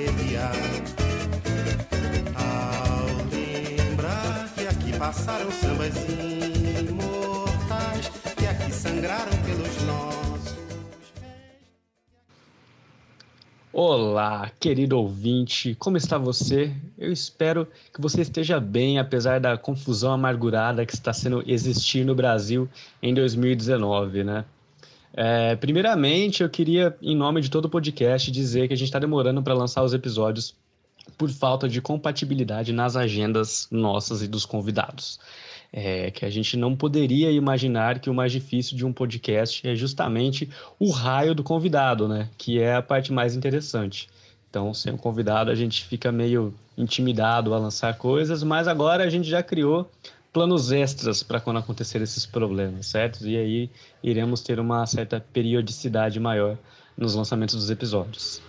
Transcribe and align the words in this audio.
arrepiar. 0.00 0.52
Ao 2.34 3.06
lembrar 3.30 4.48
que 4.54 4.66
aqui 4.66 4.98
passaram 4.98 5.50
sambas 5.50 5.94
imortais, 6.88 8.08
que 8.36 8.46
aqui 8.46 8.72
sangraram 8.72 9.36
pelos 9.44 9.82
nossos. 9.84 10.20
Olá, 13.72 14.50
querido 14.58 14.98
ouvinte, 14.98 15.74
como 15.76 15.96
está 15.96 16.18
você? 16.18 16.74
Eu 16.98 17.12
espero 17.12 17.68
que 17.94 18.00
você 18.00 18.22
esteja 18.22 18.58
bem, 18.58 18.98
apesar 18.98 19.38
da 19.38 19.56
confusão 19.56 20.12
amargurada 20.12 20.84
que 20.84 20.94
está 20.94 21.12
sendo 21.12 21.42
existir 21.46 22.04
no 22.04 22.14
Brasil 22.14 22.68
em 23.02 23.14
2019, 23.14 24.24
né? 24.24 24.44
É, 25.12 25.56
primeiramente, 25.56 26.42
eu 26.42 26.48
queria, 26.48 26.96
em 27.02 27.16
nome 27.16 27.40
de 27.40 27.50
todo 27.50 27.64
o 27.64 27.68
podcast, 27.68 28.30
dizer 28.30 28.68
que 28.68 28.74
a 28.74 28.76
gente 28.76 28.88
está 28.88 28.98
demorando 28.98 29.42
para 29.42 29.54
lançar 29.54 29.82
os 29.82 29.92
episódios 29.92 30.54
por 31.18 31.28
falta 31.30 31.68
de 31.68 31.80
compatibilidade 31.80 32.72
nas 32.72 32.96
agendas 32.96 33.66
nossas 33.70 34.22
e 34.22 34.28
dos 34.28 34.46
convidados. 34.46 35.18
É, 35.72 36.10
que 36.10 36.24
a 36.24 36.30
gente 36.30 36.56
não 36.56 36.74
poderia 36.74 37.30
imaginar 37.30 38.00
que 38.00 38.10
o 38.10 38.14
mais 38.14 38.32
difícil 38.32 38.76
de 38.76 38.84
um 38.84 38.92
podcast 38.92 39.66
é 39.68 39.74
justamente 39.76 40.48
o 40.80 40.90
raio 40.90 41.32
do 41.32 41.44
convidado, 41.44 42.08
né? 42.08 42.28
Que 42.36 42.60
é 42.60 42.74
a 42.74 42.82
parte 42.82 43.12
mais 43.12 43.36
interessante. 43.36 44.08
Então, 44.48 44.74
sem 44.74 44.92
o 44.92 44.98
convidado, 44.98 45.48
a 45.48 45.54
gente 45.54 45.84
fica 45.84 46.10
meio 46.10 46.52
intimidado 46.76 47.54
a 47.54 47.58
lançar 47.58 47.96
coisas, 47.96 48.42
mas 48.42 48.66
agora 48.66 49.04
a 49.04 49.08
gente 49.08 49.28
já 49.28 49.44
criou 49.44 49.88
planos 50.32 50.70
extras 50.70 51.22
para 51.22 51.40
quando 51.40 51.58
acontecer 51.58 52.00
esses 52.00 52.24
problemas, 52.24 52.86
certo? 52.86 53.26
E 53.26 53.36
aí 53.36 53.70
iremos 54.02 54.40
ter 54.40 54.60
uma 54.60 54.86
certa 54.86 55.24
periodicidade 55.32 56.20
maior 56.20 56.56
nos 56.96 57.14
lançamentos 57.14 57.54
dos 57.54 57.70
episódios. 57.70 58.40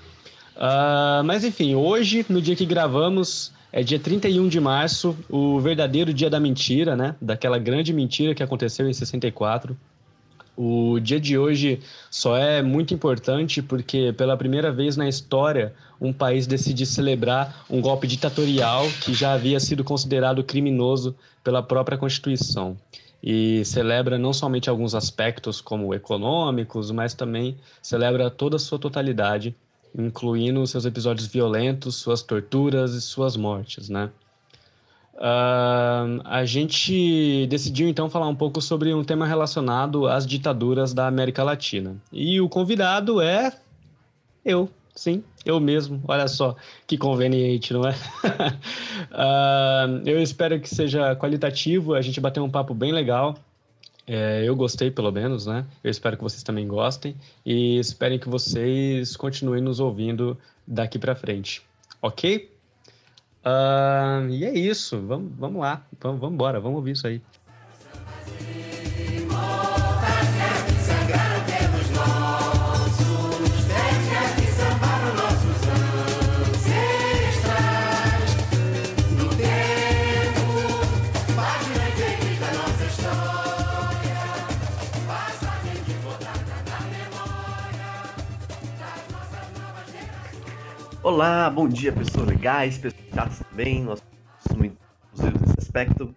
Uh, 0.56 1.24
mas 1.26 1.44
enfim, 1.44 1.74
hoje, 1.76 2.26
no 2.30 2.42
dia 2.42 2.56
que 2.56 2.66
gravamos, 2.66 3.52
é 3.72 3.82
dia 3.82 4.00
31 4.00 4.48
de 4.48 4.60
março, 4.60 5.18
o 5.30 5.60
verdadeiro 5.60 6.14
dia 6.14 6.30
da 6.30 6.40
mentira, 6.40 6.96
né? 6.96 7.16
Daquela 7.22 7.58
grande 7.58 7.94
mentira 7.94 8.36
que 8.36 8.44
aconteceu 8.44 8.88
em 8.88 8.94
64. 8.94 9.76
O 10.56 11.00
dia 11.00 11.20
de 11.20 11.38
hoje 11.38 11.80
só 12.10 12.38
é 12.38 12.62
muito 12.62 12.94
importante 12.94 13.62
porque, 13.62 14.14
pela 14.14 14.36
primeira 14.36 14.72
vez 14.72 14.98
na 14.98 15.08
história, 15.08 15.74
um 16.02 16.12
país 16.12 16.48
decide 16.48 16.84
celebrar 16.84 17.64
um 17.70 17.80
golpe 17.80 18.08
ditatorial 18.08 18.88
que 19.04 19.14
já 19.14 19.34
havia 19.34 19.60
sido 19.60 19.84
considerado 19.84 20.44
criminoso 20.44 21.16
pela 21.44 21.62
própria 21.62 21.96
Constituição. 21.96 22.76
E 23.24 23.64
celebra 23.64 24.18
não 24.18 24.34
somente 24.34 24.68
alguns 24.68 24.96
aspectos, 24.96 25.62
como 25.62 25.94
econômicos, 25.94 26.90
mas 26.90 27.14
também 27.14 27.56
celebra 27.80 28.32
toda 28.32 28.56
a 28.56 28.60
sua 28.60 28.80
totalidade, 28.80 29.56
incluindo 29.96 30.66
seus 30.66 30.86
episódios 30.86 31.28
violentos, 31.28 31.98
suas 31.98 32.24
torturas 32.24 32.96
e 32.96 33.02
suas 33.02 33.38
mortes, 33.38 33.88
né? 33.88 34.10
Uh, 35.14 36.18
a 36.26 36.44
gente 36.46 37.46
decidiu 37.46 37.88
então 37.88 38.10
falar 38.10 38.28
um 38.28 38.34
pouco 38.34 38.60
sobre 38.60 38.92
um 38.92 39.04
tema 39.04 39.28
relacionado 39.28 40.08
às 40.08 40.26
ditaduras 40.26 40.96
da 40.96 41.06
América 41.06 41.44
Latina. 41.44 41.96
E 42.12 42.42
o 42.42 42.50
convidado 42.50 43.22
é 43.22 43.54
eu, 44.44 44.68
sim, 44.96 45.24
eu 45.46 45.60
mesmo. 45.60 46.02
Olha 46.08 46.28
só 46.28 46.56
que 46.88 46.98
conveniente, 46.98 47.74
não 47.74 47.82
é? 47.88 47.92
uh, 49.12 50.02
eu 50.06 50.22
espero 50.22 50.60
que 50.60 50.70
seja 50.70 51.16
qualitativo, 51.16 51.94
a 51.94 52.02
gente 52.02 52.20
bateu 52.20 52.44
um 52.44 52.50
papo 52.50 52.74
bem 52.74 52.92
legal. 52.92 53.36
É, 54.08 54.44
eu 54.44 54.56
gostei, 54.56 54.90
pelo 54.90 55.12
menos, 55.12 55.46
né? 55.46 55.66
Eu 55.84 55.92
espero 55.92 56.18
que 56.18 56.24
vocês 56.24 56.44
também 56.44 56.68
gostem 56.68 57.16
e 57.46 57.78
esperem 57.78 58.20
que 58.20 58.28
vocês 58.28 59.16
continuem 59.16 59.62
nos 59.62 59.80
ouvindo 59.80 60.38
daqui 60.68 60.98
para 60.98 61.16
frente, 61.16 61.62
ok? 62.02 62.52
Uh, 63.44 64.30
e 64.30 64.46
é 64.46 64.54
isso, 64.54 65.00
vamos, 65.02 65.32
vamos 65.38 65.62
lá, 65.62 65.86
vamos, 66.00 66.20
vamos 66.20 66.36
embora, 66.36 66.60
vamos 66.60 66.78
ouvir 66.78 66.92
isso 66.92 67.08
aí. 67.08 67.22
Olá, 91.12 91.50
bom 91.50 91.68
dia, 91.68 91.92
pessoas 91.92 92.26
legais, 92.26 92.78
pessoas 92.78 93.04
chatas 93.14 93.40
também, 93.40 93.84
nós 93.84 94.02
somos 94.40 94.58
muito 94.58 94.78
inclusivos 95.12 95.42
nesse 95.42 95.60
aspecto. 95.60 96.16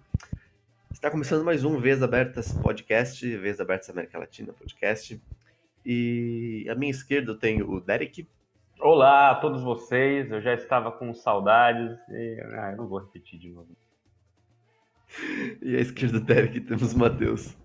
Está 0.92 1.10
começando 1.10 1.44
mais 1.44 1.64
um 1.64 1.80
Vez 1.80 2.00
Abertas 2.00 2.52
Podcast, 2.52 3.36
Vez 3.38 3.60
Abertas 3.60 3.90
América 3.90 4.20
Latina 4.20 4.52
Podcast. 4.52 5.20
E 5.84 6.64
à 6.70 6.76
minha 6.76 6.92
esquerda 6.92 7.32
eu 7.32 7.36
tenho 7.36 7.68
o 7.68 7.80
Derek. 7.80 8.24
Olá 8.78 9.32
a 9.32 9.34
todos 9.34 9.64
vocês, 9.64 10.30
eu 10.30 10.40
já 10.40 10.54
estava 10.54 10.92
com 10.92 11.12
saudades 11.12 11.98
e 12.10 12.40
ah, 12.54 12.70
eu 12.70 12.76
não 12.76 12.86
vou 12.86 13.00
repetir 13.00 13.36
de 13.36 13.50
novo. 13.50 13.76
E 15.60 15.74
à 15.74 15.80
esquerda 15.80 16.20
do 16.20 16.24
Derek 16.24 16.60
temos 16.60 16.92
o 16.92 16.98
Matheus. 16.98 17.56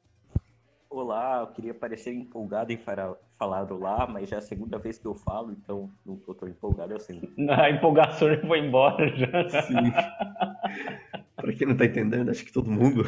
Olá, 0.89 1.41
eu 1.41 1.47
queria 1.53 1.73
parecer 1.73 2.13
empolgado 2.13 2.73
em 2.73 2.77
falar 2.77 3.69
lá, 3.71 4.07
mas 4.07 4.27
já 4.27 4.37
é 4.37 4.39
a 4.39 4.41
segunda 4.41 4.77
vez 4.79 4.97
que 4.97 5.05
eu 5.05 5.13
falo, 5.13 5.51
então 5.51 5.91
não 6.03 6.17
tô 6.17 6.33
tão 6.33 6.49
empolgado 6.49 6.95
assim. 6.95 7.21
A 7.49 7.69
empolgação 7.69 8.33
já 8.33 8.41
foi 8.41 8.59
embora 8.59 9.07
já. 9.15 9.61
Sim. 9.61 9.91
Pra 11.35 11.53
quem 11.53 11.67
não 11.67 11.77
tá 11.77 11.85
entendendo, 11.85 12.29
acho 12.29 12.43
que 12.43 12.51
todo 12.51 12.71
mundo. 12.71 13.03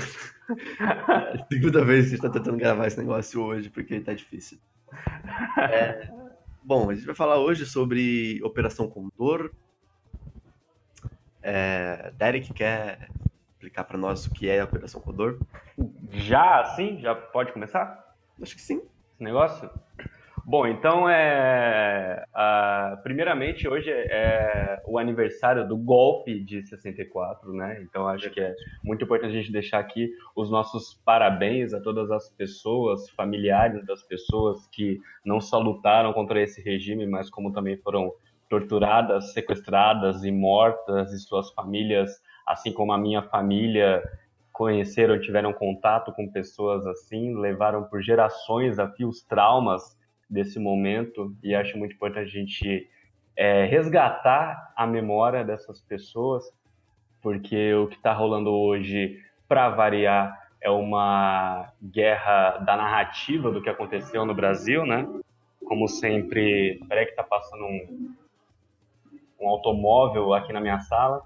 É 0.79 1.41
a 1.41 1.45
segunda 1.51 1.83
vez 1.83 2.05
que 2.05 2.07
a 2.07 2.17
gente 2.17 2.21
tá 2.21 2.29
tentando 2.29 2.57
gravar 2.57 2.87
esse 2.87 2.99
negócio 2.99 3.41
hoje, 3.41 3.69
porque 3.69 3.99
tá 3.99 4.13
difícil. 4.13 4.59
É, 5.57 6.11
Bom, 6.63 6.89
a 6.89 6.93
gente 6.93 7.05
vai 7.05 7.15
falar 7.15 7.39
hoje 7.39 7.65
sobre 7.65 8.39
Operação 8.43 8.87
Condor. 8.87 9.51
É, 11.41 12.11
Derek 12.15 12.53
quer 12.53 13.09
explicar 13.61 13.83
pra 13.83 13.97
nós 13.97 14.25
o 14.25 14.33
que 14.33 14.49
é 14.49 14.59
a 14.59 14.63
Operação 14.63 14.99
Condor? 14.99 15.37
Já 16.09 16.61
assim? 16.61 16.99
Já 16.99 17.13
pode 17.13 17.53
começar 17.53 18.11
Acho 18.41 18.55
que 18.55 18.61
sim. 18.61 18.77
esse 18.77 19.23
negócio? 19.23 19.69
Bom, 20.43 20.65
então 20.65 21.07
é. 21.07 22.25
primeiramente, 23.03 23.67
hoje 23.67 23.91
é 23.91 24.81
o 24.87 24.97
aniversário 24.97 25.67
do 25.67 25.77
golpe 25.77 26.39
de 26.39 26.63
64, 26.63 27.53
né? 27.53 27.79
Então 27.83 28.07
acho 28.07 28.31
que 28.31 28.41
é 28.41 28.55
muito 28.83 29.05
importante 29.05 29.37
a 29.37 29.39
gente 29.39 29.51
deixar 29.51 29.77
aqui 29.77 30.09
os 30.35 30.49
nossos 30.49 30.99
parabéns 31.05 31.71
a 31.75 31.79
todas 31.79 32.09
as 32.09 32.29
pessoas, 32.31 33.07
familiares 33.11 33.85
das 33.85 34.01
pessoas 34.01 34.67
que 34.69 34.99
não 35.23 35.39
só 35.39 35.59
lutaram 35.59 36.11
contra 36.13 36.41
esse 36.41 36.63
regime, 36.63 37.05
mas 37.05 37.29
como 37.29 37.53
também 37.53 37.77
foram 37.77 38.11
torturadas, 38.49 39.33
sequestradas 39.33 40.23
e 40.23 40.31
mortas, 40.31 41.13
e 41.13 41.19
suas 41.19 41.51
famílias, 41.51 42.19
assim 42.51 42.71
como 42.73 42.91
a 42.91 42.97
minha 42.97 43.21
família, 43.21 44.03
conheceram, 44.51 45.19
tiveram 45.19 45.53
contato 45.53 46.11
com 46.11 46.27
pessoas 46.29 46.85
assim, 46.85 47.35
levaram 47.35 47.83
por 47.85 48.01
gerações 48.01 48.77
a 48.77 48.87
fio 48.87 49.09
os 49.09 49.23
traumas 49.23 49.97
desse 50.29 50.59
momento, 50.59 51.35
e 51.43 51.55
acho 51.55 51.77
muito 51.77 51.95
importante 51.95 52.25
a 52.25 52.39
gente 52.39 52.89
é, 53.35 53.65
resgatar 53.65 54.71
a 54.75 54.85
memória 54.85 55.43
dessas 55.43 55.81
pessoas, 55.81 56.43
porque 57.21 57.73
o 57.73 57.87
que 57.87 57.95
está 57.95 58.13
rolando 58.13 58.51
hoje, 58.51 59.19
para 59.47 59.69
variar, 59.69 60.39
é 60.61 60.69
uma 60.69 61.71
guerra 61.81 62.57
da 62.59 62.77
narrativa 62.77 63.51
do 63.51 63.61
que 63.61 63.69
aconteceu 63.69 64.25
no 64.25 64.33
Brasil, 64.33 64.85
né? 64.85 65.07
Como 65.65 65.87
sempre, 65.87 66.79
peraí 66.87 67.07
que 67.07 67.15
tá 67.15 67.23
passando 67.23 67.65
um, 67.65 68.13
um 69.39 69.49
automóvel 69.49 70.33
aqui 70.33 70.53
na 70.53 70.61
minha 70.61 70.79
sala. 70.79 71.23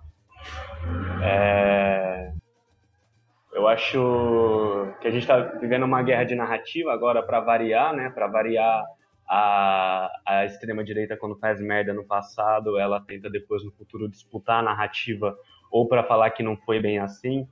É, 3.75 3.83
acho 3.83 4.94
que 5.01 5.07
a 5.07 5.12
gente 5.12 5.22
está 5.24 5.39
vivendo 5.39 5.83
uma 5.83 6.01
guerra 6.01 6.24
de 6.24 6.36
narrativa 6.36 6.94
agora 6.94 7.22
para 7.24 7.39
variar, 7.39 7.94
né? 7.94 8.10
Para 8.10 8.27
variar 8.27 8.83
a, 9.27 10.12
a 10.25 10.45
extrema 10.45 10.83
direita 10.83 11.18
quando 11.18 11.38
faz 11.38 11.60
merda 11.62 11.94
no 11.94 12.06
passado, 12.06 12.77
ela 12.80 13.01
tenta 13.01 13.30
depois 13.30 13.63
no 13.63 13.72
futuro 13.72 14.07
disputar 14.10 14.60
a 14.60 14.63
narrativa 14.63 15.38
ou 15.72 15.88
para 15.88 16.04
falar 16.04 16.31
que 16.31 16.44
não 16.44 16.56
foi 16.57 16.80
bem 16.80 17.00
assim, 17.00 17.48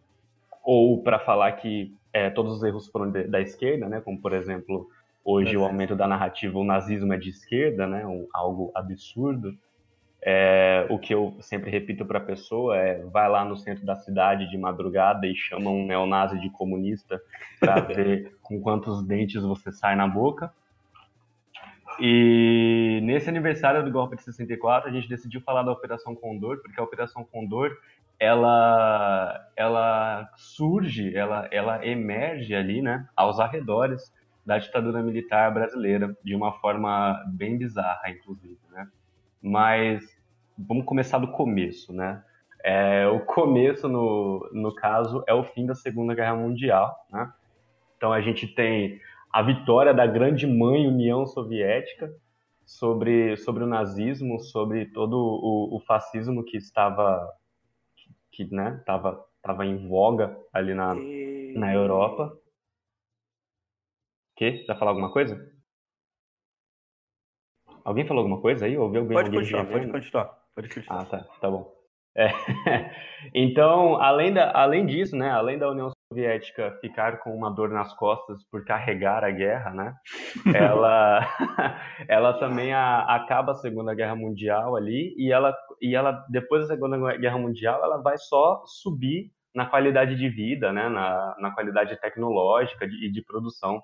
ou 0.63 1.03
para 1.03 1.19
falar 1.19 1.51
que 1.53 1.93
é, 2.13 2.29
todos 2.29 2.57
os 2.57 2.63
erros 2.63 2.87
foram 2.87 3.11
de- 3.11 3.25
da 3.27 3.41
esquerda, 3.41 3.89
né? 3.89 4.01
Como 4.01 4.21
por 4.21 4.33
exemplo 4.33 4.87
hoje 5.25 5.57
o 5.57 5.63
aumento 5.63 5.95
da 5.95 6.07
narrativa, 6.07 6.57
o 6.59 6.63
nazismo 6.63 7.13
é 7.13 7.17
de 7.17 7.29
esquerda, 7.29 7.87
né? 7.87 8.05
Um- 8.05 8.27
algo 8.33 8.71
absurdo. 8.75 9.53
É, 10.25 10.87
o 10.89 10.97
que 10.97 11.13
eu 11.13 11.35
sempre 11.41 11.69
repito 11.69 12.05
para 12.05 12.17
a 12.17 12.23
pessoa 12.23 12.77
é: 12.77 13.03
vai 13.03 13.27
lá 13.27 13.43
no 13.43 13.57
centro 13.57 13.85
da 13.85 13.95
cidade 13.95 14.49
de 14.49 14.57
madrugada 14.57 15.27
e 15.27 15.35
chama 15.35 15.69
um 15.69 15.85
neonazi 15.85 16.39
de 16.39 16.49
comunista 16.49 17.21
para 17.59 17.81
ver 17.83 18.37
com 18.41 18.61
quantos 18.61 19.03
dentes 19.05 19.43
você 19.43 19.71
sai 19.71 19.95
na 19.95 20.07
boca. 20.07 20.51
E 21.99 23.01
nesse 23.03 23.29
aniversário 23.29 23.83
do 23.83 23.91
golpe 23.91 24.15
de 24.15 24.23
64, 24.23 24.89
a 24.89 24.93
gente 24.93 25.07
decidiu 25.07 25.41
falar 25.41 25.61
da 25.61 25.71
Operação 25.71 26.15
Condor, 26.15 26.59
porque 26.61 26.79
a 26.79 26.83
Operação 26.83 27.23
Condor 27.23 27.77
ela, 28.19 29.51
ela 29.55 30.29
surge, 30.37 31.15
ela, 31.15 31.47
ela 31.51 31.85
emerge 31.85 32.55
ali, 32.55 32.81
né, 32.81 33.07
aos 33.15 33.39
arredores 33.39 34.13
da 34.45 34.57
ditadura 34.57 35.01
militar 35.01 35.53
brasileira, 35.53 36.15
de 36.23 36.33
uma 36.35 36.53
forma 36.53 37.21
bem 37.27 37.57
bizarra, 37.57 38.09
inclusive, 38.09 38.59
né? 38.71 38.87
Mas 39.43 40.03
vamos 40.57 40.85
começar 40.85 41.19
do 41.19 41.27
começo, 41.27 41.91
né? 41.91 42.23
É, 42.63 43.05
o 43.07 43.19
começo, 43.19 43.89
no, 43.89 44.49
no 44.53 44.73
caso, 44.73 45.21
é 45.27 45.33
o 45.33 45.43
fim 45.43 45.65
da 45.65 45.75
Segunda 45.75 46.15
Guerra 46.15 46.35
Mundial, 46.35 46.95
né? 47.11 47.29
Então 47.97 48.13
a 48.13 48.21
gente 48.21 48.47
tem 48.47 49.01
a 49.29 49.41
vitória 49.41 49.93
da 49.93 50.07
grande 50.07 50.47
mãe 50.47 50.87
União 50.87 51.25
Soviética 51.25 52.09
sobre, 52.65 53.35
sobre 53.35 53.63
o 53.63 53.67
nazismo, 53.67 54.39
sobre 54.39 54.85
todo 54.85 55.17
o, 55.17 55.75
o 55.75 55.79
fascismo 55.81 56.43
que 56.43 56.55
estava 56.57 57.29
que 58.31 58.45
né, 58.51 58.77
estava 58.79 59.23
tava 59.41 59.65
em 59.65 59.87
voga 59.87 60.35
ali 60.51 60.73
na, 60.73 60.95
e... 60.95 61.53
na 61.57 61.73
Europa. 61.73 62.35
Que? 64.35 64.65
Vai 64.65 64.77
falar 64.77 64.91
alguma 64.91 65.11
coisa? 65.11 65.52
Alguém 67.83 68.05
falou 68.05 68.23
alguma 68.23 68.41
coisa 68.41 68.65
aí? 68.65 68.77
Ouviu 68.77 69.01
alguém? 69.01 69.15
Pode 69.15 69.27
alguém 69.27 69.41
continuar, 69.41 69.65
pode 69.65 69.91
continuar, 69.91 70.39
pode 70.55 70.69
continuar. 70.69 71.01
Ah, 71.01 71.05
tá, 71.05 71.25
tá 71.39 71.49
bom. 71.49 71.83
É. 72.15 72.27
Então, 73.33 73.95
além, 74.01 74.33
da, 74.33 74.51
além 74.53 74.85
disso, 74.85 75.15
né, 75.15 75.31
além 75.31 75.57
da 75.57 75.69
União 75.69 75.89
Soviética 76.11 76.77
ficar 76.81 77.19
com 77.19 77.33
uma 77.33 77.49
dor 77.49 77.69
nas 77.69 77.93
costas 77.95 78.43
por 78.51 78.65
carregar 78.65 79.23
a 79.23 79.31
guerra, 79.31 79.71
né, 79.71 79.95
ela, 80.53 81.21
ela 82.09 82.33
também 82.33 82.73
a, 82.73 82.99
acaba 83.15 83.53
a 83.53 83.55
Segunda 83.55 83.95
Guerra 83.95 84.13
Mundial 84.13 84.75
ali 84.75 85.15
e 85.17 85.31
ela, 85.31 85.55
e 85.81 85.95
ela, 85.95 86.25
depois 86.29 86.63
da 86.63 86.75
Segunda 86.75 87.15
Guerra 87.17 87.37
Mundial, 87.37 87.81
ela 87.81 88.01
vai 88.01 88.17
só 88.17 88.61
subir 88.65 89.31
na 89.55 89.65
qualidade 89.65 90.17
de 90.17 90.27
vida, 90.27 90.73
né, 90.73 90.89
na, 90.89 91.35
na 91.39 91.51
qualidade 91.51 91.95
tecnológica 92.01 92.83
e 92.83 92.89
de, 92.89 93.09
de 93.09 93.21
produção 93.23 93.81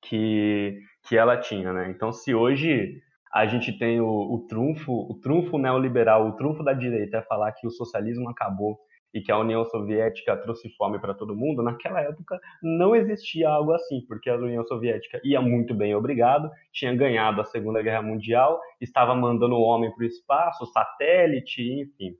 que, 0.00 0.78
que 1.06 1.18
ela 1.18 1.36
tinha, 1.36 1.70
né. 1.70 1.90
Então, 1.90 2.10
se 2.10 2.34
hoje 2.34 2.98
a 3.34 3.46
gente 3.46 3.76
tem 3.76 4.00
o, 4.00 4.06
o 4.06 4.46
trunfo, 4.46 4.92
o 4.92 5.14
trunfo 5.20 5.58
neoliberal, 5.58 6.28
o 6.28 6.36
trunfo 6.36 6.62
da 6.62 6.72
direita 6.72 7.16
é 7.16 7.22
falar 7.22 7.50
que 7.50 7.66
o 7.66 7.70
socialismo 7.70 8.28
acabou 8.28 8.78
e 9.12 9.20
que 9.20 9.32
a 9.32 9.38
União 9.38 9.64
Soviética 9.64 10.36
trouxe 10.36 10.68
fome 10.76 11.00
para 11.00 11.14
todo 11.14 11.34
mundo, 11.34 11.62
naquela 11.62 12.00
época 12.00 12.40
não 12.62 12.94
existia 12.94 13.48
algo 13.48 13.72
assim, 13.72 14.04
porque 14.06 14.30
a 14.30 14.36
União 14.36 14.64
Soviética 14.64 15.20
ia 15.24 15.40
muito 15.40 15.74
bem, 15.74 15.96
obrigado, 15.96 16.48
tinha 16.72 16.94
ganhado 16.94 17.40
a 17.40 17.44
Segunda 17.44 17.82
Guerra 17.82 18.02
Mundial, 18.02 18.60
estava 18.80 19.14
mandando 19.16 19.56
o 19.56 19.62
homem 19.62 19.92
para 19.92 20.04
o 20.04 20.06
espaço, 20.06 20.66
satélite, 20.66 21.62
enfim. 21.62 22.16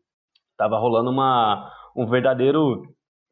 Estava 0.51 0.79
rolando 0.79 1.11
uma, 1.11 1.73
um 1.97 2.07
verdadeiro 2.07 2.83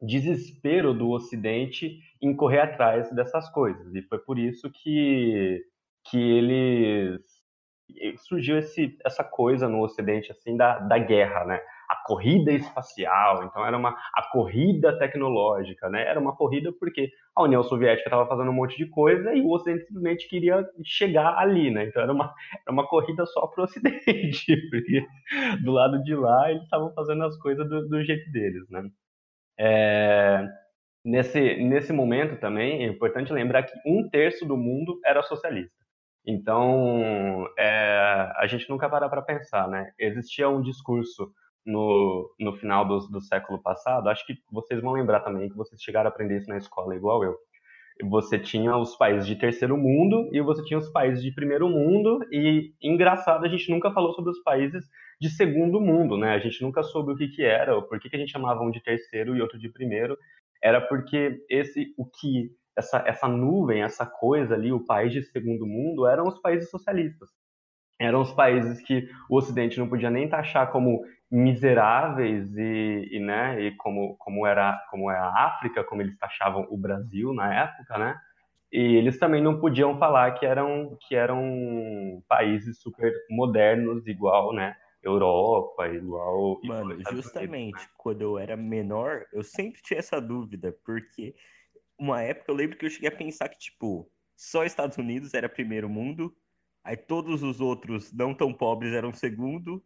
desespero 0.01 0.93
do 0.93 1.09
Ocidente 1.09 1.99
em 2.21 2.35
correr 2.35 2.59
atrás 2.59 3.09
dessas 3.13 3.49
coisas. 3.49 3.93
E 3.93 4.01
foi 4.03 4.19
por 4.19 4.37
isso 4.37 4.69
que, 4.71 5.61
que 6.09 6.17
eles 6.17 7.32
surgiu 8.17 8.57
esse, 8.57 8.97
essa 9.05 9.23
coisa 9.23 9.67
no 9.67 9.81
Ocidente 9.81 10.31
assim 10.31 10.55
da, 10.57 10.79
da 10.79 10.97
guerra, 10.97 11.45
né? 11.45 11.59
A 11.89 11.95
corrida 12.07 12.51
espacial, 12.51 13.43
então 13.43 13.65
era 13.65 13.77
uma 13.77 13.89
a 14.13 14.29
corrida 14.31 14.97
tecnológica, 14.97 15.89
né? 15.89 16.07
Era 16.07 16.19
uma 16.19 16.35
corrida 16.35 16.71
porque 16.71 17.11
a 17.35 17.43
União 17.43 17.63
Soviética 17.63 18.09
estava 18.09 18.27
fazendo 18.27 18.49
um 18.49 18.53
monte 18.53 18.77
de 18.77 18.87
coisa 18.87 19.33
e 19.33 19.41
o 19.41 19.51
Ocidente 19.51 19.85
simplesmente 19.85 20.27
queria 20.27 20.67
chegar 20.83 21.37
ali, 21.37 21.69
né? 21.71 21.85
Então 21.85 22.01
era 22.01 22.11
uma, 22.11 22.33
era 22.65 22.71
uma 22.71 22.87
corrida 22.87 23.25
só 23.25 23.47
para 23.47 23.61
o 23.61 23.63
Ocidente, 23.65 24.55
porque 24.69 25.05
do 25.63 25.71
lado 25.71 26.01
de 26.03 26.15
lá 26.15 26.49
eles 26.51 26.63
estavam 26.63 26.93
fazendo 26.93 27.23
as 27.23 27.37
coisas 27.37 27.67
do, 27.69 27.87
do 27.87 28.03
jeito 28.03 28.31
deles, 28.31 28.67
né? 28.69 28.83
É, 29.59 30.47
nesse, 31.05 31.39
nesse 31.57 31.93
momento 31.93 32.39
também 32.39 32.83
é 32.83 32.87
importante 32.87 33.31
lembrar 33.31 33.63
que 33.63 33.73
um 33.85 34.09
terço 34.09 34.45
do 34.45 34.57
mundo 34.57 34.99
era 35.05 35.21
socialista. 35.21 35.82
Então, 36.25 37.47
é, 37.57 38.31
a 38.37 38.47
gente 38.47 38.69
nunca 38.69 38.89
para 38.89 39.09
para 39.09 39.21
pensar, 39.21 39.67
né? 39.67 39.91
Existia 39.99 40.49
um 40.49 40.61
discurso 40.61 41.31
no, 41.65 42.33
no 42.39 42.53
final 42.53 42.85
do, 42.85 42.99
do 43.07 43.21
século 43.21 43.61
passado, 43.61 44.09
acho 44.09 44.25
que 44.25 44.35
vocês 44.51 44.81
vão 44.81 44.93
lembrar 44.93 45.21
também, 45.21 45.49
que 45.49 45.57
vocês 45.57 45.81
chegaram 45.81 46.09
a 46.09 46.13
aprender 46.13 46.37
isso 46.37 46.49
na 46.49 46.57
escola 46.57 46.95
igual 46.95 47.23
eu. 47.23 47.35
Você 48.09 48.39
tinha 48.39 48.75
os 48.75 48.95
países 48.95 49.27
de 49.27 49.35
terceiro 49.35 49.77
mundo 49.77 50.29
e 50.33 50.41
você 50.41 50.63
tinha 50.63 50.79
os 50.79 50.89
países 50.89 51.23
de 51.23 51.31
primeiro 51.31 51.69
mundo, 51.69 52.19
e 52.31 52.73
engraçado, 52.81 53.45
a 53.45 53.49
gente 53.49 53.69
nunca 53.69 53.91
falou 53.91 54.13
sobre 54.13 54.31
os 54.31 54.41
países 54.41 54.83
de 55.21 55.29
segundo 55.29 55.79
mundo, 55.79 56.17
né? 56.17 56.33
A 56.33 56.39
gente 56.39 56.61
nunca 56.61 56.83
soube 56.83 57.11
o 57.11 57.15
que, 57.15 57.27
que 57.27 57.43
era, 57.43 57.75
ou 57.75 57.83
por 57.83 57.99
que, 57.99 58.09
que 58.09 58.15
a 58.15 58.19
gente 58.19 58.31
chamava 58.31 58.61
um 58.61 58.71
de 58.71 58.81
terceiro 58.81 59.35
e 59.35 59.41
outro 59.41 59.59
de 59.59 59.69
primeiro. 59.69 60.17
Era 60.61 60.81
porque 60.81 61.45
esse, 61.49 61.93
o 61.97 62.05
que 62.05 62.51
essa, 62.75 63.03
essa 63.05 63.27
nuvem, 63.27 63.83
essa 63.83 64.05
coisa 64.05 64.53
ali, 64.53 64.71
o 64.71 64.85
país 64.85 65.11
de 65.11 65.23
segundo 65.23 65.65
mundo, 65.65 66.07
eram 66.07 66.25
os 66.25 66.39
países 66.41 66.69
socialistas. 66.69 67.29
Eram 67.99 68.21
os 68.21 68.31
países 68.33 68.81
que 68.81 69.07
o 69.29 69.37
Ocidente 69.37 69.79
não 69.79 69.87
podia 69.87 70.09
nem 70.09 70.27
taxar 70.27 70.71
como 70.71 71.03
miseráveis 71.31 72.55
e, 72.55 73.09
e, 73.11 73.19
né, 73.19 73.61
e 73.61 73.75
como, 73.77 74.15
como, 74.17 74.45
era, 74.45 74.77
como 74.89 75.09
é 75.09 75.17
a 75.17 75.45
África, 75.45 75.83
como 75.83 76.01
eles 76.01 76.17
taxavam 76.17 76.67
o 76.69 76.77
Brasil 76.77 77.33
na 77.33 77.53
época, 77.63 77.97
né? 77.97 78.15
E 78.71 78.95
eles 78.95 79.19
também 79.19 79.41
não 79.41 79.59
podiam 79.59 79.97
falar 79.99 80.31
que 80.31 80.45
eram, 80.45 80.97
que 81.07 81.15
eram 81.15 82.23
países 82.27 82.81
super 82.81 83.13
modernos, 83.29 84.07
igual, 84.07 84.51
né? 84.51 84.75
Europa, 85.03 85.87
igual. 85.89 86.59
Mano, 86.63 86.93
igual 86.93 87.15
justamente 87.15 87.63
Unidos, 87.63 87.81
né? 87.83 87.89
quando 87.97 88.21
eu 88.21 88.39
era 88.39 88.57
menor, 88.57 89.25
eu 89.31 89.43
sempre 89.43 89.81
tinha 89.83 89.99
essa 89.99 90.19
dúvida, 90.19 90.75
porque 90.83 91.35
uma 91.97 92.21
época 92.21 92.51
eu 92.51 92.55
lembro 92.55 92.77
que 92.77 92.85
eu 92.85 92.89
cheguei 92.89 93.09
a 93.09 93.15
pensar 93.15 93.49
que, 93.49 93.57
tipo, 93.57 94.09
só 94.35 94.63
Estados 94.63 94.97
Unidos 94.97 95.33
era 95.33 95.47
primeiro 95.47 95.89
mundo, 95.89 96.35
aí 96.83 96.97
todos 96.97 97.43
os 97.43 97.61
outros 97.61 98.11
não 98.11 98.33
tão 98.33 98.53
pobres 98.53 98.93
eram 98.93 99.13
segundo, 99.13 99.83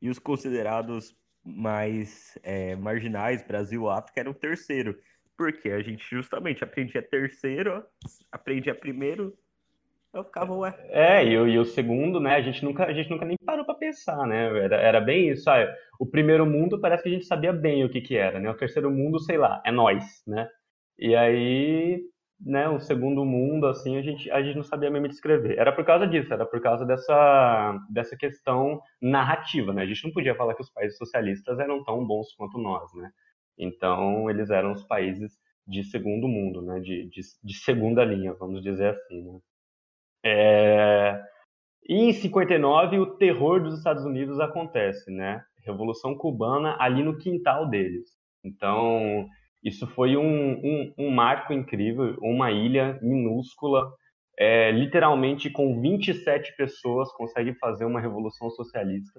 e 0.00 0.10
os 0.10 0.18
considerados 0.18 1.16
mais 1.44 2.36
é, 2.42 2.74
marginais, 2.76 3.46
Brasil, 3.46 3.88
África, 3.88 4.20
eram 4.20 4.34
terceiro. 4.34 4.98
Porque 5.36 5.70
a 5.70 5.82
gente 5.82 6.04
justamente 6.08 6.64
aprendia 6.64 7.02
terceiro, 7.02 7.84
aprendia 8.32 8.74
primeiro, 8.74 9.36
eu 10.12 10.24
ficava, 10.24 10.54
ué. 10.54 10.74
É, 10.88 11.24
e, 11.26 11.38
o, 11.38 11.46
e 11.46 11.58
o 11.58 11.64
segundo, 11.64 12.18
né, 12.18 12.36
a 12.36 12.40
gente 12.40 12.64
nunca, 12.64 12.86
a 12.86 12.92
gente 12.92 13.10
nunca 13.10 13.26
nem 13.26 13.36
parou 13.44 13.66
para 13.66 13.74
pensar, 13.74 14.26
né, 14.26 14.46
era, 14.64 14.76
era 14.76 15.00
bem 15.00 15.28
isso, 15.28 15.48
ah, 15.50 15.66
o 16.00 16.06
primeiro 16.06 16.46
mundo 16.46 16.80
parece 16.80 17.02
que 17.02 17.10
a 17.10 17.12
gente 17.12 17.26
sabia 17.26 17.52
bem 17.52 17.84
o 17.84 17.90
que 17.90 18.00
que 18.00 18.16
era, 18.16 18.40
né, 18.40 18.48
o 18.48 18.56
terceiro 18.56 18.90
mundo, 18.90 19.18
sei 19.20 19.36
lá, 19.36 19.62
é 19.64 19.70
nós, 19.70 20.22
né, 20.26 20.48
e 20.98 21.14
aí, 21.14 22.02
né, 22.40 22.68
o 22.68 22.80
segundo 22.80 23.24
mundo, 23.24 23.66
assim, 23.66 23.96
a 23.96 24.02
gente, 24.02 24.30
a 24.30 24.42
gente 24.42 24.56
não 24.56 24.62
sabia 24.62 24.90
mesmo 24.90 25.08
descrever. 25.08 25.58
Era 25.58 25.72
por 25.72 25.84
causa 25.84 26.06
disso, 26.06 26.32
era 26.32 26.46
por 26.46 26.60
causa 26.60 26.84
dessa, 26.84 27.78
dessa 27.90 28.16
questão 28.16 28.80
narrativa, 29.00 29.72
né? 29.72 29.82
A 29.82 29.86
gente 29.86 30.04
não 30.04 30.12
podia 30.12 30.34
falar 30.34 30.54
que 30.54 30.62
os 30.62 30.70
países 30.70 30.96
socialistas 30.98 31.58
eram 31.58 31.82
tão 31.84 32.06
bons 32.06 32.32
quanto 32.34 32.58
nós, 32.58 32.92
né? 32.94 33.10
Então, 33.58 34.28
eles 34.30 34.50
eram 34.50 34.72
os 34.72 34.84
países 34.84 35.38
de 35.66 35.82
segundo 35.84 36.28
mundo, 36.28 36.62
né? 36.62 36.80
De, 36.80 37.08
de, 37.08 37.20
de 37.42 37.54
segunda 37.58 38.04
linha, 38.04 38.34
vamos 38.34 38.62
dizer 38.62 38.90
assim, 38.90 39.22
né? 39.22 39.38
É... 40.24 41.22
E 41.88 41.94
em 41.94 42.12
59, 42.12 42.98
o 42.98 43.16
terror 43.16 43.62
dos 43.62 43.78
Estados 43.78 44.04
Unidos 44.04 44.40
acontece, 44.40 45.10
né? 45.10 45.42
Revolução 45.64 46.16
Cubana 46.16 46.76
ali 46.80 47.02
no 47.02 47.16
quintal 47.16 47.68
deles. 47.68 48.08
Então, 48.44 49.26
isso 49.66 49.84
foi 49.88 50.16
um, 50.16 50.52
um, 50.52 50.94
um 50.96 51.10
marco 51.10 51.52
incrível, 51.52 52.16
uma 52.22 52.52
ilha 52.52 53.00
minúscula, 53.02 53.92
é, 54.38 54.70
literalmente 54.70 55.50
com 55.50 55.80
27 55.80 56.56
pessoas 56.56 57.10
consegue 57.12 57.52
fazer 57.54 57.84
uma 57.84 58.00
revolução 58.00 58.48
socialista 58.50 59.18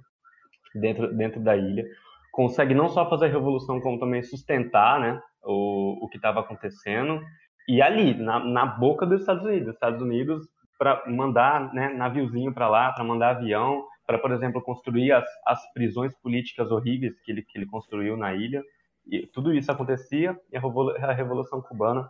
dentro, 0.73 1.13
dentro 1.13 1.41
da 1.41 1.57
ilha. 1.57 1.83
Consegue 2.31 2.73
não 2.73 2.87
só 2.87 3.09
fazer 3.09 3.25
a 3.25 3.29
revolução, 3.29 3.81
como 3.81 3.99
também 3.99 4.23
sustentar 4.23 5.01
né, 5.01 5.21
o, 5.43 6.05
o 6.05 6.07
que 6.07 6.15
estava 6.15 6.39
acontecendo. 6.39 7.19
E 7.67 7.81
ali, 7.81 8.13
na, 8.13 8.39
na 8.39 8.65
boca 8.65 9.05
dos 9.05 9.19
Estados 9.19 9.43
Unidos. 9.43 9.73
Estados 9.73 10.01
Unidos 10.01 10.47
para 10.79 11.03
mandar 11.07 11.73
né, 11.73 11.89
naviozinho 11.89 12.53
para 12.53 12.69
lá, 12.69 12.93
para 12.93 13.03
mandar 13.03 13.31
avião, 13.31 13.83
para, 14.05 14.17
por 14.17 14.31
exemplo, 14.31 14.61
construir 14.61 15.11
as, 15.11 15.25
as 15.45 15.73
prisões 15.73 16.15
políticas 16.21 16.71
horríveis 16.71 17.19
que 17.19 17.31
ele, 17.33 17.41
que 17.41 17.57
ele 17.57 17.65
construiu 17.65 18.15
na 18.15 18.33
ilha. 18.33 18.63
E 19.09 19.27
tudo 19.27 19.53
isso 19.53 19.71
acontecia 19.71 20.39
e 20.51 20.57
a 20.57 21.13
Revolução 21.13 21.61
Cubana 21.61 22.09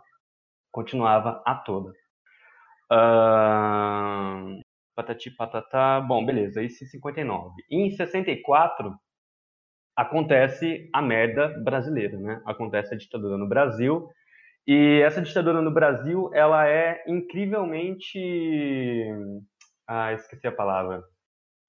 continuava 0.72 1.42
a 1.46 1.54
toda. 1.54 1.90
Uh, 2.90 4.60
patati 4.94 5.30
patatá. 5.30 6.00
Bom, 6.00 6.24
beleza, 6.24 6.62
isso 6.62 6.84
em 6.84 6.86
59. 6.88 7.54
Em 7.70 7.90
64 7.90 8.94
acontece 9.96 10.88
a 10.92 11.02
merda 11.02 11.48
brasileira, 11.62 12.16
né? 12.18 12.42
Acontece 12.46 12.94
a 12.94 12.98
ditadura 12.98 13.36
no 13.36 13.48
Brasil. 13.48 14.08
E 14.66 15.00
essa 15.04 15.22
ditadura 15.22 15.62
no 15.62 15.72
Brasil, 15.72 16.30
ela 16.34 16.68
é 16.68 17.02
incrivelmente 17.06 18.18
ah, 19.88 20.12
esqueci 20.12 20.46
a 20.46 20.52
palavra. 20.52 21.02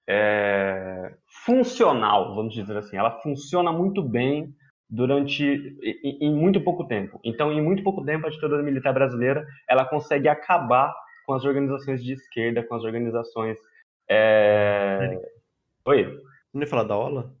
É, 0.06 1.14
funcional, 1.44 2.34
vamos 2.34 2.52
dizer 2.52 2.76
assim. 2.76 2.96
Ela 2.96 3.20
funciona 3.22 3.72
muito 3.72 4.02
bem 4.02 4.54
durante 4.90 5.44
em, 5.82 6.18
em, 6.26 6.34
muito 6.34 6.60
pouco 6.60 6.84
tempo. 6.84 7.20
Então, 7.22 7.52
em 7.52 7.62
muito 7.62 7.82
pouco 7.82 8.04
tempo, 8.04 8.26
a 8.26 8.30
ditadura 8.30 8.62
militar 8.62 8.92
brasileira 8.92 9.46
ela 9.68 9.84
consegue 9.84 10.28
acabar 10.28 10.92
com 11.24 11.34
as 11.34 11.44
organizações 11.44 12.02
de 12.02 12.12
esquerda, 12.12 12.62
com 12.64 12.74
as 12.74 12.82
organizações. 12.82 13.56
É... 14.08 15.20
Oi. 15.84 16.18
Não 16.52 16.60
ia 16.62 16.66
falar 16.66 16.82
da 16.82 16.96
Ola? 16.96 17.32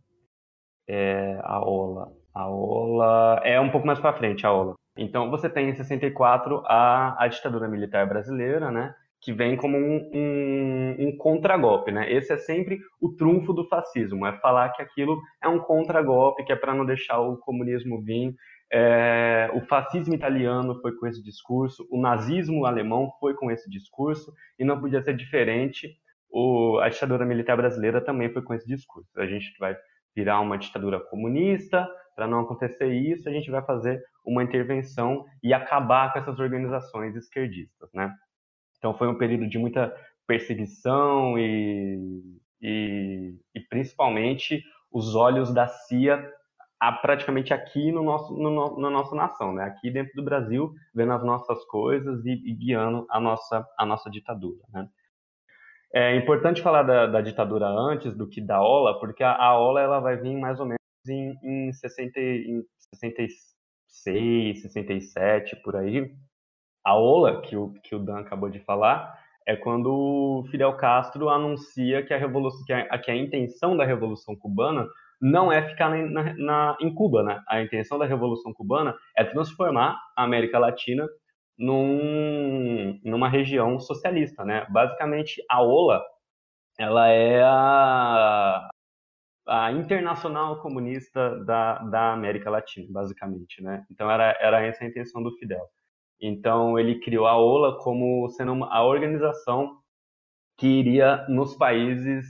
É, 0.88 1.40
a 1.42 1.60
Ola. 1.60 2.12
A 2.32 2.48
Ola 2.48 3.40
é 3.42 3.60
um 3.60 3.70
pouco 3.70 3.86
mais 3.86 3.98
para 3.98 4.16
frente, 4.16 4.46
a 4.46 4.52
Ola. 4.52 4.74
Então, 4.96 5.30
você 5.30 5.48
tem 5.48 5.70
em 5.70 5.74
64 5.74 6.62
a, 6.66 7.24
a 7.24 7.26
ditadura 7.26 7.66
militar 7.66 8.06
brasileira, 8.08 8.70
né? 8.70 8.94
Que 9.20 9.32
vem 9.32 9.56
como 9.56 9.76
um, 9.76 10.10
um, 10.14 10.96
um 11.08 11.16
contragolpe, 11.16 11.92
né? 11.92 12.10
Esse 12.10 12.32
é 12.32 12.38
sempre 12.38 12.80
o 13.00 13.14
trunfo 13.14 13.52
do 13.52 13.68
fascismo, 13.68 14.26
é 14.26 14.32
falar 14.38 14.70
que 14.70 14.80
aquilo 14.80 15.20
é 15.42 15.48
um 15.48 15.58
contragolpe, 15.58 16.44
que 16.44 16.52
é 16.52 16.56
para 16.56 16.74
não 16.74 16.86
deixar 16.86 17.20
o 17.20 17.36
comunismo 17.36 18.02
vir. 18.02 18.34
É, 18.72 19.50
o 19.52 19.60
fascismo 19.66 20.14
italiano 20.14 20.80
foi 20.80 20.96
com 20.96 21.06
esse 21.06 21.22
discurso, 21.22 21.86
o 21.90 22.00
nazismo 22.00 22.64
alemão 22.64 23.10
foi 23.20 23.34
com 23.34 23.50
esse 23.50 23.68
discurso, 23.68 24.32
e 24.58 24.64
não 24.64 24.80
podia 24.80 25.02
ser 25.02 25.14
diferente. 25.14 25.96
O, 26.30 26.78
a 26.78 26.88
ditadura 26.88 27.26
militar 27.26 27.56
brasileira 27.56 28.00
também 28.00 28.32
foi 28.32 28.42
com 28.42 28.54
esse 28.54 28.66
discurso. 28.66 29.10
A 29.16 29.26
gente 29.26 29.52
vai 29.58 29.76
virar 30.14 30.40
uma 30.40 30.56
ditadura 30.56 30.98
comunista, 30.98 31.86
para 32.16 32.26
não 32.26 32.40
acontecer 32.40 32.92
isso, 32.92 33.28
a 33.28 33.32
gente 33.32 33.50
vai 33.50 33.62
fazer 33.62 34.02
uma 34.24 34.42
intervenção 34.42 35.24
e 35.42 35.52
acabar 35.54 36.12
com 36.12 36.18
essas 36.18 36.38
organizações 36.38 37.16
esquerdistas, 37.16 37.90
né? 37.94 38.12
Então 38.80 38.96
foi 38.96 39.06
um 39.08 39.16
período 39.16 39.46
de 39.46 39.58
muita 39.58 39.94
perseguição 40.26 41.38
e, 41.38 42.22
e, 42.60 43.34
e 43.54 43.60
principalmente 43.68 44.64
os 44.90 45.14
olhos 45.14 45.52
da 45.52 45.68
CIA 45.68 46.32
a, 46.80 46.90
praticamente 46.90 47.52
aqui 47.52 47.92
no 47.92 48.02
nosso, 48.02 48.34
no, 48.34 48.80
na 48.80 48.88
nossa 48.88 49.14
nação, 49.14 49.52
né? 49.52 49.64
aqui 49.64 49.90
dentro 49.90 50.14
do 50.14 50.24
Brasil, 50.24 50.72
vendo 50.94 51.12
as 51.12 51.22
nossas 51.22 51.62
coisas 51.66 52.24
e, 52.24 52.32
e 52.32 52.54
guiando 52.54 53.06
a 53.10 53.20
nossa, 53.20 53.68
a 53.78 53.84
nossa 53.84 54.10
ditadura. 54.10 54.64
Né? 54.72 54.88
É 55.92 56.16
importante 56.16 56.62
falar 56.62 56.82
da, 56.82 57.06
da, 57.06 57.20
ditadura 57.20 57.66
antes 57.66 58.16
do 58.16 58.26
que 58.26 58.40
da 58.40 58.62
OLA, 58.62 58.98
porque 58.98 59.22
a, 59.22 59.36
a 59.36 59.58
OLA 59.58 59.82
ela 59.82 60.00
vai 60.00 60.16
vir 60.16 60.34
mais 60.38 60.58
ou 60.58 60.64
menos 60.64 60.80
em, 61.06 61.36
em, 61.42 61.72
60, 61.72 62.18
em 62.18 62.64
66, 62.94 64.62
67, 64.62 65.56
por 65.56 65.76
aí, 65.76 66.14
a 66.84 66.96
ola 66.96 67.40
que 67.42 67.56
o, 67.56 67.72
que 67.82 67.94
o 67.94 67.98
Dan 67.98 68.20
acabou 68.20 68.48
de 68.48 68.60
falar 68.60 69.18
é 69.46 69.56
quando 69.56 69.90
o 69.92 70.44
Fidel 70.50 70.76
Castro 70.76 71.28
anuncia 71.28 72.04
que 72.04 72.14
a, 72.14 72.18
revolução, 72.18 72.64
que 72.64 72.72
a, 72.72 72.98
que 72.98 73.10
a 73.10 73.16
intenção 73.16 73.76
da 73.76 73.84
Revolução 73.84 74.36
Cubana 74.36 74.86
não 75.20 75.52
é 75.52 75.68
ficar 75.68 75.90
na, 75.90 76.34
na, 76.34 76.76
em 76.80 76.94
Cuba, 76.94 77.22
né? 77.22 77.42
A 77.48 77.60
intenção 77.60 77.98
da 77.98 78.06
Revolução 78.06 78.52
Cubana 78.54 78.96
é 79.16 79.24
transformar 79.24 79.98
a 80.16 80.24
América 80.24 80.58
Latina 80.58 81.06
num, 81.58 82.98
numa 83.04 83.28
região 83.28 83.78
socialista, 83.78 84.44
né? 84.44 84.66
Basicamente, 84.70 85.44
a 85.48 85.62
OLA, 85.62 86.02
ela 86.78 87.08
é 87.08 87.42
a, 87.42 88.70
a 89.46 89.72
internacional 89.72 90.62
comunista 90.62 91.44
da, 91.44 91.78
da 91.80 92.12
América 92.14 92.48
Latina, 92.48 92.86
basicamente, 92.90 93.62
né? 93.62 93.84
Então, 93.90 94.10
era, 94.10 94.36
era 94.40 94.64
essa 94.64 94.84
a 94.84 94.86
intenção 94.86 95.22
do 95.22 95.36
Fidel. 95.36 95.68
Então, 96.20 96.78
ele 96.78 97.00
criou 97.00 97.26
a 97.26 97.36
OLA 97.36 97.78
como 97.78 98.28
sendo 98.30 98.64
a 98.64 98.84
organização 98.84 99.78
que 100.58 100.66
iria, 100.66 101.24
nos 101.28 101.56
países, 101.56 102.26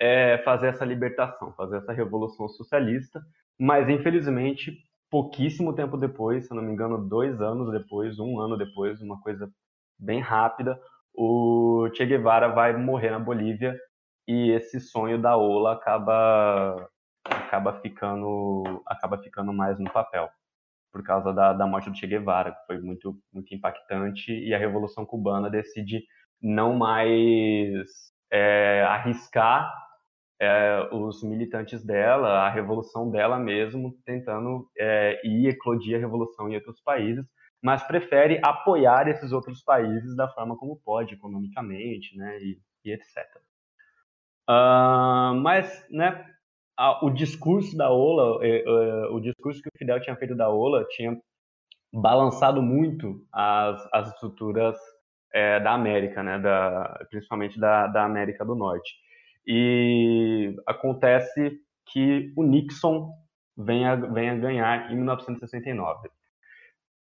é, 0.00 0.38
fazer 0.38 0.68
essa 0.68 0.84
libertação, 0.84 1.52
fazer 1.54 1.78
essa 1.78 1.92
revolução 1.92 2.48
socialista. 2.48 3.20
Mas, 3.58 3.88
infelizmente, 3.88 4.76
pouquíssimo 5.10 5.74
tempo 5.74 5.96
depois, 5.96 6.46
se 6.46 6.54
não 6.54 6.62
me 6.62 6.72
engano, 6.72 7.08
dois 7.08 7.40
anos 7.40 7.70
depois, 7.70 8.18
um 8.18 8.40
ano 8.40 8.56
depois, 8.56 9.00
uma 9.02 9.20
coisa 9.20 9.50
bem 9.98 10.20
rápida, 10.20 10.80
o 11.14 11.88
Che 11.94 12.06
Guevara 12.06 12.48
vai 12.48 12.76
morrer 12.76 13.10
na 13.10 13.18
Bolívia 13.18 13.78
e 14.26 14.50
esse 14.50 14.80
sonho 14.80 15.20
da 15.20 15.36
OLA 15.36 15.72
acaba 15.72 16.88
acaba 17.24 17.80
ficando 17.80 18.82
acaba 18.86 19.18
ficando 19.18 19.52
mais 19.52 19.78
no 19.78 19.90
papel 19.90 20.28
por 20.92 21.02
causa 21.02 21.32
da, 21.32 21.52
da 21.52 21.66
morte 21.66 21.90
do 21.90 21.96
Che 21.96 22.06
Guevara, 22.06 22.52
que 22.52 22.66
foi 22.66 22.78
muito, 22.80 23.18
muito 23.32 23.54
impactante, 23.54 24.32
e 24.32 24.52
a 24.52 24.58
Revolução 24.58 25.06
Cubana 25.06 25.48
decide 25.48 26.04
não 26.40 26.76
mais 26.76 28.12
é, 28.30 28.82
arriscar 28.82 29.72
é, 30.40 30.88
os 30.92 31.22
militantes 31.22 31.84
dela, 31.84 32.40
a 32.40 32.50
revolução 32.50 33.10
dela 33.10 33.38
mesmo, 33.38 33.96
tentando 34.04 34.68
é, 34.76 35.20
ir 35.24 35.48
eclodir 35.48 35.96
a 35.96 36.00
revolução 36.00 36.48
em 36.48 36.56
outros 36.56 36.80
países, 36.80 37.24
mas 37.62 37.84
prefere 37.84 38.40
apoiar 38.42 39.06
esses 39.06 39.30
outros 39.30 39.62
países 39.62 40.16
da 40.16 40.28
forma 40.28 40.56
como 40.56 40.80
pode, 40.84 41.14
economicamente, 41.14 42.16
né, 42.16 42.38
e, 42.40 42.60
e 42.84 42.92
etc. 42.92 43.24
Uh, 44.50 45.38
mas, 45.40 45.86
né, 45.88 46.26
a, 46.82 47.04
o 47.04 47.10
discurso 47.10 47.76
da 47.76 47.90
Ola, 47.90 48.44
é, 48.44 48.64
é, 48.64 49.06
o 49.06 49.20
discurso 49.20 49.62
que 49.62 49.68
o 49.68 49.78
Fidel 49.78 50.00
tinha 50.00 50.16
feito 50.16 50.34
da 50.34 50.48
Ola 50.48 50.84
tinha 50.90 51.16
balançado 51.92 52.60
muito 52.60 53.24
as, 53.32 53.88
as 53.92 54.08
estruturas 54.08 54.76
é, 55.32 55.60
da 55.60 55.74
América, 55.74 56.24
né, 56.24 56.40
da, 56.40 57.06
principalmente 57.08 57.60
da, 57.60 57.86
da 57.86 58.04
América 58.04 58.44
do 58.44 58.56
Norte. 58.56 58.96
E 59.46 60.56
acontece 60.66 61.60
que 61.86 62.32
o 62.36 62.42
Nixon 62.42 63.12
vem 63.56 63.86
a, 63.86 63.94
ganhar 63.94 64.90
em 64.90 64.96
1969. 64.96 66.08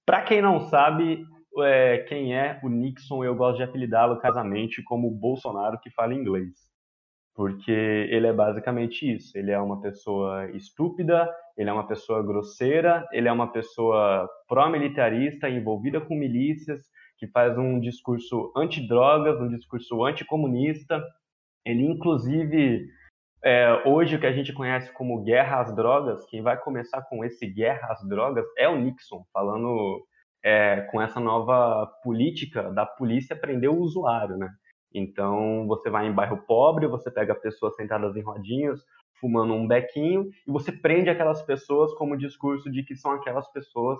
Para 0.06 0.24
quem 0.24 0.42
não 0.42 0.60
sabe 0.60 1.24
é, 1.60 2.00
quem 2.10 2.36
é 2.36 2.60
o 2.64 2.70
Nixon, 2.70 3.24
eu 3.24 3.36
gosto 3.36 3.58
de 3.58 3.64
apelidá-lo 3.64 4.18
casamente 4.20 4.82
como 4.82 5.12
Bolsonaro 5.12 5.80
que 5.80 5.92
fala 5.92 6.16
inglês 6.16 6.68
porque 7.38 7.72
ele 7.72 8.26
é 8.26 8.34
basicamente 8.34 9.16
isso. 9.16 9.38
Ele 9.38 9.52
é 9.52 9.60
uma 9.60 9.80
pessoa 9.80 10.50
estúpida, 10.56 11.32
ele 11.56 11.70
é 11.70 11.74
uma 11.74 11.86
pessoa 11.86 12.24
grosseira, 12.24 13.08
ele 13.12 13.28
é 13.28 13.32
uma 13.32 13.52
pessoa 13.52 14.28
pró-militarista, 14.48 15.48
envolvida 15.48 16.02
com 16.02 16.16
milícias, 16.16 16.82
que 17.20 17.28
faz 17.28 17.56
um 17.56 17.80
discurso 17.80 18.52
anti-drogas, 18.58 19.40
um 19.40 19.50
discurso 19.50 20.04
anticomunista. 20.04 21.00
Ele, 21.64 21.86
inclusive, 21.86 22.88
é, 23.44 23.84
hoje 23.88 24.16
o 24.16 24.20
que 24.20 24.26
a 24.26 24.34
gente 24.34 24.52
conhece 24.52 24.92
como 24.94 25.24
guerra 25.24 25.62
às 25.62 25.76
drogas, 25.76 26.26
quem 26.26 26.42
vai 26.42 26.58
começar 26.58 27.04
com 27.04 27.24
esse 27.24 27.46
guerra 27.46 27.90
às 27.92 28.04
drogas 28.10 28.48
é 28.58 28.68
o 28.68 28.78
Nixon, 28.82 29.24
falando 29.32 30.04
é, 30.44 30.82
com 30.90 31.00
essa 31.00 31.20
nova 31.20 31.86
política 32.04 32.74
da 32.74 32.84
polícia 32.84 33.36
prender 33.36 33.70
o 33.70 33.78
usuário, 33.78 34.38
né? 34.38 34.50
Então, 34.94 35.68
você 35.68 35.90
vai 35.90 36.08
em 36.08 36.14
bairro 36.14 36.38
pobre, 36.48 36.88
você 36.88 37.12
pega 37.12 37.36
pessoas 37.36 37.76
sentadas 37.76 38.16
em 38.16 38.22
rodinhas, 38.22 38.82
fumando 39.20 39.54
um 39.54 39.68
bequinho, 39.68 40.30
e 40.48 40.52
você 40.52 40.72
prende 40.72 41.10
aquelas 41.10 41.42
pessoas 41.42 41.94
como 41.96 42.14
o 42.14 42.18
discurso 42.18 42.72
de 42.72 42.84
que 42.84 42.96
são 42.96 43.12
aquelas 43.12 43.52
pessoas 43.52 44.00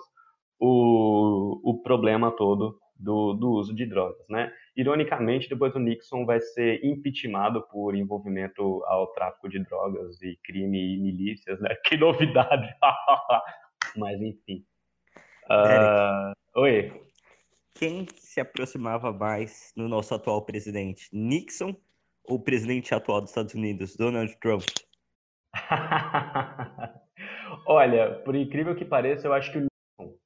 o, 0.58 1.60
o 1.62 1.82
problema 1.82 2.30
todo 2.32 2.78
do, 2.98 3.32
do 3.34 3.50
uso 3.50 3.74
de 3.74 3.86
drogas, 3.86 4.26
né? 4.28 4.52
Ironicamente, 4.76 5.48
depois 5.48 5.74
o 5.74 5.78
Nixon 5.78 6.26
vai 6.26 6.40
ser 6.40 6.84
impeachmentado 6.84 7.62
por 7.68 7.94
envolvimento 7.94 8.82
ao 8.86 9.06
tráfico 9.12 9.48
de 9.48 9.60
drogas 9.60 10.20
e 10.20 10.36
crime 10.42 10.94
e 10.94 10.98
milícias, 10.98 11.60
né? 11.60 11.76
Que 11.84 11.96
novidade! 11.96 12.68
Mas 13.96 14.20
enfim. 14.20 14.64
Uh... 15.48 16.32
Oi 16.60 17.07
quem 17.78 18.06
se 18.16 18.40
aproximava 18.40 19.12
mais 19.12 19.72
no 19.76 19.88
nosso 19.88 20.12
atual 20.12 20.44
presidente? 20.44 21.08
Nixon 21.12 21.76
ou 22.24 22.36
o 22.36 22.42
presidente 22.42 22.92
atual 22.92 23.20
dos 23.20 23.30
Estados 23.30 23.54
Unidos, 23.54 23.96
Donald 23.96 24.36
Trump? 24.40 24.64
Olha, 27.66 28.16
por 28.24 28.34
incrível 28.34 28.74
que 28.74 28.84
pareça, 28.84 29.28
eu 29.28 29.32
acho 29.32 29.52
que 29.52 29.58
o 29.58 29.60
Nixon. 29.60 30.18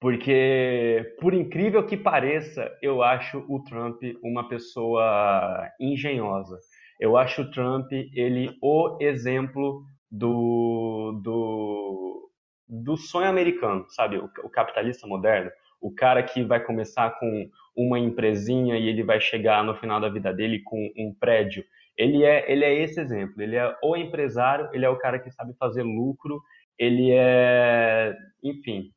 Porque, 0.00 1.16
por 1.20 1.34
incrível 1.34 1.84
que 1.84 1.96
pareça, 1.96 2.70
eu 2.80 3.02
acho 3.02 3.44
o 3.48 3.64
Trump 3.64 4.00
uma 4.22 4.48
pessoa 4.48 5.68
engenhosa. 5.80 6.56
Eu 7.00 7.16
acho 7.16 7.42
o 7.42 7.50
Trump 7.50 7.90
ele 7.90 8.56
o 8.62 8.96
exemplo 9.00 9.84
do, 10.08 11.20
do, 11.22 12.30
do 12.68 12.96
sonho 12.96 13.28
americano, 13.28 13.84
sabe? 13.88 14.18
O, 14.18 14.30
o 14.44 14.48
capitalista 14.48 15.06
moderno 15.06 15.50
o 15.86 15.94
cara 15.94 16.20
que 16.20 16.42
vai 16.42 16.58
começar 16.58 17.10
com 17.20 17.48
uma 17.76 17.96
empresinha 17.96 18.76
e 18.76 18.88
ele 18.88 19.04
vai 19.04 19.20
chegar 19.20 19.62
no 19.62 19.76
final 19.76 20.00
da 20.00 20.08
vida 20.08 20.34
dele 20.34 20.60
com 20.64 20.90
um 20.98 21.14
prédio. 21.14 21.64
Ele 21.96 22.24
é, 22.24 22.50
ele 22.50 22.64
é 22.64 22.74
esse 22.82 23.00
exemplo. 23.00 23.40
Ele 23.40 23.54
é 23.54 23.72
o 23.80 23.96
empresário, 23.96 24.68
ele 24.72 24.84
é 24.84 24.88
o 24.88 24.98
cara 24.98 25.20
que 25.20 25.30
sabe 25.30 25.54
fazer 25.54 25.84
lucro, 25.84 26.42
ele 26.76 27.12
é, 27.12 28.16
enfim, 28.42 28.90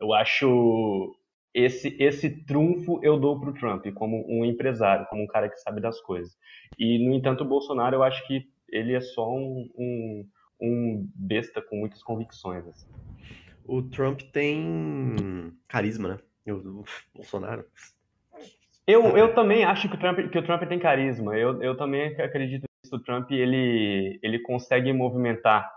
eu 0.00 0.14
acho 0.14 1.12
esse 1.52 1.96
esse 1.98 2.44
trunfo 2.44 3.00
eu 3.02 3.18
dou 3.18 3.40
para 3.40 3.50
o 3.50 3.54
Trump 3.54 3.84
como 3.94 4.24
um 4.28 4.44
empresário, 4.44 5.06
como 5.06 5.24
um 5.24 5.26
cara 5.26 5.48
que 5.48 5.56
sabe 5.56 5.80
das 5.80 6.00
coisas. 6.00 6.36
E 6.78 7.04
no 7.04 7.12
entanto 7.14 7.42
o 7.42 7.48
Bolsonaro 7.48 7.96
eu 7.96 8.04
acho 8.04 8.24
que 8.28 8.44
ele 8.68 8.94
é 8.94 9.00
só 9.00 9.28
um, 9.28 9.68
um, 9.76 10.28
um 10.60 11.10
besta 11.16 11.60
com 11.60 11.76
muitas 11.76 12.00
convicções. 12.00 12.64
Assim. 12.68 12.86
O 13.64 13.82
Trump 13.82 14.20
tem 14.32 15.52
carisma, 15.66 16.10
né? 16.10 16.18
O 16.52 16.84
Bolsonaro. 17.14 17.64
Eu, 18.86 19.16
eu 19.16 19.34
também 19.34 19.64
acho 19.64 19.88
que 19.88 19.96
o 19.96 19.98
Trump, 19.98 20.30
que 20.30 20.38
o 20.38 20.42
Trump 20.42 20.62
tem 20.64 20.78
carisma. 20.78 21.36
Eu, 21.36 21.62
eu 21.62 21.76
também 21.76 22.06
acredito 22.20 22.64
que 22.82 22.96
o 22.96 22.98
Trump 22.98 23.30
ele, 23.30 24.18
ele 24.22 24.38
consegue 24.38 24.92
movimentar 24.92 25.70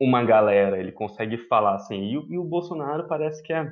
uma 0.00 0.24
galera, 0.24 0.78
ele 0.78 0.90
consegue 0.90 1.36
falar 1.46 1.74
assim. 1.74 2.02
E, 2.02 2.12
e 2.12 2.38
o 2.38 2.44
Bolsonaro 2.44 3.06
parece 3.06 3.42
que 3.42 3.52
é 3.52 3.70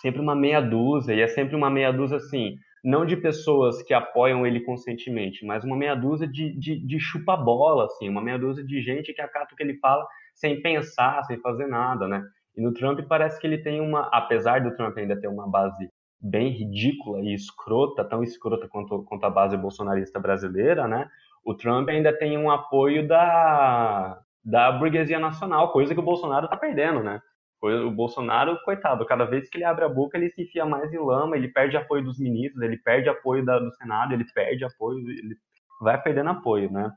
sempre 0.00 0.20
uma 0.20 0.34
meia 0.34 0.60
dúzia, 0.60 1.14
e 1.14 1.20
é 1.20 1.28
sempre 1.28 1.54
uma 1.54 1.70
meia 1.70 1.92
dúzia 1.92 2.16
assim, 2.16 2.56
não 2.82 3.06
de 3.06 3.16
pessoas 3.16 3.82
que 3.82 3.94
apoiam 3.94 4.46
ele 4.46 4.60
conscientemente, 4.60 5.44
mas 5.44 5.62
uma 5.62 5.76
meia 5.76 5.94
dúzia 5.94 6.26
de, 6.26 6.58
de, 6.58 6.84
de 6.84 6.98
chupa-bola, 6.98 7.84
assim, 7.84 8.08
uma 8.08 8.22
meia 8.22 8.38
dúzia 8.38 8.64
de 8.64 8.80
gente 8.80 9.12
que 9.12 9.20
acata 9.20 9.54
o 9.54 9.56
que 9.56 9.62
ele 9.62 9.78
fala 9.78 10.04
sem 10.34 10.60
pensar, 10.60 11.22
sem 11.24 11.38
fazer 11.38 11.66
nada, 11.66 12.08
né? 12.08 12.24
E 12.56 12.60
no 12.60 12.72
Trump 12.72 13.00
parece 13.08 13.40
que 13.40 13.46
ele 13.46 13.58
tem 13.58 13.80
uma, 13.80 14.08
apesar 14.12 14.60
do 14.60 14.74
Trump 14.76 14.96
ainda 14.96 15.18
ter 15.18 15.28
uma 15.28 15.48
base 15.48 15.90
bem 16.20 16.50
ridícula 16.50 17.20
e 17.20 17.34
escrota, 17.34 18.04
tão 18.04 18.22
escrota 18.22 18.68
quanto, 18.68 19.02
quanto 19.04 19.24
a 19.24 19.30
base 19.30 19.56
bolsonarista 19.56 20.20
brasileira, 20.20 20.86
né? 20.86 21.08
O 21.44 21.54
Trump 21.54 21.88
ainda 21.88 22.16
tem 22.16 22.38
um 22.38 22.50
apoio 22.50 23.08
da, 23.08 24.20
da 24.44 24.70
burguesia 24.70 25.18
nacional, 25.18 25.72
coisa 25.72 25.94
que 25.94 26.00
o 26.00 26.04
Bolsonaro 26.04 26.44
está 26.44 26.56
perdendo, 26.56 27.02
né? 27.02 27.20
O 27.60 27.90
Bolsonaro, 27.90 28.58
coitado, 28.64 29.06
cada 29.06 29.24
vez 29.24 29.48
que 29.48 29.56
ele 29.58 29.64
abre 29.64 29.84
a 29.84 29.88
boca, 29.88 30.16
ele 30.16 30.30
se 30.30 30.42
enfia 30.42 30.64
mais 30.64 30.92
em 30.92 30.98
lama, 30.98 31.36
ele 31.36 31.48
perde 31.48 31.76
apoio 31.76 32.04
dos 32.04 32.18
ministros, 32.18 32.60
ele 32.62 32.76
perde 32.76 33.08
apoio 33.08 33.44
da, 33.44 33.58
do 33.58 33.72
Senado, 33.72 34.12
ele 34.12 34.24
perde 34.32 34.64
apoio, 34.64 34.98
ele 34.98 35.36
vai 35.80 36.00
perdendo 36.00 36.30
apoio, 36.30 36.70
né? 36.70 36.92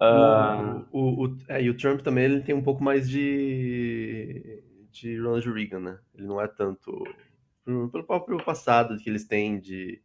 Uh... 0.00 0.86
O, 0.90 1.26
o, 1.26 1.36
é, 1.48 1.62
e 1.62 1.68
o 1.68 1.76
Trump 1.76 2.00
também 2.00 2.24
ele 2.24 2.40
tem 2.40 2.54
um 2.54 2.62
pouco 2.62 2.82
mais 2.82 3.08
de, 3.08 4.62
de 4.90 5.18
Ronald 5.18 5.52
Reagan, 5.52 5.80
né? 5.80 5.98
Ele 6.14 6.26
não 6.26 6.40
é 6.40 6.48
tanto. 6.48 7.04
Pelo 7.64 8.04
próprio 8.04 8.42
passado 8.42 8.96
que 8.98 9.08
eles 9.08 9.26
têm 9.26 9.60
de, 9.60 10.00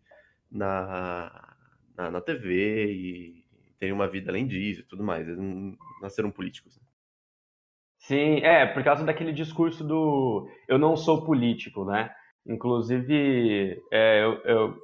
na, 0.52 1.56
na, 1.98 2.12
na 2.12 2.22
TV 2.22 2.92
e 2.92 3.46
terem 3.80 3.94
uma 3.94 4.08
vida 4.08 4.32
além 4.32 4.46
disso 4.46 4.82
e 4.82 4.86
tudo 4.86 5.04
mais. 5.04 5.28
Eles 5.28 5.40
não 5.40 5.76
nasceram 6.02 6.30
políticos. 6.30 6.78
Né? 6.78 6.84
Sim, 8.00 8.40
é, 8.42 8.66
por 8.66 8.84
causa 8.84 9.04
daquele 9.04 9.32
discurso 9.32 9.84
do 9.84 10.48
eu 10.68 10.78
não 10.78 10.96
sou 10.96 11.26
político, 11.26 11.86
né? 11.86 12.14
Inclusive, 12.46 13.82
é, 13.92 14.24
eu, 14.24 14.34
eu 14.44 14.76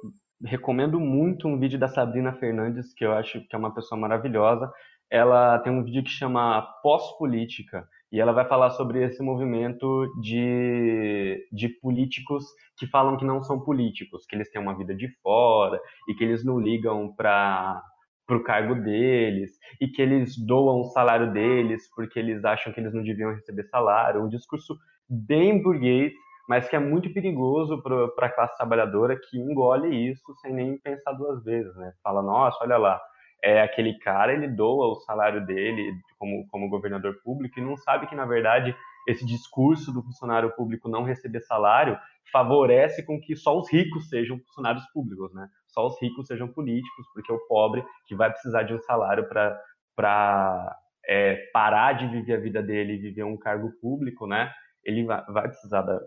recomendo 0.44 0.98
muito 0.98 1.46
um 1.46 1.58
vídeo 1.58 1.78
da 1.78 1.86
Sabrina 1.86 2.32
Fernandes, 2.32 2.92
que 2.92 3.04
eu 3.04 3.12
acho 3.12 3.40
que 3.46 3.54
é 3.54 3.58
uma 3.58 3.72
pessoa 3.72 4.00
maravilhosa 4.00 4.72
ela 5.12 5.58
tem 5.58 5.70
um 5.70 5.84
vídeo 5.84 6.02
que 6.02 6.08
chama 6.08 6.62
Pós-Política, 6.82 7.86
e 8.10 8.18
ela 8.18 8.32
vai 8.32 8.46
falar 8.46 8.70
sobre 8.70 9.04
esse 9.04 9.22
movimento 9.22 10.10
de, 10.22 11.46
de 11.52 11.68
políticos 11.68 12.46
que 12.78 12.86
falam 12.86 13.18
que 13.18 13.24
não 13.24 13.42
são 13.42 13.60
políticos, 13.60 14.24
que 14.24 14.34
eles 14.34 14.50
têm 14.50 14.60
uma 14.60 14.76
vida 14.76 14.94
de 14.94 15.08
fora 15.22 15.78
e 16.08 16.14
que 16.14 16.24
eles 16.24 16.42
não 16.42 16.58
ligam 16.58 17.14
para 17.14 17.82
o 18.30 18.42
cargo 18.42 18.74
deles 18.74 19.50
e 19.78 19.86
que 19.86 20.00
eles 20.00 20.34
doam 20.46 20.80
o 20.80 20.90
salário 20.92 21.30
deles 21.30 21.90
porque 21.94 22.18
eles 22.18 22.42
acham 22.42 22.72
que 22.72 22.80
eles 22.80 22.94
não 22.94 23.02
deviam 23.02 23.34
receber 23.34 23.64
salário. 23.64 24.22
Um 24.22 24.30
discurso 24.30 24.78
bem 25.06 25.62
burguês, 25.62 26.12
mas 26.48 26.68
que 26.68 26.76
é 26.76 26.78
muito 26.78 27.12
perigoso 27.12 27.82
para 27.82 28.26
a 28.26 28.30
classe 28.30 28.56
trabalhadora 28.56 29.18
que 29.28 29.38
engole 29.38 30.10
isso 30.10 30.34
sem 30.40 30.54
nem 30.54 30.78
pensar 30.78 31.12
duas 31.12 31.44
vezes, 31.44 31.74
né? 31.76 31.92
Fala, 32.02 32.22
nossa, 32.22 32.58
olha 32.62 32.78
lá, 32.78 33.00
é 33.42 33.60
aquele 33.60 33.98
cara, 33.98 34.32
ele 34.32 34.46
doa 34.46 34.92
o 34.92 35.00
salário 35.00 35.44
dele 35.44 35.94
como, 36.18 36.46
como 36.46 36.68
governador 36.68 37.20
público 37.24 37.58
e 37.58 37.62
não 37.62 37.76
sabe 37.76 38.06
que, 38.06 38.14
na 38.14 38.24
verdade, 38.24 38.74
esse 39.08 39.26
discurso 39.26 39.92
do 39.92 40.02
funcionário 40.02 40.54
público 40.54 40.88
não 40.88 41.02
receber 41.02 41.40
salário 41.40 41.98
favorece 42.30 43.04
com 43.04 43.20
que 43.20 43.34
só 43.34 43.58
os 43.58 43.70
ricos 43.70 44.08
sejam 44.08 44.38
funcionários 44.38 44.84
públicos, 44.92 45.34
né? 45.34 45.48
Só 45.66 45.86
os 45.86 46.00
ricos 46.00 46.28
sejam 46.28 46.46
políticos, 46.46 47.06
porque 47.12 47.32
o 47.32 47.46
pobre, 47.48 47.84
que 48.06 48.14
vai 48.14 48.30
precisar 48.30 48.62
de 48.62 48.74
um 48.74 48.78
salário 48.80 49.28
para 49.28 50.78
é, 51.06 51.36
parar 51.52 51.94
de 51.94 52.06
viver 52.06 52.34
a 52.34 52.40
vida 52.40 52.62
dele 52.62 52.94
e 52.94 52.98
viver 52.98 53.24
um 53.24 53.36
cargo 53.36 53.72
público, 53.80 54.26
né? 54.26 54.52
Ele 54.84 55.04
vai, 55.04 55.24
vai 55.26 55.48
precisar 55.48 55.82
da, 55.82 56.00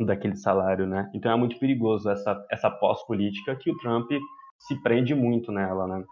daquele 0.00 0.36
salário, 0.36 0.86
né? 0.86 1.10
Então 1.14 1.32
é 1.32 1.36
muito 1.36 1.58
perigoso 1.58 2.10
essa, 2.10 2.46
essa 2.50 2.70
pós-política 2.70 3.56
que 3.56 3.70
o 3.70 3.78
Trump 3.78 4.10
se 4.58 4.80
prende 4.82 5.14
muito 5.14 5.50
nela, 5.50 5.86
né? 5.86 6.04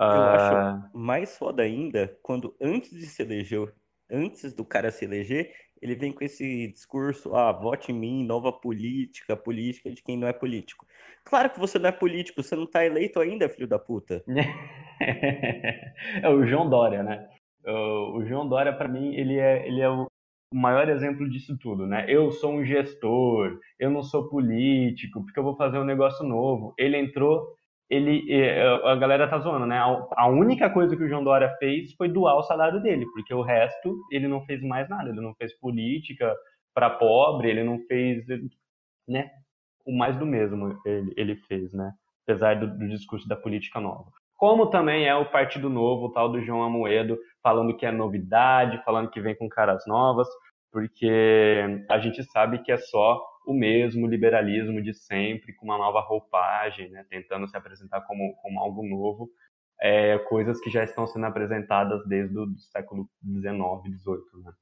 Eu 0.00 0.22
acho 0.22 0.56
ah. 0.56 0.90
mais 0.94 1.36
foda 1.36 1.62
ainda 1.62 2.16
quando 2.22 2.56
antes 2.60 2.90
de 2.90 3.04
se 3.04 3.22
eleger, 3.22 3.72
antes 4.10 4.54
do 4.54 4.64
cara 4.64 4.90
se 4.90 5.04
eleger, 5.04 5.52
ele 5.80 5.94
vem 5.94 6.12
com 6.12 6.24
esse 6.24 6.68
discurso, 6.68 7.34
ah, 7.34 7.52
vote 7.52 7.92
em 7.92 7.94
mim, 7.94 8.24
nova 8.24 8.52
política, 8.52 9.36
política 9.36 9.90
de 9.90 10.02
quem 10.02 10.16
não 10.16 10.26
é 10.26 10.32
político. 10.32 10.86
Claro 11.24 11.50
que 11.50 11.58
você 11.58 11.78
não 11.78 11.88
é 11.88 11.92
político, 11.92 12.42
você 12.42 12.56
não 12.56 12.66
tá 12.66 12.84
eleito 12.84 13.20
ainda, 13.20 13.48
filho 13.48 13.68
da 13.68 13.78
puta. 13.78 14.24
é 16.22 16.28
o 16.28 16.46
João 16.46 16.68
Dória, 16.68 17.02
né? 17.02 17.28
O 17.66 18.24
João 18.24 18.48
Dória, 18.48 18.72
para 18.72 18.88
mim, 18.88 19.14
ele 19.14 19.38
é, 19.38 19.66
ele 19.66 19.80
é 19.80 19.88
o 19.88 20.06
maior 20.52 20.88
exemplo 20.88 21.28
disso 21.28 21.56
tudo, 21.58 21.86
né? 21.86 22.06
Eu 22.08 22.30
sou 22.30 22.52
um 22.52 22.64
gestor, 22.64 23.58
eu 23.78 23.90
não 23.90 24.02
sou 24.02 24.28
político, 24.28 25.22
porque 25.22 25.38
eu 25.38 25.44
vou 25.44 25.56
fazer 25.56 25.78
um 25.78 25.84
negócio 25.84 26.26
novo. 26.26 26.74
Ele 26.78 26.96
entrou 26.96 27.54
ele 27.90 28.32
é, 28.32 28.62
a 28.86 28.94
galera 28.94 29.28
tá 29.28 29.38
zoando, 29.38 29.66
né? 29.66 29.78
A 29.78 30.28
única 30.28 30.70
coisa 30.70 30.96
que 30.96 31.02
o 31.02 31.08
João 31.08 31.24
Dória 31.24 31.52
fez 31.58 31.92
foi 31.94 32.08
doar 32.08 32.36
o 32.36 32.42
salário 32.44 32.80
dele, 32.80 33.04
porque 33.12 33.34
o 33.34 33.42
resto 33.42 33.96
ele 34.12 34.28
não 34.28 34.44
fez 34.46 34.62
mais 34.62 34.88
nada, 34.88 35.08
ele 35.08 35.20
não 35.20 35.34
fez 35.34 35.52
política 35.58 36.34
para 36.72 36.88
pobre, 36.88 37.50
ele 37.50 37.64
não 37.64 37.80
fez, 37.86 38.24
né? 39.08 39.28
O 39.84 39.96
mais 39.96 40.16
do 40.16 40.24
mesmo 40.24 40.78
ele, 40.86 41.12
ele 41.16 41.36
fez, 41.48 41.72
né? 41.72 41.92
Apesar 42.24 42.60
do, 42.60 42.78
do 42.78 42.88
discurso 42.88 43.26
da 43.28 43.34
política 43.34 43.80
nova. 43.80 44.12
Como 44.36 44.70
também 44.70 45.06
é 45.06 45.14
o 45.14 45.28
Partido 45.28 45.68
Novo, 45.68 46.06
o 46.06 46.12
tal 46.12 46.30
do 46.30 46.40
João 46.40 46.62
Amoedo, 46.62 47.18
falando 47.42 47.76
que 47.76 47.84
é 47.84 47.90
novidade, 47.90 48.82
falando 48.84 49.10
que 49.10 49.20
vem 49.20 49.34
com 49.34 49.48
caras 49.48 49.84
novas, 49.86 50.28
porque 50.72 51.84
a 51.90 51.98
gente 51.98 52.22
sabe 52.24 52.62
que 52.62 52.70
é 52.70 52.78
só 52.78 53.20
o 53.46 53.54
mesmo 53.54 54.06
liberalismo 54.06 54.82
de 54.82 54.94
sempre, 54.94 55.52
com 55.54 55.66
uma 55.66 55.78
nova 55.78 56.00
roupagem, 56.00 56.90
né, 56.90 57.04
tentando 57.08 57.48
se 57.48 57.56
apresentar 57.56 58.02
como, 58.02 58.34
como 58.42 58.60
algo 58.60 58.86
novo, 58.86 59.30
é, 59.80 60.18
coisas 60.18 60.60
que 60.60 60.70
já 60.70 60.84
estão 60.84 61.06
sendo 61.06 61.26
apresentadas 61.26 62.06
desde 62.06 62.38
o 62.38 62.46
século 62.58 63.08
XIX, 63.24 63.98
XVIII. 63.98 64.44
Né? 64.44 64.52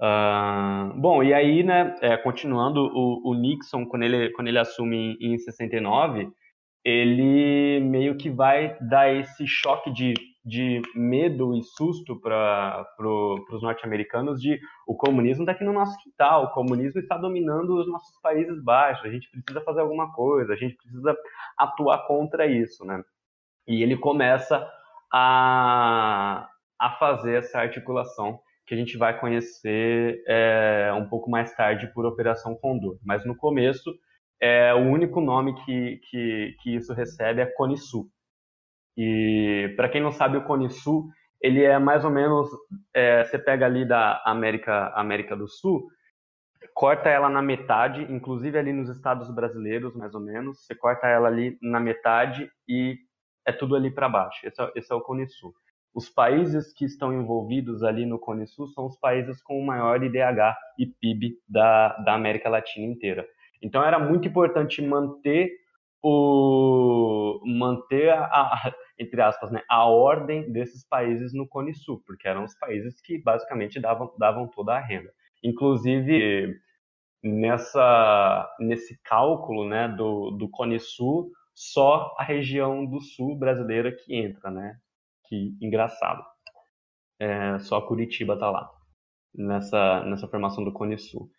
Uh, 0.00 1.00
bom, 1.00 1.22
e 1.22 1.32
aí, 1.32 1.62
né, 1.62 1.96
é, 2.00 2.16
continuando, 2.16 2.80
o, 2.80 3.30
o, 3.30 3.34
Nixon, 3.34 3.86
quando 3.86 4.02
ele, 4.02 4.30
quando 4.32 4.48
ele 4.48 4.58
assume 4.58 5.16
em, 5.20 5.34
em 5.34 5.38
69, 5.38 6.28
ele 6.84 7.80
meio 7.80 8.16
que 8.16 8.28
vai 8.30 8.76
dar 8.80 9.12
esse 9.12 9.46
choque 9.46 9.90
de 9.90 10.14
de 10.44 10.82
medo 10.94 11.56
e 11.56 11.62
susto 11.62 12.20
para 12.20 12.84
pro, 12.98 13.42
os 13.50 13.62
norte-americanos 13.62 14.40
de 14.40 14.60
o 14.86 14.94
comunismo 14.94 15.42
está 15.42 15.52
aqui 15.52 15.64
no 15.64 15.72
nosso 15.72 15.96
quintal, 16.02 16.44
o 16.44 16.50
comunismo 16.50 17.00
está 17.00 17.16
dominando 17.16 17.78
os 17.80 17.88
nossos 17.88 18.20
países 18.20 18.62
baixos, 18.62 19.06
a 19.06 19.10
gente 19.10 19.30
precisa 19.30 19.64
fazer 19.64 19.80
alguma 19.80 20.12
coisa, 20.12 20.52
a 20.52 20.56
gente 20.56 20.76
precisa 20.76 21.16
atuar 21.56 22.06
contra 22.06 22.46
isso, 22.46 22.84
né? 22.84 23.02
E 23.66 23.82
ele 23.82 23.96
começa 23.96 24.70
a, 25.10 26.46
a 26.78 26.90
fazer 26.98 27.36
essa 27.36 27.60
articulação 27.60 28.38
que 28.66 28.74
a 28.74 28.76
gente 28.76 28.98
vai 28.98 29.18
conhecer 29.18 30.22
é, 30.26 30.92
um 30.94 31.08
pouco 31.08 31.30
mais 31.30 31.54
tarde 31.54 31.90
por 31.94 32.04
Operação 32.04 32.54
Condor. 32.54 32.98
Mas 33.02 33.24
no 33.24 33.34
começo, 33.34 33.94
é, 34.44 34.74
o 34.74 34.80
único 34.80 35.20
nome 35.20 35.54
que, 35.64 36.00
que, 36.10 36.56
que 36.60 36.74
isso 36.76 36.92
recebe 36.92 37.40
é 37.40 37.46
Cone 37.46 37.78
Sul 37.78 38.10
e 38.96 39.72
para 39.76 39.88
quem 39.88 40.00
não 40.00 40.12
sabe, 40.12 40.36
o 40.36 40.44
Cone 40.44 40.70
Sul, 40.70 41.08
ele 41.40 41.62
é 41.62 41.78
mais 41.78 42.04
ou 42.04 42.10
menos, 42.10 42.48
é, 42.92 43.24
você 43.24 43.38
pega 43.38 43.66
ali 43.66 43.86
da 43.86 44.22
América, 44.24 44.92
América 44.94 45.36
do 45.36 45.48
Sul, 45.48 45.88
corta 46.72 47.08
ela 47.08 47.28
na 47.28 47.42
metade, 47.42 48.02
inclusive 48.10 48.58
ali 48.58 48.72
nos 48.72 48.88
estados 48.88 49.30
brasileiros, 49.34 49.94
mais 49.94 50.14
ou 50.14 50.20
menos, 50.20 50.64
você 50.64 50.74
corta 50.74 51.06
ela 51.06 51.28
ali 51.28 51.58
na 51.60 51.80
metade 51.80 52.50
e 52.68 52.96
é 53.46 53.52
tudo 53.52 53.76
ali 53.76 53.90
para 53.90 54.08
baixo. 54.08 54.46
Esse 54.46 54.62
é, 54.62 54.72
esse 54.76 54.92
é, 54.92 54.96
o 54.96 55.00
Cone 55.00 55.28
Sul. 55.28 55.52
os 55.92 56.08
países 56.08 56.72
que 56.72 56.84
estão 56.84 57.12
envolvidos 57.12 57.82
ali 57.82 58.06
no 58.06 58.18
Cone 58.18 58.46
Sul 58.46 58.68
são 58.68 58.86
os 58.86 58.98
países 58.98 59.42
com 59.42 59.58
o 59.58 59.66
maior 59.66 60.02
IDH 60.02 60.56
e 60.78 60.86
PIB 60.86 61.38
da, 61.48 61.96
da 61.98 62.14
América 62.14 62.48
Latina 62.48 62.86
inteira. 62.86 63.26
Então 63.64 63.82
era 63.82 63.98
muito 63.98 64.28
importante 64.28 64.82
manter 64.82 65.50
o 66.02 67.40
manter 67.46 68.10
a, 68.10 68.24
a, 68.24 68.74
entre 68.98 69.22
aspas, 69.22 69.50
né, 69.50 69.62
a 69.68 69.86
ordem 69.86 70.52
desses 70.52 70.86
países 70.86 71.32
no 71.32 71.48
Cone 71.48 71.74
Sul, 71.74 72.02
porque 72.06 72.28
eram 72.28 72.44
os 72.44 72.54
países 72.58 73.00
que 73.00 73.18
basicamente 73.18 73.80
davam, 73.80 74.14
davam 74.18 74.46
toda 74.48 74.74
a 74.74 74.80
renda. 74.80 75.10
Inclusive 75.42 76.54
nessa 77.22 78.54
nesse 78.60 79.00
cálculo, 79.02 79.66
né, 79.66 79.88
do, 79.88 80.30
do 80.32 80.48
Cone 80.50 80.78
Sul, 80.78 81.32
só 81.54 82.14
a 82.18 82.22
região 82.22 82.84
do 82.84 83.00
sul 83.00 83.34
brasileira 83.36 83.90
que 83.90 84.14
entra, 84.14 84.50
né? 84.50 84.76
Que 85.26 85.56
engraçado. 85.60 86.22
É, 87.18 87.58
só 87.60 87.80
Curitiba 87.80 88.36
tá 88.38 88.50
lá 88.50 88.70
nessa 89.34 90.04
nessa 90.04 90.28
formação 90.28 90.62
do 90.64 90.72
Cone 90.72 90.98
Sul. 90.98 91.30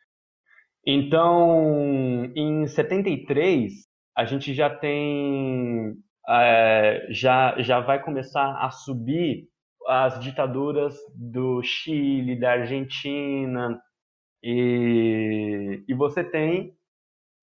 Então, 0.85 2.31
em 2.35 2.67
73, 2.67 3.71
a 4.15 4.25
gente 4.25 4.53
já 4.53 4.69
tem 4.69 5.95
é, 6.29 7.07
já 7.09 7.55
já 7.61 7.79
vai 7.79 8.01
começar 8.01 8.55
a 8.59 8.69
subir 8.69 9.47
as 9.87 10.19
ditaduras 10.19 10.95
do 11.15 11.61
Chile, 11.63 12.39
da 12.39 12.53
Argentina 12.53 13.79
e, 14.43 15.83
e 15.87 15.93
você 15.93 16.23
tem 16.23 16.75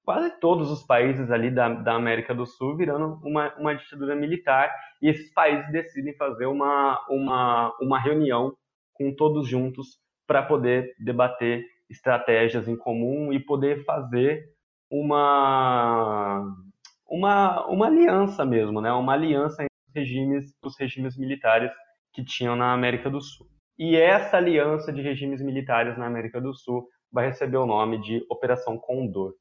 quase 0.05 0.39
todos 0.41 0.71
os 0.71 0.85
países 0.85 1.31
ali 1.31 1.51
da, 1.51 1.69
da 1.69 1.95
América 1.95 2.35
do 2.35 2.47
Sul 2.47 2.77
virando 2.77 3.21
uma, 3.25 3.55
uma 3.57 3.75
ditadura 3.75 4.17
militar 4.17 4.73
e 5.01 5.09
esses 5.09 5.33
países 5.33 5.71
decidem 5.71 6.15
fazer 6.17 6.47
uma, 6.47 7.01
uma, 7.09 7.77
uma 7.81 8.01
reunião 8.01 8.57
com 8.95 9.15
todos 9.15 9.49
juntos 9.49 9.99
para 10.27 10.43
poder 10.43 10.95
debater 10.99 11.65
estratégias 11.93 12.67
em 12.67 12.77
comum 12.77 13.33
e 13.33 13.39
poder 13.39 13.85
fazer 13.85 14.51
uma, 14.91 16.45
uma, 17.07 17.67
uma 17.67 17.87
aliança 17.87 18.45
mesmo, 18.45 18.81
né? 18.81 18.93
uma 18.93 19.13
aliança 19.13 19.63
entre 19.63 19.75
os 19.89 19.95
regimes, 19.95 20.55
os 20.63 20.79
regimes 20.79 21.17
militares 21.17 21.71
que 22.13 22.25
tinham 22.25 22.57
na 22.57 22.73
América 22.73 23.09
do 23.09 23.21
Sul. 23.21 23.47
E 23.79 23.97
essa 23.97 24.37
aliança 24.37 24.93
de 24.93 25.01
regimes 25.01 25.41
militares 25.41 25.97
na 25.97 26.07
América 26.07 26.41
do 26.41 26.55
Sul 26.55 26.89
vai 27.11 27.27
receber 27.27 27.57
o 27.57 27.67
nome 27.67 28.01
de 28.01 28.25
Operação 28.29 28.79
Condor. 28.79 29.35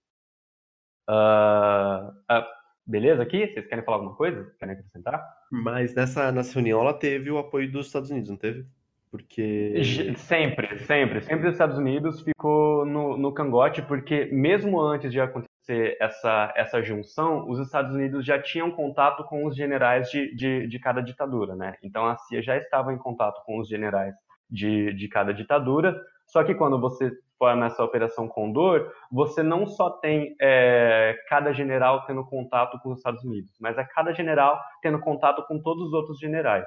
Uh, 1.09 2.09
uh, 2.09 2.45
beleza 2.85 3.23
aqui? 3.23 3.47
Vocês 3.47 3.67
querem 3.67 3.83
falar 3.83 3.97
alguma 3.97 4.15
coisa? 4.15 4.53
Querem 4.57 4.75
acrescentar? 4.75 5.21
Mas 5.51 5.93
nessa, 5.93 6.31
nessa 6.31 6.53
reunião 6.53 6.79
ela 6.79 6.93
teve 6.93 7.29
o 7.29 7.37
apoio 7.37 7.71
dos 7.71 7.87
Estados 7.87 8.09
Unidos, 8.09 8.29
não 8.29 8.37
teve? 8.37 8.65
Porque. 9.11 9.73
Sempre, 10.15 10.79
sempre. 10.79 11.21
Sempre 11.21 11.47
os 11.47 11.53
Estados 11.53 11.77
Unidos 11.77 12.21
ficou 12.21 12.85
no, 12.85 13.17
no 13.17 13.33
cangote, 13.33 13.81
porque 13.81 14.29
mesmo 14.31 14.79
antes 14.79 15.11
de 15.11 15.19
acontecer 15.19 15.97
essa, 15.99 16.53
essa 16.55 16.81
junção, 16.81 17.47
os 17.49 17.59
Estados 17.59 17.93
Unidos 17.93 18.25
já 18.25 18.41
tinham 18.41 18.71
contato 18.71 19.25
com 19.25 19.45
os 19.45 19.55
generais 19.55 20.09
de, 20.09 20.33
de, 20.33 20.65
de 20.65 20.79
cada 20.79 21.01
ditadura, 21.01 21.55
né? 21.55 21.75
Então 21.83 22.05
a 22.05 22.15
CIA 22.15 22.41
já 22.41 22.55
estava 22.55 22.93
em 22.93 22.97
contato 22.97 23.43
com 23.45 23.59
os 23.59 23.67
generais 23.67 24.15
de, 24.49 24.93
de 24.93 25.09
cada 25.09 25.33
ditadura. 25.33 25.99
Só 26.25 26.41
que 26.45 26.55
quando 26.55 26.79
você 26.79 27.11
forma 27.37 27.65
essa 27.65 27.83
Operação 27.83 28.29
Condor, 28.29 28.89
você 29.11 29.43
não 29.43 29.65
só 29.65 29.89
tem 29.89 30.35
é, 30.39 31.17
cada 31.27 31.51
general 31.51 32.05
tendo 32.05 32.23
contato 32.23 32.79
com 32.79 32.91
os 32.91 32.99
Estados 32.99 33.23
Unidos, 33.25 33.51
mas 33.59 33.77
é 33.77 33.83
cada 33.83 34.13
general 34.13 34.57
tendo 34.81 34.99
contato 34.99 35.43
com 35.47 35.59
todos 35.61 35.87
os 35.87 35.93
outros 35.93 36.17
generais. 36.17 36.65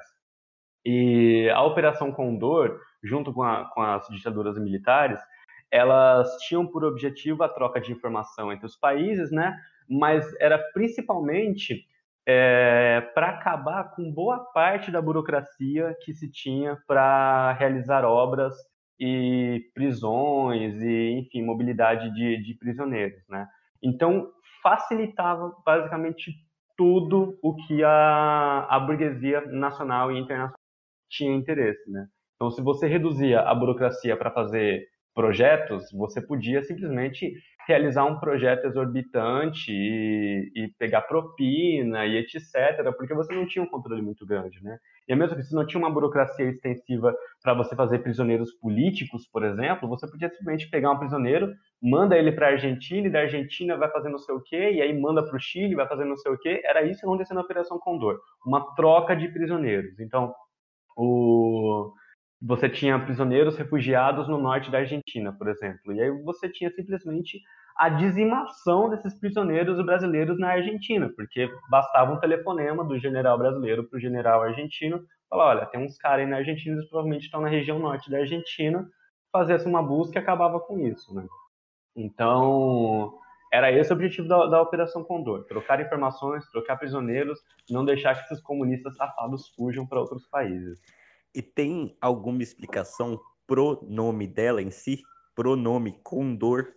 E 0.85 1.49
a 1.49 1.63
Operação 1.63 2.11
Condor, 2.11 2.79
junto 3.03 3.33
com, 3.33 3.41
a, 3.41 3.65
com 3.73 3.81
as 3.81 4.07
ditaduras 4.07 4.57
militares, 4.57 5.19
elas 5.71 6.29
tinham 6.47 6.65
por 6.65 6.83
objetivo 6.83 7.43
a 7.43 7.49
troca 7.49 7.81
de 7.81 7.91
informação 7.91 8.53
entre 8.53 8.65
os 8.65 8.75
países, 8.75 9.31
né? 9.31 9.59
Mas 9.89 10.25
era 10.39 10.59
principalmente 10.73 11.87
é, 12.25 13.01
para 13.13 13.29
acabar 13.29 13.95
com 13.95 14.11
boa 14.11 14.39
parte 14.53 14.91
da 14.91 15.01
burocracia 15.01 15.95
que 16.01 16.13
se 16.13 16.29
tinha 16.31 16.77
para 16.87 17.53
realizar 17.53 18.05
obras 18.05 18.53
e 18.99 19.69
prisões 19.73 20.81
e, 20.81 21.19
enfim, 21.19 21.43
mobilidade 21.43 22.13
de, 22.13 22.41
de 22.43 22.53
prisioneiros, 22.53 23.27
né? 23.27 23.47
Então, 23.81 24.31
facilitava 24.61 25.55
basicamente 25.65 26.31
tudo 26.77 27.37
o 27.41 27.55
que 27.55 27.83
a, 27.83 28.67
a 28.69 28.79
burguesia 28.79 29.41
nacional 29.41 30.11
e 30.11 30.19
internacional 30.19 30.64
tinha 31.09 31.35
interesse, 31.35 31.89
né? 31.89 32.07
Então, 32.35 32.51
se 32.51 32.61
você 32.61 32.87
reduzia 32.87 33.41
a 33.41 33.55
burocracia 33.55 34.15
para 34.17 34.31
fazer 34.31 34.85
projetos, 35.15 35.89
você 35.93 36.21
podia 36.21 36.61
simplesmente 36.61 37.33
realizar 37.67 38.03
um 38.05 38.19
projeto 38.19 38.65
exorbitante 38.65 39.71
e, 39.71 40.51
e, 40.55 40.67
pegar 40.77 41.01
propina 41.01 42.05
e 42.05 42.17
etc, 42.17 42.93
porque 42.95 43.13
você 43.13 43.33
não 43.33 43.47
tinha 43.47 43.63
um 43.63 43.67
controle 43.67 44.01
muito 44.01 44.25
grande, 44.25 44.61
né? 44.61 44.77
E 45.07 45.13
é 45.13 45.15
mesmo 45.15 45.35
que 45.35 45.43
você 45.43 45.55
não 45.55 45.65
tinha 45.65 45.79
uma 45.79 45.89
burocracia 45.89 46.45
extensiva 46.47 47.15
para 47.41 47.53
você 47.53 47.75
fazer 47.75 47.99
prisioneiros 47.99 48.51
políticos, 48.53 49.27
por 49.27 49.43
exemplo, 49.43 49.89
você 49.89 50.05
podia 50.07 50.29
simplesmente 50.29 50.69
pegar 50.69 50.91
um 50.91 50.99
prisioneiro, 50.99 51.53
manda 51.81 52.17
ele 52.17 52.31
para 52.31 52.47
a 52.47 52.51
Argentina, 52.51 53.07
e 53.07 53.11
da 53.11 53.21
Argentina 53.21 53.77
vai 53.77 53.89
fazer 53.89 54.09
não 54.09 54.19
sei 54.19 54.35
o 54.35 54.41
quê, 54.41 54.73
e 54.73 54.81
aí 54.81 54.99
manda 54.99 55.23
para 55.23 55.35
o 55.35 55.39
Chile, 55.39 55.75
vai 55.75 55.87
fazer 55.87 56.05
não 56.05 56.17
sei 56.17 56.31
o 56.31 56.37
quê. 56.37 56.61
Era 56.63 56.83
isso 56.83 56.99
que 56.99 57.05
acontecia 57.05 57.33
na 57.35 57.41
Operação 57.41 57.79
Condor, 57.79 58.19
uma 58.45 58.75
troca 58.75 59.15
de 59.15 59.27
prisioneiros. 59.29 59.99
Então, 59.99 60.33
o 60.95 61.93
você 62.41 62.69
tinha 62.69 62.99
prisioneiros 62.99 63.57
refugiados 63.57 64.27
no 64.27 64.37
norte 64.37 64.69
da 64.69 64.79
Argentina, 64.79 65.33
por 65.33 65.47
exemplo. 65.47 65.93
E 65.93 66.01
aí 66.01 66.11
você 66.23 66.47
tinha 66.47 66.69
simplesmente 66.69 67.41
a 67.75 67.89
dizimação 67.89 68.89
desses 68.89 69.17
prisioneiros 69.19 69.83
brasileiros 69.83 70.37
na 70.39 70.51
Argentina, 70.51 71.11
porque 71.15 71.49
bastava 71.69 72.13
um 72.13 72.19
telefonema 72.19 72.83
do 72.83 72.97
general 72.99 73.37
brasileiro 73.37 73.83
para 73.85 73.97
o 73.97 73.99
general 73.99 74.43
argentino, 74.43 75.03
falar, 75.29 75.47
olha, 75.47 75.65
tem 75.65 75.83
uns 75.83 75.97
caras 75.97 76.25
aí 76.25 76.29
na 76.29 76.37
Argentina, 76.37 76.75
eles 76.75 76.87
provavelmente 76.87 77.25
estão 77.25 77.41
na 77.41 77.49
região 77.49 77.79
norte 77.79 78.09
da 78.09 78.19
Argentina, 78.19 78.87
fazesse 79.31 79.67
uma 79.67 79.83
busca 79.83 80.17
e 80.17 80.21
acabava 80.21 80.59
com 80.59 80.79
isso, 80.79 81.13
né? 81.13 81.25
Então, 81.95 83.17
era 83.55 83.71
esse 83.71 83.89
o 83.89 83.95
objetivo 83.95 84.27
da, 84.27 84.47
da 84.47 84.61
Operação 84.61 85.01
Condor, 85.01 85.45
trocar 85.45 85.79
informações, 85.79 86.45
trocar 86.49 86.75
prisioneiros, 86.75 87.39
não 87.69 87.85
deixar 87.85 88.13
que 88.13 88.25
esses 88.25 88.43
comunistas 88.43 88.97
safados 88.97 89.47
fujam 89.55 89.87
para 89.87 90.01
outros 90.01 90.27
países. 90.27 90.81
E 91.33 91.41
tem 91.41 91.95
alguma 92.01 92.43
explicação 92.43 93.17
pro 93.47 93.79
nome 93.87 94.27
dela 94.27 94.61
em 94.61 94.71
si? 94.71 95.01
Pronome 95.33 95.93
Condor? 96.03 96.67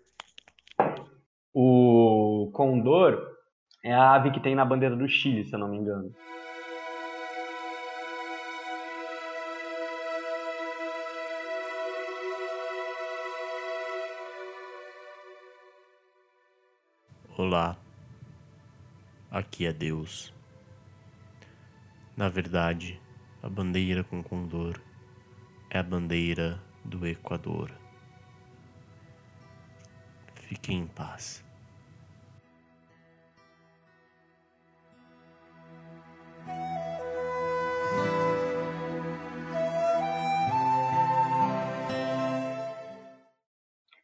O 1.52 2.48
Condor 2.52 3.26
é 3.82 3.92
a 3.92 4.14
ave 4.14 4.30
que 4.30 4.38
tem 4.38 4.54
na 4.54 4.64
bandeira 4.64 4.94
do 4.94 5.08
Chile, 5.08 5.44
se 5.44 5.54
eu 5.54 5.58
não 5.58 5.68
me 5.68 5.78
engano. 5.78 6.14
Olá, 17.40 17.78
aqui 19.30 19.64
é 19.64 19.72
Deus. 19.72 20.34
Na 22.16 22.28
verdade, 22.28 23.00
a 23.40 23.48
bandeira 23.48 24.02
com 24.02 24.20
condor 24.24 24.80
é 25.70 25.78
a 25.78 25.82
bandeira 25.84 26.60
do 26.84 27.06
Equador. 27.06 27.70
Fique 30.34 30.74
em 30.74 30.88
paz. 30.88 31.47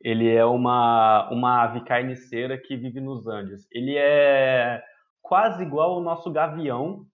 Ele 0.04 0.30
é 0.30 0.44
uma, 0.44 1.30
uma 1.30 1.62
ave 1.62 1.80
carniceira 1.80 2.58
que 2.58 2.76
vive 2.76 3.00
nos 3.00 3.26
Andes. 3.26 3.66
Ele 3.72 3.96
é 3.96 4.82
quase 5.22 5.62
igual 5.62 5.92
ao 5.92 6.02
nosso 6.02 6.30
gavião, 6.30 7.06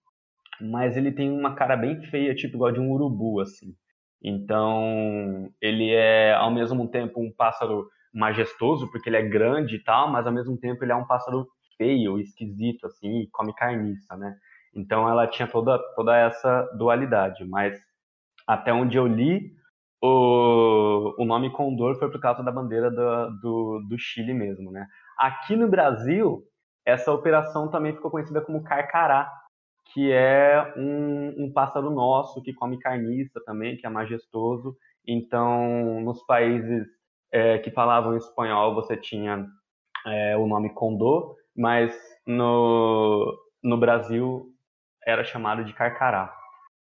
mas 0.59 0.97
ele 0.97 1.11
tem 1.13 1.31
uma 1.31 1.55
cara 1.55 1.77
bem 1.77 2.03
feia, 2.03 2.35
tipo 2.35 2.57
igual 2.57 2.71
de 2.71 2.81
um 2.81 2.91
urubu, 2.91 3.39
assim. 3.39 3.73
Então, 4.21 5.49
ele 5.61 5.89
é 5.89 6.33
ao 6.33 6.51
mesmo 6.51 6.87
tempo 6.89 7.21
um 7.21 7.31
pássaro 7.31 7.87
majestoso, 8.13 8.91
porque 8.91 9.09
ele 9.09 9.17
é 9.17 9.27
grande 9.27 9.77
e 9.77 9.83
tal, 9.83 10.11
mas 10.11 10.27
ao 10.27 10.33
mesmo 10.33 10.57
tempo 10.57 10.83
ele 10.83 10.91
é 10.91 10.95
um 10.95 11.07
pássaro 11.07 11.47
feio, 11.77 12.19
esquisito, 12.19 12.85
assim, 12.85 13.21
e 13.21 13.29
come 13.31 13.55
carniça, 13.55 14.17
né? 14.17 14.35
Então 14.75 15.09
ela 15.09 15.27
tinha 15.27 15.47
toda, 15.47 15.79
toda 15.95 16.15
essa 16.15 16.63
dualidade, 16.77 17.43
mas 17.45 17.79
até 18.45 18.73
onde 18.73 18.97
eu 18.97 19.07
li, 19.07 19.53
o, 20.01 21.15
o 21.17 21.25
nome 21.25 21.51
Condor 21.51 21.95
foi 21.99 22.09
por 22.09 22.19
causa 22.19 22.43
da 22.43 22.51
bandeira 22.51 22.89
do, 22.89 23.29
do, 23.39 23.87
do 23.87 23.99
Chile 23.99 24.33
mesmo, 24.33 24.71
né? 24.71 24.87
Aqui 25.17 25.55
no 25.55 25.67
Brasil, 25.67 26.43
essa 26.85 27.11
operação 27.11 27.69
também 27.69 27.93
ficou 27.93 28.09
conhecida 28.09 28.41
como 28.41 28.63
Carcará, 28.63 29.31
que 29.93 30.11
é 30.11 30.73
um, 30.75 31.45
um 31.45 31.53
pássaro 31.53 31.91
nosso 31.91 32.41
que 32.41 32.53
come 32.53 32.79
carniça 32.79 33.39
também, 33.45 33.77
que 33.77 33.85
é 33.85 33.89
majestoso. 33.89 34.75
Então, 35.07 36.01
nos 36.01 36.25
países 36.25 36.87
é, 37.31 37.59
que 37.59 37.69
falavam 37.69 38.17
espanhol, 38.17 38.73
você 38.73 38.97
tinha 38.97 39.45
é, 40.07 40.35
o 40.37 40.47
nome 40.47 40.73
condor, 40.73 41.35
mas 41.55 41.95
no, 42.25 43.37
no 43.63 43.77
Brasil 43.77 44.47
era 45.05 45.23
chamado 45.23 45.63
de 45.63 45.73
carcará. 45.73 46.33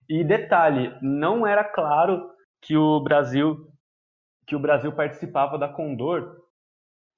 E 0.08 0.22
detalhe, 0.22 0.94
não 1.00 1.46
era 1.46 1.64
claro 1.64 2.35
que 2.60 2.76
o 2.76 3.00
Brasil 3.00 3.70
que 4.46 4.54
o 4.54 4.60
Brasil 4.60 4.92
participava 4.92 5.58
da 5.58 5.68
Condor 5.68 6.46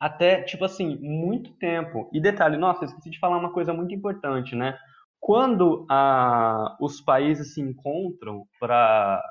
até, 0.00 0.42
tipo 0.42 0.64
assim, 0.64 0.96
muito 1.00 1.52
tempo. 1.58 2.08
E 2.12 2.20
detalhe, 2.20 2.56
nossa, 2.56 2.84
esqueci 2.84 3.10
de 3.10 3.18
falar 3.18 3.36
uma 3.36 3.52
coisa 3.52 3.72
muito 3.72 3.94
importante, 3.94 4.54
né? 4.54 4.78
Quando 5.20 5.84
a, 5.90 6.76
os 6.80 7.00
países 7.00 7.52
se 7.54 7.60
encontram 7.60 8.46
para 8.60 9.22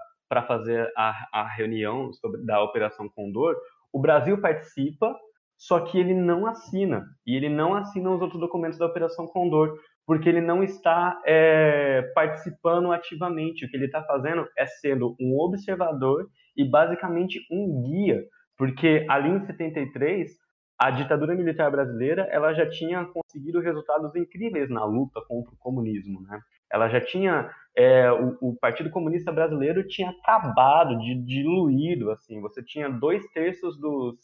fazer 0.45 0.91
a, 0.95 1.27
a 1.31 1.47
reunião 1.47 2.11
sobre, 2.13 2.43
da 2.45 2.61
Operação 2.61 3.09
Condor, 3.09 3.55
o 3.91 3.99
Brasil 3.99 4.39
participa, 4.41 5.17
só 5.57 5.79
que 5.79 5.97
ele 5.97 6.13
não 6.13 6.45
assina. 6.45 7.05
E 7.25 7.35
ele 7.35 7.49
não 7.49 7.73
assina 7.73 8.11
os 8.11 8.21
outros 8.21 8.39
documentos 8.39 8.77
da 8.77 8.85
Operação 8.85 9.25
Condor, 9.25 9.79
porque 10.07 10.29
ele 10.29 10.39
não 10.39 10.63
está 10.63 11.21
é, 11.25 12.01
participando 12.15 12.93
ativamente. 12.93 13.65
O 13.65 13.69
que 13.69 13.75
ele 13.75 13.87
está 13.87 14.01
fazendo 14.03 14.47
é 14.57 14.65
sendo 14.65 15.17
um 15.19 15.37
observador 15.37 16.29
e 16.55 16.63
basicamente 16.63 17.45
um 17.51 17.83
guia, 17.83 18.23
porque 18.57 19.05
ali 19.09 19.29
em 19.29 19.45
73 19.45 20.31
a 20.79 20.91
ditadura 20.91 21.35
militar 21.35 21.69
brasileira 21.69 22.27
ela 22.31 22.53
já 22.53 22.69
tinha 22.69 23.03
conseguido 23.05 23.59
resultados 23.59 24.15
incríveis 24.15 24.69
na 24.69 24.85
luta 24.85 25.19
contra 25.27 25.53
o 25.53 25.57
comunismo, 25.57 26.21
né? 26.21 26.39
Ela 26.71 26.87
já 26.87 27.01
tinha 27.01 27.49
é, 27.75 28.09
o, 28.11 28.37
o, 28.41 28.55
Partido 28.55 28.89
Comunista 28.89 29.31
Brasileiro 29.31 29.87
tinha 29.87 30.09
acabado 30.09 30.97
de 30.99 31.15
diluído, 31.15 32.11
assim. 32.11 32.39
Você 32.41 32.63
tinha 32.63 32.89
dois 32.89 33.25
terços 33.31 33.77
dos, 33.79 34.15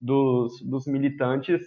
dos, 0.00 0.60
dos 0.62 0.86
militantes 0.86 1.62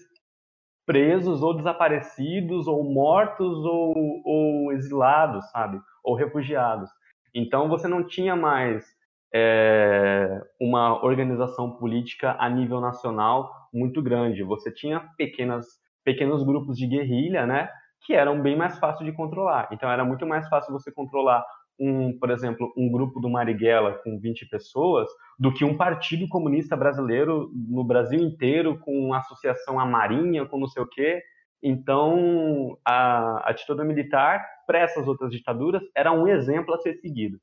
presos 0.85 1.41
ou 1.41 1.55
desaparecidos 1.55 2.67
ou 2.67 2.83
mortos 2.83 3.57
ou, 3.65 4.21
ou 4.23 4.71
exilados, 4.73 5.49
sabe? 5.51 5.79
Ou 6.03 6.15
refugiados. 6.15 6.89
Então 7.33 7.67
você 7.67 7.87
não 7.87 8.03
tinha 8.05 8.35
mais 8.35 8.85
é, 9.33 10.41
uma 10.59 11.03
organização 11.03 11.71
política 11.71 12.35
a 12.39 12.49
nível 12.49 12.79
nacional 12.79 13.51
muito 13.73 14.01
grande. 14.01 14.43
Você 14.43 14.71
tinha 14.71 15.01
pequenas, 15.17 15.65
pequenos 16.03 16.43
grupos 16.43 16.77
de 16.77 16.87
guerrilha, 16.87 17.45
né? 17.45 17.69
Que 18.05 18.13
eram 18.13 18.41
bem 18.41 18.55
mais 18.55 18.79
fáceis 18.79 19.09
de 19.09 19.15
controlar. 19.15 19.67
Então 19.71 19.89
era 19.89 20.05
muito 20.05 20.25
mais 20.25 20.47
fácil 20.47 20.71
você 20.71 20.91
controlar 20.91 21.43
um, 21.79 22.17
por 22.17 22.29
exemplo, 22.29 22.73
um 22.77 22.89
grupo 22.89 23.19
do 23.19 23.29
Marighella 23.29 23.99
com 24.03 24.19
20 24.19 24.47
pessoas 24.47 25.07
do 25.37 25.53
que 25.53 25.65
um 25.65 25.75
partido 25.75 26.27
comunista 26.27 26.75
brasileiro 26.75 27.51
no 27.53 27.83
Brasil 27.83 28.19
inteiro 28.19 28.79
com 28.79 29.13
associação 29.13 29.79
à 29.79 29.85
Marinha, 29.85 30.45
com 30.45 30.57
não 30.57 30.67
sei 30.67 30.81
o 30.81 30.87
quê. 30.87 31.21
Então, 31.61 32.77
a 32.85 33.49
atitude 33.49 33.83
militar 33.83 34.45
para 34.67 34.79
essas 34.79 35.07
outras 35.07 35.31
ditaduras 35.31 35.81
era 35.95 36.11
um 36.11 36.27
exemplo 36.27 36.73
a 36.73 36.77
ser 36.77 36.95
seguido, 36.95 37.39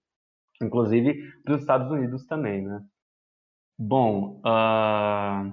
inclusive 0.63 1.31
para 1.45 1.55
os 1.55 1.61
Estados 1.61 1.91
Unidos 1.91 2.27
também, 2.27 2.63
né? 2.63 2.83
Bom, 3.79 4.41
uh... 4.45 5.53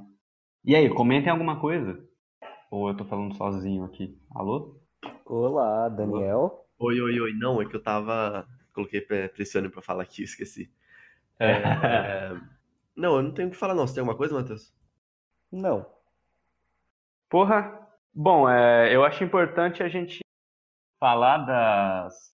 e 0.63 0.75
aí, 0.75 0.89
comentem 0.89 1.31
alguma 1.31 1.59
coisa? 1.59 1.99
Ou 2.69 2.87
eu 2.87 2.91
estou 2.91 3.07
falando 3.07 3.35
sozinho 3.35 3.83
aqui? 3.83 4.15
Alô? 4.35 4.79
Olá, 5.25 5.89
Daniel. 5.89 6.65
Oi, 6.77 7.01
oi, 7.01 7.19
oi. 7.19 7.33
Não, 7.33 7.61
é 7.61 7.65
que 7.65 7.75
eu 7.75 7.81
tava 7.81 8.45
coloquei 8.79 9.01
pressione 9.01 9.69
para 9.69 9.81
falar 9.81 10.03
aqui, 10.03 10.23
esqueci. 10.23 10.71
É, 11.37 11.51
é... 11.51 12.37
Não, 12.95 13.17
eu 13.17 13.23
não 13.23 13.33
tenho 13.33 13.49
o 13.49 13.51
que 13.51 13.57
falar, 13.57 13.73
não. 13.73 13.85
Você 13.85 13.95
tem 13.95 14.01
alguma 14.01 14.17
coisa, 14.17 14.33
Matheus? 14.35 14.73
Não. 15.51 15.85
Porra. 17.29 17.77
Bom, 18.13 18.49
é, 18.49 18.93
eu 18.93 19.03
acho 19.05 19.23
importante 19.23 19.83
a 19.83 19.87
gente 19.87 20.19
falar 20.99 21.37
das, 21.37 22.33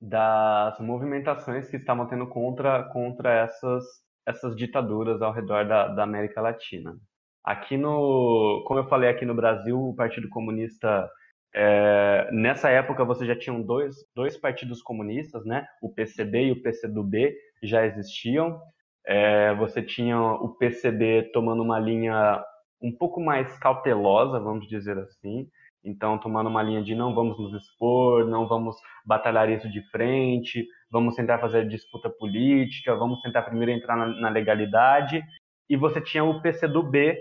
das 0.00 0.78
movimentações 0.78 1.68
que 1.68 1.76
estavam 1.76 2.06
tendo 2.06 2.26
contra, 2.28 2.84
contra 2.92 3.32
essas, 3.32 3.84
essas 4.26 4.54
ditaduras 4.54 5.22
ao 5.22 5.32
redor 5.32 5.66
da, 5.66 5.88
da 5.88 6.02
América 6.04 6.40
Latina. 6.40 6.96
Aqui 7.42 7.76
no, 7.76 8.62
como 8.66 8.80
eu 8.80 8.88
falei 8.88 9.08
aqui 9.08 9.24
no 9.24 9.34
Brasil, 9.34 9.80
o 9.80 9.96
Partido 9.96 10.28
Comunista 10.28 11.10
é, 11.54 12.28
nessa 12.32 12.70
época 12.70 13.04
você 13.04 13.26
já 13.26 13.36
tinha 13.36 13.58
dois, 13.58 13.96
dois 14.14 14.36
partidos 14.36 14.82
comunistas, 14.82 15.44
né? 15.44 15.66
O 15.82 15.92
PCB 15.92 16.46
e 16.46 16.52
o 16.52 16.62
PCdoB 16.62 17.34
já 17.62 17.84
existiam. 17.84 18.60
É, 19.04 19.54
você 19.54 19.82
tinha 19.82 20.20
o 20.20 20.50
PCB 20.56 21.30
tomando 21.32 21.62
uma 21.62 21.78
linha 21.78 22.44
um 22.80 22.92
pouco 22.92 23.20
mais 23.20 23.58
cautelosa, 23.58 24.38
vamos 24.38 24.68
dizer 24.68 24.96
assim. 24.98 25.48
Então, 25.82 26.18
tomando 26.18 26.48
uma 26.48 26.62
linha 26.62 26.82
de 26.82 26.94
não 26.94 27.14
vamos 27.14 27.38
nos 27.38 27.54
expor, 27.62 28.26
não 28.26 28.46
vamos 28.46 28.76
batalhar 29.04 29.48
isso 29.48 29.68
de 29.68 29.82
frente, 29.90 30.66
vamos 30.90 31.14
tentar 31.14 31.38
fazer 31.38 31.66
disputa 31.66 32.10
política, 32.10 32.94
vamos 32.94 33.20
tentar 33.22 33.42
primeiro 33.42 33.72
entrar 33.72 33.96
na, 33.96 34.06
na 34.06 34.28
legalidade. 34.28 35.24
E 35.68 35.76
você 35.76 36.00
tinha 36.00 36.22
o 36.22 36.40
PCdoB 36.42 37.18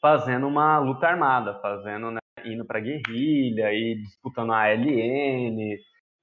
fazendo 0.00 0.46
uma 0.46 0.78
luta 0.78 1.06
armada, 1.06 1.58
fazendo 1.60 2.10
né, 2.10 2.20
indo 2.44 2.64
para 2.64 2.80
guerrilha 2.80 3.72
e 3.72 3.96
disputando 3.96 4.52
a 4.52 4.64
ALN 4.64 5.78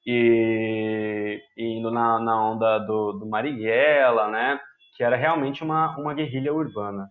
e, 0.05 1.43
e 1.57 1.63
indo 1.77 1.91
na, 1.91 2.19
na 2.19 2.51
onda 2.51 2.79
do, 2.79 3.13
do 3.13 3.25
Marighella, 3.25 4.29
né? 4.29 4.59
Que 4.95 5.03
era 5.03 5.15
realmente 5.15 5.63
uma, 5.63 5.97
uma 5.97 6.13
guerrilha 6.13 6.53
urbana. 6.53 7.09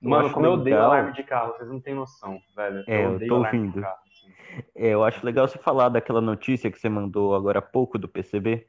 Mano, 0.00 0.28
eu 0.28 0.32
como 0.32 0.46
legal... 0.46 0.54
eu 0.54 0.60
odeio 0.60 0.78
alarme 0.78 1.12
de 1.12 1.22
carro, 1.22 1.52
vocês 1.52 1.68
não 1.68 1.80
têm 1.80 1.94
noção, 1.94 2.40
velho. 2.56 2.82
É, 2.86 3.04
eu, 3.04 3.18
eu 3.18 3.28
tô 3.28 3.36
ouvindo. 3.36 3.80
Carro, 3.80 3.98
assim. 4.06 4.32
é, 4.74 4.88
eu 4.88 5.04
acho 5.04 5.24
legal 5.24 5.46
você 5.46 5.58
falar 5.58 5.90
daquela 5.90 6.20
notícia 6.20 6.70
que 6.70 6.78
você 6.78 6.88
mandou 6.88 7.34
agora 7.34 7.58
há 7.58 7.62
pouco 7.62 7.98
do 7.98 8.08
PCB. 8.08 8.66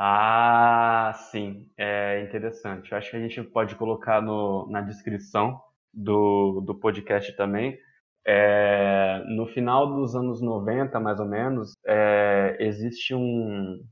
Ah, 0.00 1.12
sim, 1.30 1.68
é 1.76 2.22
interessante. 2.22 2.92
Eu 2.92 2.98
acho 2.98 3.10
que 3.10 3.16
a 3.16 3.20
gente 3.20 3.42
pode 3.42 3.74
colocar 3.74 4.22
no, 4.22 4.68
na 4.70 4.80
descrição 4.80 5.60
do, 5.92 6.60
do 6.60 6.74
podcast 6.74 7.36
também. 7.36 7.78
É, 8.26 9.22
no 9.26 9.46
final 9.46 9.94
dos 9.94 10.14
anos 10.14 10.42
90, 10.42 11.00
mais 11.00 11.18
ou 11.18 11.26
menos, 11.26 11.72
é, 11.86 12.56
existe 12.60 13.14
um, 13.14 13.82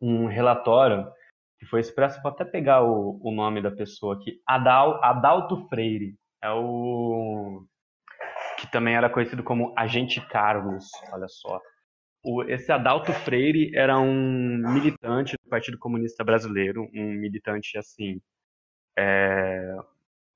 um 0.00 0.26
relatório 0.26 1.10
que 1.58 1.66
foi 1.66 1.80
expresso, 1.80 2.22
vou 2.22 2.30
até 2.30 2.44
pegar 2.44 2.82
o, 2.82 3.20
o 3.22 3.30
nome 3.30 3.60
da 3.60 3.70
pessoa 3.70 4.14
aqui, 4.14 4.40
Adal, 4.46 5.02
Adalto 5.04 5.68
Freire, 5.68 6.16
é 6.42 6.50
o 6.50 7.66
que 8.58 8.70
também 8.70 8.94
era 8.94 9.10
conhecido 9.10 9.42
como 9.42 9.74
Agente 9.76 10.20
Carlos, 10.28 10.90
olha 11.12 11.28
só. 11.28 11.60
O, 12.24 12.42
esse 12.44 12.70
Adalto 12.70 13.12
Freire 13.12 13.74
era 13.74 13.98
um 13.98 14.58
militante 14.72 15.36
do 15.42 15.48
Partido 15.48 15.78
Comunista 15.78 16.22
Brasileiro, 16.22 16.88
um 16.94 17.12
militante 17.14 17.76
assim, 17.76 18.20
é, 18.96 19.76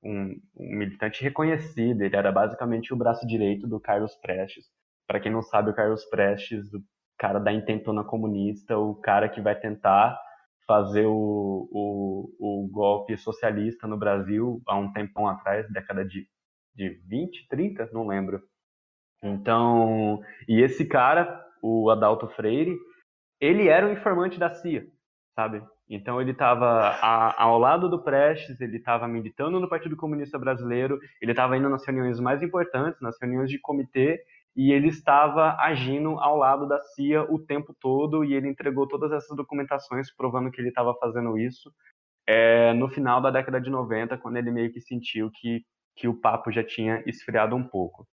um, 0.05 0.41
um, 0.57 0.77
militante 0.77 1.23
reconhecido, 1.23 2.03
ele 2.03 2.17
era 2.17 2.31
basicamente 2.31 2.93
o 2.93 2.97
braço 2.97 3.27
direito 3.27 3.67
do 3.67 3.81
Carlos 3.81 4.15
Prestes. 4.17 4.67
Para 5.07 5.21
quem 5.21 5.33
não 5.33 5.43
sabe, 5.43 5.71
o 5.71 5.75
Carlos 5.75 6.05
Prestes, 6.05 6.73
o 6.73 6.83
cara 7.19 7.39
da 7.39 7.53
intentona 7.53 8.05
comunista, 8.05 8.79
o 8.79 8.95
cara 8.95 9.29
que 9.29 9.41
vai 9.41 9.59
tentar 9.59 10.21
fazer 10.67 11.07
o, 11.07 11.69
o, 11.71 12.31
o 12.39 12.69
golpe 12.71 13.17
socialista 13.17 13.87
no 13.87 13.99
Brasil 13.99 14.63
há 14.67 14.77
um 14.77 14.93
tempão 14.93 15.27
atrás, 15.27 15.71
década 15.71 16.05
de, 16.05 16.27
de 16.75 16.89
20, 17.07 17.49
30, 17.49 17.91
não 17.93 18.07
lembro. 18.07 18.43
Então, 19.23 20.23
e 20.49 20.61
esse 20.61 20.87
cara, 20.87 21.43
o 21.63 21.91
Adalto 21.91 22.29
Freire, 22.29 22.77
ele 23.41 23.69
era 23.69 23.87
um 23.87 23.93
informante 23.93 24.39
da 24.39 24.51
CIA, 24.51 24.87
sabe? 25.35 25.63
Então 25.89 26.21
ele 26.21 26.31
estava 26.31 26.99
ao 27.37 27.59
lado 27.59 27.89
do 27.89 28.03
Prestes, 28.03 28.61
ele 28.61 28.79
estava 28.79 29.07
militando 29.07 29.61
no 29.61 29.69
Partido 29.69 29.97
Comunista 29.97 30.39
Brasileiro, 30.39 30.99
ele 31.21 31.33
estava 31.33 31.57
indo 31.57 31.69
nas 31.69 31.85
reuniões 31.87 32.19
mais 32.19 32.43
importantes, 32.43 33.01
nas 33.01 33.17
reuniões 33.21 33.51
de 33.51 33.59
comitê, 33.59 34.23
e 34.57 34.73
ele 34.73 34.89
estava 34.89 35.57
agindo 35.59 36.19
ao 36.21 36.37
lado 36.37 36.67
da 36.67 36.81
CIA 36.81 37.25
o 37.25 37.39
tempo 37.39 37.75
todo, 37.79 38.25
e 38.25 38.35
ele 38.35 38.49
entregou 38.49 38.89
todas 38.89 39.13
essas 39.13 39.37
documentações 39.37 40.15
provando 40.15 40.51
que 40.51 40.61
ele 40.61 40.69
estava 40.69 40.95
fazendo 40.95 41.37
isso 41.37 41.71
é, 42.27 42.73
no 42.73 42.89
final 42.89 43.21
da 43.21 43.31
década 43.31 43.61
de 43.61 43.69
90, 43.69 44.17
quando 44.19 44.37
ele 44.37 44.51
meio 44.51 44.73
que 44.73 44.81
sentiu 44.81 45.31
que, 45.31 45.63
que 45.97 46.09
o 46.09 46.19
papo 46.19 46.51
já 46.51 46.65
tinha 46.65 47.03
esfriado 47.07 47.55
um 47.55 47.63
pouco. 47.63 48.07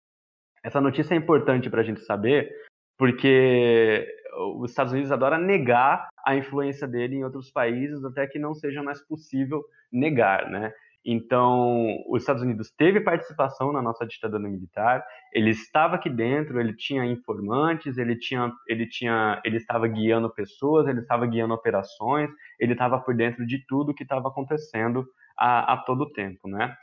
Essa 0.64 0.82
notícia 0.82 1.14
é 1.14 1.18
importante 1.18 1.70
para 1.70 1.82
a 1.82 1.84
gente 1.84 2.02
saber, 2.02 2.52
porque 2.98 4.06
os 4.34 4.72
Estados 4.72 4.94
Unidos 4.94 5.12
adora 5.12 5.38
negar 5.38 6.10
a 6.26 6.36
influência 6.36 6.88
dele 6.88 7.16
em 7.16 7.24
outros 7.24 7.52
países 7.52 8.04
até 8.04 8.28
que 8.28 8.40
não 8.40 8.54
seja 8.54 8.82
mais 8.82 9.06
possível 9.06 9.64
negar, 9.92 10.50
né? 10.50 10.74
Então, 11.04 11.98
os 12.08 12.22
Estados 12.22 12.44
Unidos 12.44 12.72
teve 12.78 13.02
participação 13.02 13.72
na 13.72 13.82
nossa 13.82 14.06
ditadura 14.06 14.48
militar, 14.48 15.04
ele 15.34 15.50
estava 15.50 15.96
aqui 15.96 16.10
dentro, 16.10 16.60
ele 16.60 16.76
tinha 16.76 17.04
informantes, 17.04 17.98
ele 17.98 18.16
tinha, 18.16 18.54
ele 18.68 18.88
tinha, 18.88 19.42
ele 19.44 19.58
estava 19.58 19.88
guiando 19.88 20.30
pessoas, 20.32 20.88
ele 20.88 21.00
estava 21.00 21.26
guiando 21.26 21.56
operações, 21.56 22.30
ele 22.60 22.74
estava 22.74 23.00
por 23.00 23.16
dentro 23.16 23.48
de 23.48 23.66
tudo 23.66 23.96
que 23.96 24.04
estava 24.04 24.28
acontecendo 24.28 25.04
a, 25.36 25.74
a 25.74 25.78
todo 25.78 26.12
tempo, 26.12 26.48
né? 26.48 26.76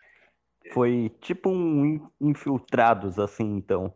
Foi 0.72 1.10
tipo 1.20 1.48
um 1.50 2.10
infiltrados, 2.20 3.20
assim, 3.20 3.56
então. 3.56 3.94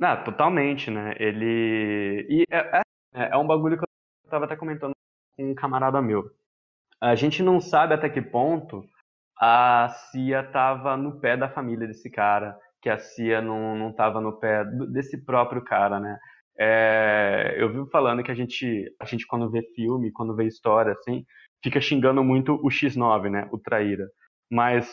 Ah, 0.00 0.16
totalmente, 0.16 0.90
né? 0.90 1.14
Ele. 1.18 2.26
E 2.28 2.44
é, 2.50 2.82
é, 3.14 3.30
é 3.32 3.36
um 3.36 3.46
bagulho 3.46 3.76
que 3.76 3.84
eu 3.84 3.88
estava 4.24 4.44
até 4.44 4.56
comentando 4.56 4.92
com 5.36 5.50
um 5.50 5.54
camarada 5.54 6.00
meu. 6.00 6.30
A 7.00 7.14
gente 7.14 7.42
não 7.42 7.60
sabe 7.60 7.94
até 7.94 8.08
que 8.08 8.22
ponto 8.22 8.84
a 9.40 9.88
Cia 10.10 10.40
estava 10.42 10.96
no 10.96 11.20
pé 11.20 11.36
da 11.36 11.48
família 11.48 11.86
desse 11.86 12.10
cara, 12.10 12.56
que 12.82 12.90
a 12.90 12.98
Cia 12.98 13.40
não, 13.42 13.76
não 13.76 13.92
tava 13.92 14.20
no 14.20 14.38
pé 14.38 14.64
desse 14.92 15.24
próprio 15.24 15.62
cara, 15.64 16.00
né? 16.00 16.18
É, 16.58 17.54
eu 17.56 17.70
vivo 17.70 17.86
falando 17.90 18.22
que 18.22 18.32
a 18.32 18.34
gente, 18.34 18.92
a 19.00 19.04
gente 19.04 19.26
quando 19.26 19.50
vê 19.50 19.62
filme, 19.74 20.12
quando 20.12 20.34
vê 20.34 20.44
história, 20.46 20.92
assim, 20.92 21.24
fica 21.62 21.80
xingando 21.80 22.22
muito 22.24 22.54
o 22.54 22.68
X9, 22.68 23.30
né? 23.30 23.48
O 23.52 23.58
traíra. 23.58 24.08
Mas 24.50 24.90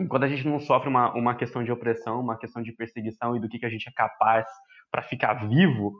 enquanto 0.00 0.24
a 0.24 0.28
gente 0.28 0.46
não 0.46 0.58
sofre 0.58 0.88
uma, 0.88 1.12
uma 1.14 1.34
questão 1.34 1.62
de 1.62 1.72
opressão, 1.72 2.20
uma 2.20 2.38
questão 2.38 2.62
de 2.62 2.72
perseguição 2.72 3.36
e 3.36 3.40
do 3.40 3.48
que, 3.48 3.58
que 3.58 3.66
a 3.66 3.70
gente 3.70 3.88
é 3.88 3.92
capaz 3.92 4.46
para 4.90 5.02
ficar 5.02 5.48
vivo, 5.48 5.92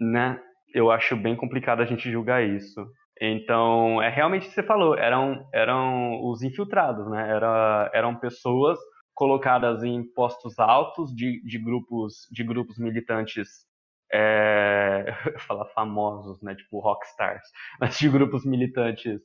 né? 0.00 0.40
Eu 0.74 0.90
acho 0.90 1.16
bem 1.16 1.36
complicado 1.36 1.80
a 1.80 1.84
gente 1.84 2.10
julgar 2.10 2.42
isso. 2.42 2.86
Então, 3.20 4.00
é 4.00 4.08
realmente 4.08 4.46
o 4.46 4.48
que 4.48 4.54
você 4.54 4.62
falou, 4.62 4.96
eram, 4.96 5.46
eram 5.52 6.22
os 6.22 6.42
infiltrados, 6.42 7.10
né? 7.10 7.28
Era, 7.28 7.90
eram 7.92 8.16
pessoas 8.16 8.78
colocadas 9.14 9.82
em 9.82 10.02
postos 10.14 10.58
altos 10.58 11.14
de, 11.14 11.42
de 11.44 11.58
grupos 11.58 12.26
de 12.30 12.42
grupos 12.42 12.78
militantes 12.78 13.66
é, 14.12 15.14
falar 15.46 15.66
famosos, 15.66 16.40
né, 16.42 16.54
tipo 16.54 16.80
rockstars, 16.80 17.46
mas 17.78 17.98
de 17.98 18.08
grupos 18.08 18.44
militantes 18.44 19.20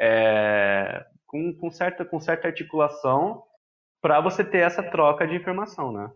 é, 0.00 1.06
com, 1.26 1.54
com, 1.54 1.70
certa, 1.70 2.04
com 2.04 2.20
certa 2.20 2.48
articulação 2.48 3.44
para 4.00 4.20
você 4.20 4.44
ter 4.44 4.58
essa 4.58 4.82
troca 4.82 5.26
de 5.26 5.34
informação, 5.34 5.92
né? 5.92 6.10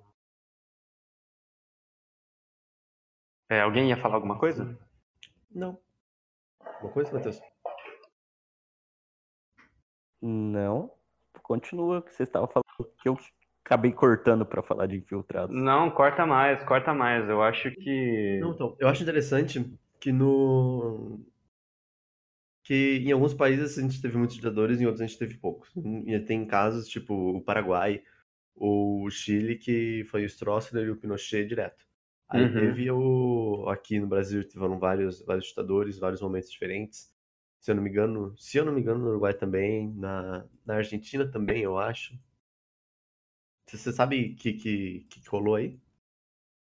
É, 3.51 3.61
alguém 3.61 3.89
ia 3.89 3.97
falar 3.97 4.15
alguma 4.15 4.39
coisa? 4.39 4.79
Não. 5.51 5.79
Alguma 6.61 6.93
coisa, 6.93 7.13
Matheus? 7.13 7.41
Não. 10.23 10.91
Continua 11.43 11.99
o 11.99 12.03
que 12.03 12.15
você 12.15 12.23
estava 12.23 12.47
falando, 12.47 12.93
que 12.99 13.09
eu 13.09 13.19
acabei 13.65 13.93
cortando 13.93 14.47
para 14.47 14.63
falar 14.63 14.87
de 14.87 14.97
infiltrados. 14.97 15.55
Não, 15.55 15.91
corta 15.91 16.25
mais, 16.25 16.63
corta 16.65 16.95
mais. 16.95 17.29
Eu 17.29 17.43
acho 17.43 17.71
que. 17.73 18.39
Não, 18.41 18.53
então, 18.53 18.77
eu 18.79 18.89
acho 18.89 19.03
interessante 19.03 19.79
que 20.01 20.13
no. 20.13 21.21
Que 22.65 22.99
em 22.99 23.13
alguns 23.13 23.35
países 23.35 23.77
a 23.79 23.83
gente 23.83 24.01
teve 24.01 24.17
muitos 24.17 24.37
ditadores, 24.37 24.81
em 24.81 24.87
outros 24.87 25.01
a 25.01 25.07
gente 25.07 25.19
teve 25.19 25.37
poucos. 25.37 25.71
E 26.07 26.19
tem 26.21 26.47
casos 26.47 26.89
tipo 26.89 27.15
o 27.15 27.43
Paraguai 27.43 28.03
ou 28.55 29.05
o 29.05 29.11
Chile 29.11 29.57
que 29.57 30.05
foi 30.11 30.25
o 30.25 30.29
Stroessner 30.29 30.87
e 30.87 30.91
o 30.91 30.97
Pinochet 30.97 31.47
direto. 31.47 31.85
Aí 32.29 32.45
uhum. 32.45 32.53
teve 32.53 32.91
o. 32.91 33.69
Aqui 33.69 34.01
no 34.01 34.07
Brasil 34.07 34.43
tiveram 34.43 34.79
vários, 34.79 35.23
vários 35.23 35.47
ditadores, 35.47 35.99
vários 35.99 36.23
momentos 36.23 36.51
diferentes. 36.51 37.13
Se 37.61 37.71
eu 37.71 37.75
não 37.75 37.83
me 37.83 37.91
engano, 37.91 38.35
se 38.39 38.57
eu 38.57 38.65
não 38.65 38.73
me 38.73 38.81
engano, 38.81 39.01
no 39.01 39.11
Uruguai 39.11 39.35
também, 39.35 39.93
na, 39.95 40.45
na 40.65 40.77
Argentina 40.77 41.31
também, 41.31 41.63
eu 41.63 41.79
acho. 41.79 42.19
Você 43.69 43.93
sabe 43.93 44.33
o 44.33 44.37
que, 44.37 44.55
que, 44.55 45.07
que 45.09 45.29
rolou 45.29 45.57
aí? 45.57 45.79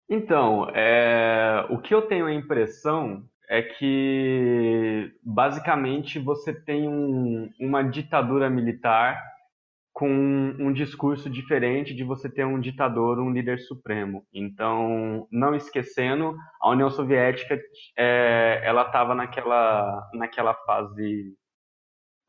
Então, 0.08 0.68
é, 0.70 1.64
o 1.70 1.78
que 1.80 1.94
eu 1.94 2.02
tenho 2.02 2.26
a 2.26 2.34
impressão 2.34 3.28
é 3.50 3.62
que 3.62 5.12
basicamente 5.24 6.20
você 6.20 6.54
tem 6.54 6.88
um, 6.88 7.50
uma 7.58 7.82
ditadura 7.82 8.48
militar 8.48 9.20
com 9.92 10.08
um 10.08 10.72
discurso 10.72 11.28
diferente 11.28 11.92
de 11.92 12.04
você 12.04 12.30
ter 12.30 12.46
um 12.46 12.60
ditador, 12.60 13.18
um 13.18 13.32
líder 13.32 13.58
supremo. 13.58 14.24
Então, 14.32 15.26
não 15.32 15.52
esquecendo, 15.52 16.36
a 16.62 16.70
União 16.70 16.88
Soviética 16.90 17.60
é, 17.98 18.60
ela 18.62 18.82
estava 18.82 19.16
naquela 19.16 20.08
naquela 20.14 20.54
fase 20.54 21.34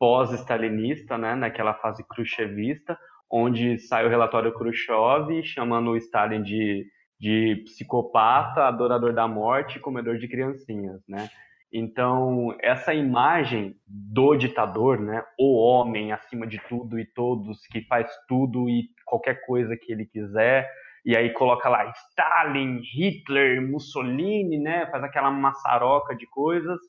pós-stalinista, 0.00 1.16
né, 1.16 1.36
naquela 1.36 1.74
fase 1.74 2.04
khrushchevista, 2.08 2.98
onde 3.30 3.78
sai 3.78 4.04
o 4.04 4.08
relatório 4.08 4.52
Khrushchev 4.52 5.44
chamando 5.44 5.92
o 5.92 5.96
Stalin 5.96 6.42
de, 6.42 6.84
de 7.22 7.62
psicopata, 7.66 8.64
adorador 8.64 9.12
da 9.12 9.28
morte, 9.28 9.78
comedor 9.78 10.18
de 10.18 10.26
criancinhas, 10.26 11.00
né? 11.08 11.30
Então, 11.72 12.52
essa 12.60 12.92
imagem 12.92 13.76
do 13.86 14.34
ditador, 14.34 14.98
né, 14.98 15.22
o 15.38 15.56
homem 15.56 16.10
acima 16.10 16.48
de 16.48 16.60
tudo 16.68 16.98
e 16.98 17.06
todos, 17.06 17.64
que 17.68 17.80
faz 17.82 18.10
tudo 18.26 18.68
e 18.68 18.88
qualquer 19.06 19.46
coisa 19.46 19.76
que 19.76 19.92
ele 19.92 20.04
quiser, 20.04 20.68
e 21.04 21.16
aí 21.16 21.30
coloca 21.32 21.68
lá 21.68 21.88
Stalin, 22.08 22.80
Hitler, 22.82 23.62
Mussolini, 23.62 24.58
né, 24.58 24.86
faz 24.90 25.04
aquela 25.04 25.30
maçaroca 25.30 26.16
de 26.16 26.26
coisas. 26.26 26.80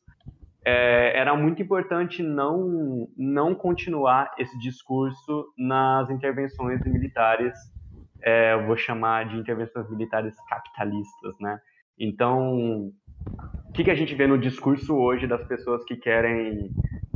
É, 0.65 1.15
era 1.15 1.35
muito 1.35 1.61
importante 1.61 2.23
não, 2.23 3.07
não 3.15 3.53
continuar 3.53 4.31
esse 4.39 4.57
discurso 4.57 5.45
nas 5.55 6.09
intervenções 6.09 6.83
militares, 6.83 7.53
é, 8.23 8.53
eu 8.53 8.65
vou 8.65 8.77
chamar 8.77 9.27
de 9.27 9.37
intervenções 9.37 9.89
militares 9.89 10.35
capitalistas, 10.47 11.35
né? 11.39 11.59
Então, 11.99 12.91
o 13.69 13.73
que, 13.73 13.83
que 13.83 13.91
a 13.91 13.95
gente 13.95 14.15
vê 14.15 14.25
no 14.25 14.37
discurso 14.37 14.95
hoje 14.95 15.27
das 15.27 15.43
pessoas 15.45 15.83
que 15.83 15.95
querem 15.95 16.69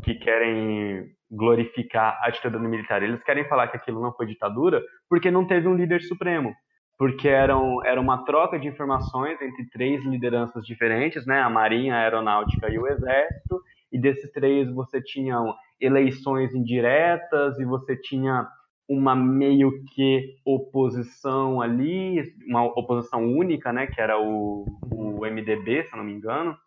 que 0.04 0.16
querem 0.16 1.10
glorificar 1.32 2.20
a 2.22 2.30
ditadura 2.30 2.68
militar? 2.68 3.02
Eles 3.02 3.24
querem 3.24 3.48
falar 3.48 3.68
que 3.68 3.78
aquilo 3.78 4.02
não 4.02 4.14
foi 4.14 4.26
ditadura 4.26 4.82
porque 5.10 5.32
não 5.32 5.46
teve 5.46 5.68
um 5.68 5.76
líder 5.76 6.02
supremo, 6.02 6.54
porque 6.98 7.28
eram, 7.28 7.84
era 7.86 8.00
uma 8.00 8.24
troca 8.24 8.60
de 8.60 8.68
informações 8.68 9.42
entre 9.42 9.68
três 9.70 10.04
lideranças 10.06 10.66
diferentes, 10.66 11.26
né? 11.26 11.42
A 11.42 11.50
Marinha, 11.50 11.96
a 11.96 12.00
Aeronáutica 12.00 12.70
e 12.70 12.78
o 12.78 12.88
Exército. 12.88 13.62
E 13.92 14.00
desses 14.00 14.32
três 14.32 14.70
você 14.74 15.02
tinha 15.02 15.38
eleições 15.80 16.54
indiretas 16.54 17.58
e 17.60 17.66
você 17.66 17.96
tinha 17.96 18.48
uma 18.88 19.16
meio 19.16 19.84
que 19.94 20.36
oposição 20.46 21.62
ali, 21.62 22.24
uma 22.48 22.64
oposição 22.64 23.26
única, 23.26 23.74
né, 23.74 23.88
que 23.88 24.00
era 24.00 24.20
o, 24.20 24.66
o 24.92 25.26
MDB, 25.26 25.84
se 25.84 25.94
eu 25.94 25.98
não 25.98 26.04
me 26.06 26.14
engano. 26.14 26.58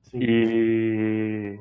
Sim. 0.00 0.18
E 0.22 1.58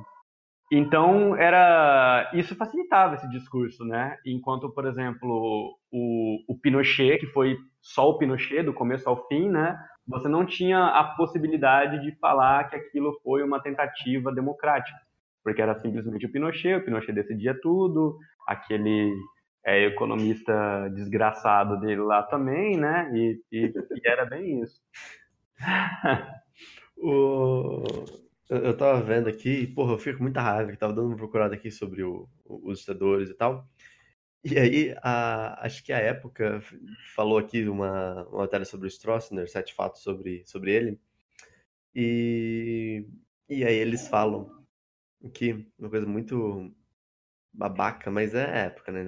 então 0.71 1.35
era 1.35 2.29
isso 2.33 2.55
facilitava 2.55 3.15
esse 3.15 3.27
discurso, 3.29 3.83
né? 3.83 4.17
Enquanto, 4.25 4.69
por 4.69 4.85
exemplo, 4.85 5.75
o, 5.91 6.43
o 6.47 6.57
Pinochet, 6.59 7.17
que 7.17 7.27
foi 7.27 7.57
só 7.81 8.09
o 8.09 8.17
Pinochet 8.17 8.63
do 8.63 8.73
começo 8.73 9.09
ao 9.09 9.27
fim, 9.27 9.49
né? 9.49 9.77
Você 10.07 10.27
não 10.27 10.45
tinha 10.45 10.85
a 10.85 11.03
possibilidade 11.15 12.01
de 12.01 12.15
falar 12.19 12.69
que 12.69 12.75
aquilo 12.75 13.19
foi 13.23 13.43
uma 13.43 13.59
tentativa 13.61 14.31
democrática, 14.31 14.97
porque 15.43 15.61
era 15.61 15.75
simplesmente 15.79 16.25
o 16.25 16.31
Pinochet, 16.31 16.75
o 16.75 16.85
Pinochet 16.85 17.13
decidia 17.13 17.59
tudo, 17.59 18.17
aquele 18.47 19.11
é, 19.65 19.85
economista 19.85 20.89
desgraçado 20.93 21.79
dele 21.79 22.01
lá 22.01 22.23
também, 22.23 22.77
né? 22.77 23.09
E, 23.13 23.41
e, 23.51 23.65
e 23.65 24.07
era 24.07 24.25
bem 24.25 24.61
isso. 24.61 24.81
o... 26.97 27.83
Eu 28.49 28.75
tava 28.75 28.99
vendo 28.99 29.29
aqui, 29.29 29.67
porra, 29.67 29.93
eu 29.93 29.99
fico 29.99 30.17
com 30.17 30.23
muita 30.23 30.41
raiva, 30.41 30.71
que 30.71 30.77
tava 30.77 30.91
dando 30.91 31.09
uma 31.09 31.15
procurada 31.15 31.53
aqui 31.53 31.69
sobre 31.69 32.01
o, 32.03 32.27
os 32.45 32.79
ditadores 32.79 33.29
e 33.29 33.35
tal. 33.35 33.67
E 34.43 34.57
aí, 34.57 34.95
a, 35.03 35.65
acho 35.65 35.83
que 35.83 35.93
a 35.93 35.99
época 35.99 36.61
falou 37.13 37.37
aqui 37.37 37.67
uma, 37.67 38.25
uma 38.29 38.39
matéria 38.39 38.65
sobre 38.65 38.87
o 38.87 38.89
Stroessner, 38.89 39.49
sete 39.49 39.73
fatos 39.75 40.01
sobre, 40.01 40.43
sobre 40.47 40.71
ele. 40.73 40.99
E, 41.93 43.05
e 43.49 43.63
aí 43.65 43.75
eles 43.75 44.07
falam 44.07 44.49
que 45.33 45.67
uma 45.77 45.89
coisa 45.89 46.07
muito 46.07 46.73
babaca, 47.53 48.09
mas 48.09 48.33
é 48.33 48.65
época, 48.65 48.91
né? 48.91 49.03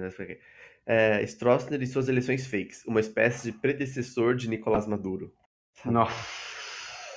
É, 0.86 1.22
Stroessner 1.22 1.80
e 1.80 1.86
suas 1.86 2.08
eleições 2.08 2.46
fakes, 2.46 2.84
uma 2.86 3.00
espécie 3.00 3.50
de 3.50 3.58
predecessor 3.58 4.34
de 4.34 4.48
Nicolás 4.48 4.86
Maduro. 4.86 5.32
Nossa. 5.84 6.12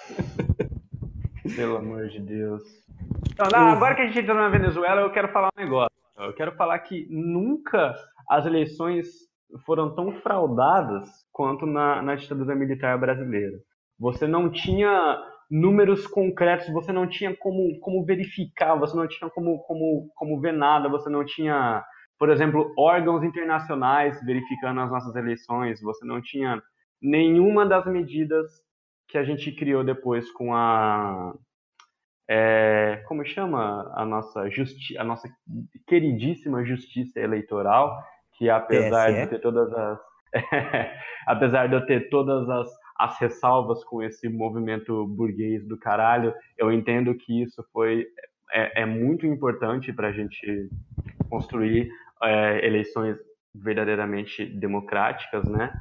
Pelo 1.55 1.77
amor 1.77 2.07
de 2.07 2.19
Deus. 2.19 2.63
Então, 3.31 3.47
não, 3.51 3.69
agora 3.69 3.95
que 3.95 4.01
a 4.01 4.07
gente 4.07 4.19
entrou 4.19 4.37
na 4.37 4.49
Venezuela, 4.49 5.01
eu 5.01 5.11
quero 5.11 5.31
falar 5.31 5.49
um 5.57 5.61
negócio. 5.61 5.95
Eu 6.17 6.33
quero 6.33 6.55
falar 6.55 6.79
que 6.79 7.07
nunca 7.09 7.93
as 8.29 8.45
eleições 8.45 9.07
foram 9.65 9.93
tão 9.93 10.11
fraudadas 10.21 11.09
quanto 11.31 11.65
na, 11.65 12.01
na 12.01 12.15
ditadura 12.15 12.55
militar 12.55 12.97
brasileira. 12.97 13.57
Você 13.99 14.27
não 14.27 14.49
tinha 14.49 15.21
números 15.49 16.07
concretos, 16.07 16.69
você 16.69 16.91
não 16.91 17.07
tinha 17.07 17.35
como, 17.35 17.79
como 17.79 18.03
verificar, 18.05 18.75
você 18.75 18.95
não 18.95 19.07
tinha 19.07 19.29
como, 19.29 19.59
como, 19.59 20.09
como 20.15 20.39
ver 20.39 20.53
nada, 20.53 20.89
você 20.89 21.09
não 21.09 21.23
tinha 21.23 21.83
por 22.25 22.31
exemplo, 22.31 22.73
órgãos 22.75 23.23
internacionais 23.23 24.19
verificando 24.25 24.81
as 24.81 24.89
nossas 24.89 25.15
eleições, 25.15 25.79
você 25.79 26.03
não 26.03 26.19
tinha 26.19 26.59
nenhuma 26.99 27.67
das 27.67 27.85
medidas 27.85 28.63
que 29.07 29.15
a 29.15 29.23
gente 29.23 29.51
criou 29.51 29.83
depois 29.83 30.31
com 30.31 30.51
a 30.55 31.35
é, 32.27 33.03
como 33.07 33.23
chama 33.23 33.93
a 33.95 34.03
nossa 34.03 34.49
justi 34.49 34.97
a 34.97 35.03
nossa 35.03 35.29
queridíssima 35.85 36.65
justiça 36.65 37.19
eleitoral, 37.19 37.95
que 38.39 38.49
apesar 38.49 39.11
TSE? 39.11 39.21
de 39.21 39.27
ter 39.27 39.39
todas 39.39 39.71
as 39.71 39.99
apesar 41.27 41.67
de 41.67 41.75
eu 41.75 41.85
ter 41.85 42.09
todas 42.09 42.49
as, 42.49 42.67
as 42.97 43.19
ressalvas 43.19 43.83
com 43.83 44.01
esse 44.01 44.27
movimento 44.27 45.05
burguês 45.05 45.63
do 45.67 45.77
caralho, 45.77 46.33
eu 46.57 46.71
entendo 46.71 47.13
que 47.13 47.43
isso 47.43 47.63
foi 47.71 48.07
é, 48.51 48.81
é 48.81 48.85
muito 48.87 49.27
importante 49.27 49.93
para 49.93 50.07
a 50.07 50.11
gente 50.11 50.71
construir 51.29 51.87
é, 52.23 52.65
eleições 52.65 53.17
verdadeiramente 53.53 54.45
democráticas, 54.45 55.47
né? 55.49 55.73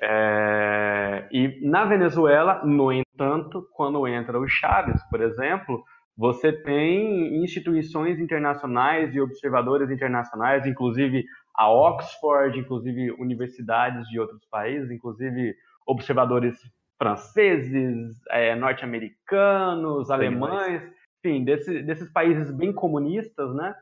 É, 0.00 1.28
e 1.32 1.68
na 1.68 1.84
Venezuela, 1.84 2.64
no 2.64 2.92
entanto, 2.92 3.66
quando 3.72 4.06
entra 4.06 4.38
o 4.38 4.46
Chaves, 4.46 5.02
por 5.10 5.20
exemplo, 5.20 5.82
você 6.16 6.52
tem 6.52 7.42
instituições 7.42 8.18
internacionais 8.18 9.14
e 9.14 9.20
observadores 9.20 9.90
internacionais, 9.90 10.66
inclusive 10.66 11.24
a 11.54 11.70
Oxford, 11.70 12.58
inclusive 12.58 13.12
universidades 13.12 14.08
de 14.08 14.18
outros 14.18 14.44
países, 14.50 14.90
inclusive 14.90 15.54
observadores 15.86 16.56
franceses, 16.96 18.16
é, 18.30 18.54
norte-americanos, 18.56 20.10
alemães, 20.10 20.82
enfim, 21.24 21.44
desse, 21.44 21.82
desses 21.82 22.12
países 22.12 22.50
bem 22.50 22.72
comunistas, 22.72 23.54
né? 23.54 23.74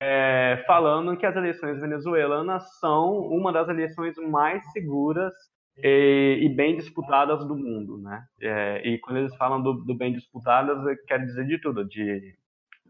É, 0.00 0.62
falando 0.66 1.16
que 1.16 1.26
as 1.26 1.36
eleições 1.36 1.80
venezuelanas 1.80 2.78
são 2.78 3.18
uma 3.20 3.52
das 3.52 3.68
eleições 3.68 4.16
mais 4.16 4.64
seguras 4.72 5.32
e, 5.78 6.40
e 6.42 6.48
bem 6.48 6.76
disputadas 6.76 7.46
do 7.46 7.56
mundo, 7.56 7.98
né? 7.98 8.24
É, 8.40 8.88
e 8.88 8.98
quando 8.98 9.18
eles 9.18 9.34
falam 9.36 9.62
do, 9.62 9.74
do 9.74 9.94
bem 9.94 10.12
disputadas, 10.12 10.78
quer 11.06 11.24
dizer 11.24 11.46
de 11.46 11.58
tudo, 11.58 11.84
de, 11.84 12.34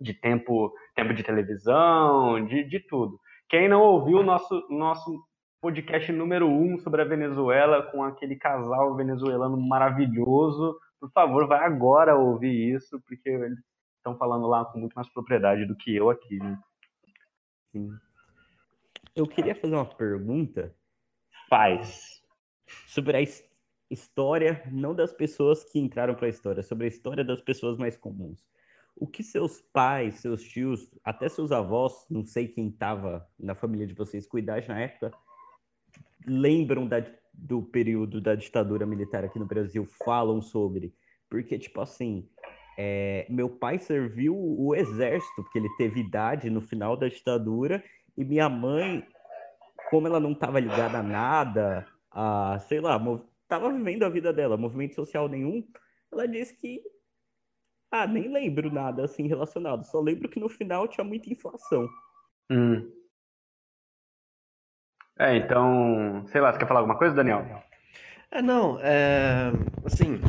de 0.01 0.15
tempo, 0.15 0.73
tempo 0.95 1.15
de 1.15 1.23
televisão, 1.23 2.45
de, 2.47 2.65
de 2.65 2.81
tudo. 2.81 3.19
Quem 3.49 3.69
não 3.69 3.83
ouviu 3.83 4.19
o 4.19 4.25
nosso, 4.25 4.67
nosso 4.71 5.21
podcast 5.61 6.13
número 6.13 6.49
um 6.49 6.79
sobre 6.79 7.03
a 7.03 7.05
Venezuela 7.05 7.83
com 7.91 8.03
aquele 8.03 8.37
casal 8.37 8.95
venezuelano 8.97 9.57
maravilhoso, 9.57 10.77
por 11.01 11.11
favor, 11.13 11.47
vai 11.47 11.65
agora 11.65 12.17
ouvir 12.17 12.75
isso, 12.75 13.01
porque 13.07 13.29
eles 13.29 13.59
estão 13.97 14.17
falando 14.17 14.47
lá 14.47 14.65
com 14.65 14.79
muito 14.79 14.95
mais 14.95 15.09
propriedade 15.13 15.67
do 15.67 15.77
que 15.77 15.95
eu 15.95 16.11
aqui. 16.11 16.39
Né? 16.39 16.59
Sim. 17.77 17.99
Eu 19.15 19.27
queria 19.27 19.55
fazer 19.55 19.75
uma 19.75 19.85
pergunta 19.87 20.75
Faz. 21.49 22.23
sobre 22.87 23.17
a 23.17 23.23
his- 23.23 23.45
história, 23.91 24.63
não 24.73 24.95
das 24.95 25.13
pessoas 25.13 25.63
que 25.63 25.79
entraram 25.79 26.15
para 26.15 26.27
a 26.27 26.31
história, 26.31 26.63
sobre 26.63 26.87
a 26.87 26.89
história 26.89 27.25
das 27.25 27.41
pessoas 27.41 27.79
mais 27.79 27.97
comuns. 27.97 28.45
O 28.97 29.07
que 29.07 29.23
seus 29.23 29.61
pais, 29.61 30.17
seus 30.17 30.43
tios, 30.43 30.91
até 31.05 31.29
seus 31.29 31.53
avós, 31.53 32.07
não 32.11 32.25
sei 32.25 32.49
quem 32.49 32.69
estava 32.69 33.29
na 33.39 33.55
família 33.55 33.87
de 33.87 33.95
vocês 33.95 34.27
cuidar 34.27 34.67
na 34.67 34.81
época, 34.81 35.13
lembram 36.27 36.89
da- 36.89 37.05
do 37.33 37.63
período 37.63 38.21
da 38.21 38.35
ditadura 38.35 38.87
militar 38.87 39.25
aqui 39.25 39.39
no 39.39 39.47
Brasil, 39.47 39.87
falam 40.05 40.41
sobre. 40.41 40.95
Porque, 41.29 41.59
tipo 41.59 41.81
assim, 41.81 42.29
é, 42.77 43.27
meu 43.29 43.49
pai 43.49 43.79
serviu 43.79 44.37
o 44.37 44.75
exército, 44.75 45.43
porque 45.43 45.59
ele 45.59 45.69
teve 45.77 46.01
idade 46.01 46.51
no 46.51 46.61
final 46.61 46.97
da 46.97 47.09
ditadura, 47.09 47.83
e 48.17 48.25
minha 48.25 48.49
mãe, 48.49 49.07
como 49.91 50.07
ela 50.07 50.21
não 50.21 50.33
estava 50.33 50.61
ligada 50.61 50.99
a 50.99 51.03
nada, 51.03 51.87
a, 52.11 52.59
sei 52.69 52.81
lá, 52.81 52.99
mo- 52.99 53.29
tava 53.49 53.73
vivendo 53.73 54.05
a 54.05 54.09
vida 54.09 54.33
dela, 54.33 54.57
movimento 54.57 54.95
social 54.95 55.29
nenhum, 55.29 55.67
ela 56.13 56.27
disse 56.27 56.57
que, 56.57 56.83
ah, 57.91 58.07
nem 58.07 58.29
lembro 58.29 58.73
nada 58.73 59.05
assim 59.05 59.27
relacionado, 59.27 59.85
só 59.85 60.01
lembro 60.01 60.29
que 60.29 60.41
no 60.41 60.49
final 60.49 60.89
tinha 60.89 61.05
muita 61.05 61.31
inflação. 61.31 61.89
Hum. 62.51 62.91
É, 65.19 65.35
então, 65.37 66.25
sei 66.27 66.41
lá, 66.43 66.53
você 66.53 66.59
quer 66.59 66.69
falar 66.69 66.81
alguma 66.81 66.99
coisa, 66.99 67.15
Daniel? 67.15 67.45
É, 68.31 68.43
não, 68.43 68.79
é, 68.81 69.51
assim, 69.85 70.21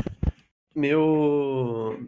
meu, 0.74 2.00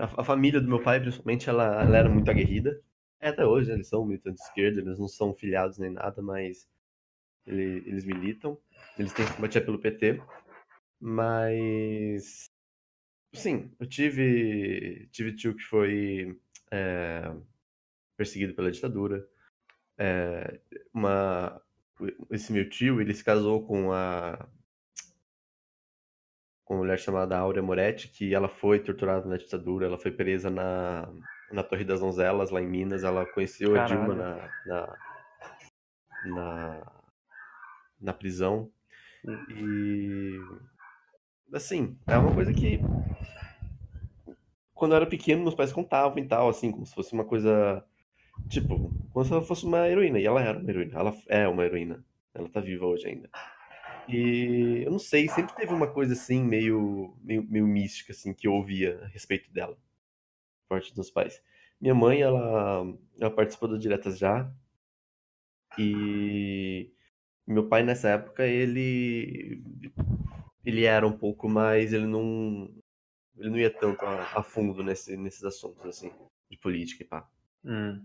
a, 0.00 0.20
a 0.20 0.24
família 0.24 0.60
do 0.60 0.68
meu 0.68 0.82
pai, 0.82 1.00
principalmente, 1.00 1.48
ela, 1.48 1.82
ela 1.82 1.96
era 1.96 2.08
muito 2.08 2.30
aguerrida. 2.30 2.80
É, 3.20 3.28
até 3.28 3.44
hoje, 3.44 3.68
né, 3.68 3.74
eles 3.74 3.88
são 3.88 4.04
militantes 4.04 4.42
de 4.42 4.48
esquerda, 4.48 4.80
eles 4.80 4.98
não 4.98 5.08
são 5.08 5.34
filiados 5.34 5.78
nem 5.78 5.90
nada, 5.90 6.22
mas 6.22 6.68
ele- 7.46 7.82
eles 7.86 8.04
militam. 8.04 8.58
Eles 8.98 9.12
têm 9.12 9.26
que 9.26 9.34
combater 9.34 9.62
pelo 9.62 9.78
PT. 9.80 10.22
Mas, 11.00 12.50
sim, 13.34 13.70
eu 13.80 13.86
tive, 13.88 15.08
tive 15.12 15.34
tio 15.36 15.56
que 15.56 15.64
foi 15.64 16.38
é, 16.72 17.32
perseguido 18.16 18.54
pela 18.54 18.70
ditadura. 18.72 19.26
É, 19.98 20.60
uma, 20.94 21.62
esse 22.30 22.52
meu 22.52 22.68
tio, 22.68 23.00
ele 23.00 23.14
se 23.14 23.24
casou 23.24 23.66
com 23.66 23.92
a 23.92 24.48
uma 26.70 26.80
mulher 26.80 26.98
chamada 26.98 27.36
Áurea 27.36 27.62
Moretti, 27.62 28.08
que 28.08 28.32
ela 28.32 28.48
foi 28.48 28.78
torturada 28.78 29.28
na 29.28 29.36
ditadura, 29.36 29.86
ela 29.86 29.98
foi 29.98 30.12
presa 30.12 30.48
na, 30.48 31.08
na 31.50 31.64
Torre 31.64 31.84
das 31.84 31.98
Donzelas, 31.98 32.50
lá 32.50 32.62
em 32.62 32.68
Minas, 32.68 33.02
ela 33.02 33.26
conheceu 33.26 33.78
a 33.78 33.84
Dilma 33.84 34.14
na, 34.14 34.48
na, 34.66 34.98
na, 36.26 36.92
na 38.00 38.12
prisão. 38.12 38.70
E, 39.48 40.38
assim, 41.52 41.98
é 42.06 42.16
uma 42.16 42.32
coisa 42.32 42.52
que, 42.52 42.80
quando 44.72 44.92
eu 44.92 44.96
era 44.96 45.06
pequeno, 45.06 45.42
meus 45.42 45.56
pais 45.56 45.72
contavam 45.72 46.18
e 46.18 46.26
tal, 46.28 46.48
assim, 46.48 46.70
como 46.70 46.86
se 46.86 46.94
fosse 46.94 47.12
uma 47.12 47.24
coisa, 47.24 47.84
tipo, 48.48 48.94
como 49.12 49.24
se 49.24 49.32
ela 49.32 49.42
fosse 49.42 49.66
uma 49.66 49.88
heroína, 49.88 50.20
e 50.20 50.26
ela 50.26 50.40
era 50.40 50.58
uma 50.58 50.70
heroína, 50.70 50.98
ela 50.98 51.16
é 51.28 51.48
uma 51.48 51.64
heroína, 51.64 52.04
ela 52.32 52.48
tá 52.48 52.60
viva 52.60 52.86
hoje 52.86 53.08
ainda. 53.08 53.28
E 54.12 54.82
eu 54.84 54.90
não 54.90 54.98
sei, 54.98 55.28
sempre 55.28 55.54
teve 55.54 55.72
uma 55.72 55.86
coisa 55.86 56.12
assim, 56.12 56.42
meio, 56.42 57.16
meio, 57.22 57.42
meio 57.44 57.66
mística, 57.66 58.12
assim, 58.12 58.34
que 58.34 58.46
eu 58.46 58.52
ouvia 58.52 59.00
a 59.02 59.06
respeito 59.06 59.50
dela, 59.52 59.74
por 59.74 60.76
parte 60.76 60.94
dos 60.94 61.10
pais. 61.10 61.42
Minha 61.80 61.94
mãe, 61.94 62.20
ela, 62.20 62.84
ela 63.18 63.30
participou 63.30 63.68
do 63.68 63.78
Diretas 63.78 64.18
Já, 64.18 64.52
e 65.78 66.92
meu 67.46 67.68
pai, 67.68 67.82
nessa 67.82 68.10
época, 68.10 68.46
ele, 68.46 69.62
ele 70.64 70.84
era 70.84 71.06
um 71.06 71.16
pouco 71.16 71.48
mais, 71.48 71.92
ele 71.92 72.06
não, 72.06 72.70
ele 73.36 73.50
não 73.50 73.58
ia 73.58 73.70
tanto 73.70 74.04
a, 74.04 74.38
a 74.38 74.42
fundo 74.42 74.82
nesse, 74.82 75.16
nesses 75.16 75.44
assuntos, 75.44 75.84
assim, 75.86 76.12
de 76.50 76.56
política 76.58 77.02
e 77.02 77.06
pá. 77.06 77.28
Hum. 77.64 78.04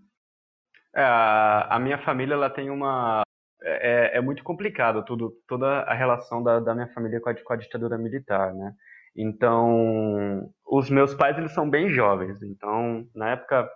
É, 0.93 1.03
a, 1.03 1.77
minha 1.79 1.97
família, 1.97 2.33
ela 2.33 2.49
tem 2.49 2.69
uma... 2.69 3.24
É, 3.63 4.17
é 4.17 4.21
muito 4.21 4.43
complicado 4.43 5.03
tudo, 5.05 5.33
toda 5.47 5.81
a 5.83 5.93
relação 5.93 6.43
da, 6.43 6.59
da 6.59 6.73
minha 6.75 6.87
família 6.93 7.19
com 7.21 7.29
a, 7.29 7.35
com 7.43 7.53
a 7.53 7.57
ditadura 7.57 7.97
militar, 7.97 8.53
né? 8.53 8.73
Então, 9.15 10.51
os 10.65 10.89
meus 10.89 11.13
pais, 11.15 11.37
eles 11.37 11.53
são 11.53 11.69
bem 11.69 11.89
jovens. 11.89 12.41
Então, 12.43 13.07
na 13.15 13.29
época, 13.31 13.67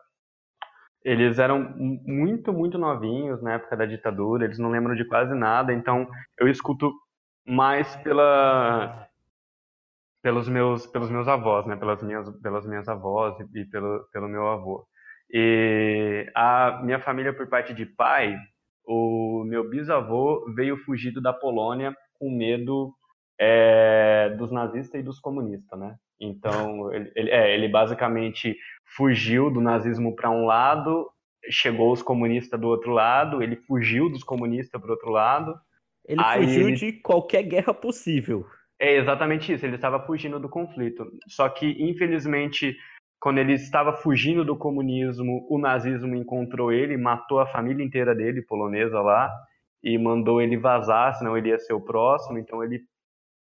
eles 1.03 1.39
eram 1.39 1.59
mu- 1.77 2.01
muito, 2.05 2.51
muito 2.53 2.77
novinhos 2.77 3.41
na 3.41 3.53
época 3.53 3.77
da 3.77 3.85
ditadura. 3.85 4.45
Eles 4.45 4.59
não 4.59 4.69
lembram 4.69 4.95
de 4.95 5.05
quase 5.07 5.33
nada. 5.33 5.73
Então, 5.73 6.07
eu 6.39 6.47
escuto 6.47 6.91
mais 7.47 7.95
pela, 7.97 9.07
pelos 10.21 10.47
meus, 10.49 10.85
pelos 10.87 11.09
meus 11.09 11.27
avós, 11.27 11.65
né? 11.65 11.75
Pelas 11.75 12.01
minhas, 12.03 12.29
pelas 12.41 12.65
minhas 12.65 12.87
avós 12.87 13.39
e, 13.39 13.61
e 13.61 13.65
pelo, 13.65 14.05
pelo 14.11 14.27
meu 14.27 14.47
avô. 14.47 14.85
E 15.31 16.29
a 16.35 16.81
minha 16.83 16.99
família, 16.99 17.33
por 17.33 17.47
parte 17.47 17.73
de 17.73 17.85
pai, 17.85 18.35
o 18.91 19.43
meu 19.45 19.69
bisavô 19.69 20.51
veio 20.55 20.75
fugido 20.77 21.21
da 21.21 21.31
Polônia 21.31 21.95
com 22.15 22.35
medo 22.35 22.91
é, 23.39 24.35
dos 24.35 24.51
nazistas 24.51 24.99
e 24.99 25.03
dos 25.03 25.19
comunistas, 25.19 25.79
né? 25.79 25.95
Então, 26.19 26.91
ele, 26.91 27.11
ele, 27.15 27.29
é, 27.29 27.53
ele 27.53 27.67
basicamente 27.67 28.57
fugiu 28.97 29.51
do 29.51 29.61
nazismo 29.61 30.15
para 30.15 30.31
um 30.31 30.43
lado, 30.45 31.07
chegou 31.49 31.91
os 31.91 32.01
comunistas 32.01 32.59
do 32.59 32.67
outro 32.67 32.91
lado, 32.91 33.43
ele 33.43 33.55
fugiu 33.55 34.09
dos 34.09 34.23
comunistas 34.23 34.81
para 34.81 34.87
o 34.89 34.91
outro 34.91 35.11
lado. 35.11 35.55
Ele 36.07 36.23
fugiu 36.33 36.67
ele- 36.67 36.75
de 36.75 36.93
qualquer 36.93 37.43
guerra 37.43 37.73
possível. 37.73 38.45
É 38.79 38.95
exatamente 38.95 39.53
isso, 39.53 39.65
ele 39.65 39.75
estava 39.75 40.03
fugindo 40.05 40.39
do 40.39 40.49
conflito. 40.49 41.05
Só 41.27 41.47
que, 41.47 41.77
infelizmente, 41.79 42.75
quando 43.19 43.37
ele 43.39 43.53
estava 43.53 43.93
fugindo 43.93 44.45
do 44.45 44.55
comunismo, 44.55 45.45
o 45.49 45.57
nazismo 45.57 46.15
encontrou 46.15 46.71
ele, 46.71 46.95
matou 46.97 47.39
a 47.39 47.47
família 47.47 47.83
inteira 47.83 48.15
dele, 48.15 48.41
polonesa 48.41 49.01
lá, 49.01 49.29
e 49.83 49.97
mandou 49.97 50.41
ele 50.41 50.57
vazar, 50.57 51.13
senão 51.15 51.37
ele 51.37 51.49
ia 51.49 51.59
ser 51.59 51.73
o 51.73 51.81
próximo. 51.81 52.37
Então 52.37 52.63
ele 52.63 52.81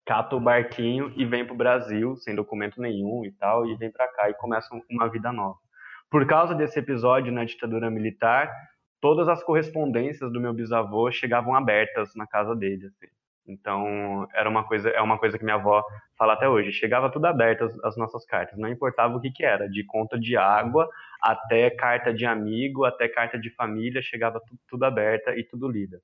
cata 0.05 0.35
o 0.35 0.41
barquinho 0.41 1.13
e 1.17 1.25
vem 1.25 1.47
pro 1.47 1.55
Brasil, 1.55 2.17
sem 2.17 2.35
documento 2.35 2.81
nenhum 2.81 3.25
e 3.25 3.31
tal, 3.33 3.67
e 3.69 3.77
vem 3.77 3.93
para 3.93 4.09
cá 4.09 4.29
e 4.29 4.35
começa 4.35 4.69
uma 4.91 5.09
vida 5.09 5.33
nova. 5.33 5.59
Por 6.11 6.27
causa 6.27 6.53
desse 6.55 6.79
episódio 6.81 7.33
na 7.33 7.45
ditadura 7.45 7.89
militar, 7.89 8.53
todas 9.01 9.29
as 9.29 9.43
correspondências 9.45 10.33
do 10.33 10.41
meu 10.41 10.53
bisavô 10.53 11.13
chegavam 11.13 11.55
abertas 11.55 12.13
na 12.17 12.27
casa 12.27 12.57
dele. 12.57 12.87
Assim. 12.87 13.07
Então, 13.51 14.27
era 14.33 14.49
uma 14.49 14.65
coisa, 14.65 14.89
é 14.91 15.01
uma 15.01 15.19
coisa 15.19 15.37
que 15.37 15.45
minha 15.45 15.57
avó 15.57 15.85
fala 16.17 16.35
até 16.35 16.49
hoje. 16.49 16.73
Chegava 16.73 17.11
tudo 17.11 17.27
aberto 17.27 17.65
as, 17.65 17.85
as, 17.85 17.97
nossas 17.97 18.25
cartas, 18.25 18.59
não 18.59 18.69
importava 18.69 19.17
o 19.17 19.21
que, 19.21 19.31
que 19.31 19.45
era, 19.45 19.69
de 19.69 19.85
conta 19.85 20.19
de 20.19 20.37
água 20.37 20.89
até 21.21 21.69
carta 21.71 22.15
de 22.15 22.25
amigo, 22.25 22.85
até 22.85 23.09
carta 23.09 23.39
de 23.39 23.51
família, 23.51 24.01
chegava 24.01 24.41
tudo, 24.69 24.85
aberta 24.85 25.37
e 25.37 25.45
tudo 25.45 25.69
lida. 25.69 26.01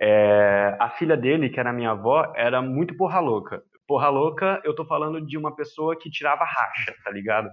É, 0.00 0.76
a 0.78 0.90
filha 0.90 1.16
dele, 1.16 1.48
que 1.48 1.58
era 1.58 1.72
minha 1.72 1.90
avó, 1.90 2.32
era 2.36 2.62
muito 2.62 2.96
porra 2.96 3.20
louca. 3.20 3.62
Porra 3.86 4.08
louca, 4.08 4.60
eu 4.64 4.74
tô 4.74 4.84
falando 4.84 5.24
de 5.24 5.36
uma 5.36 5.54
pessoa 5.54 5.96
que 5.96 6.10
tirava 6.10 6.44
racha, 6.44 6.94
tá 7.04 7.10
ligado? 7.10 7.48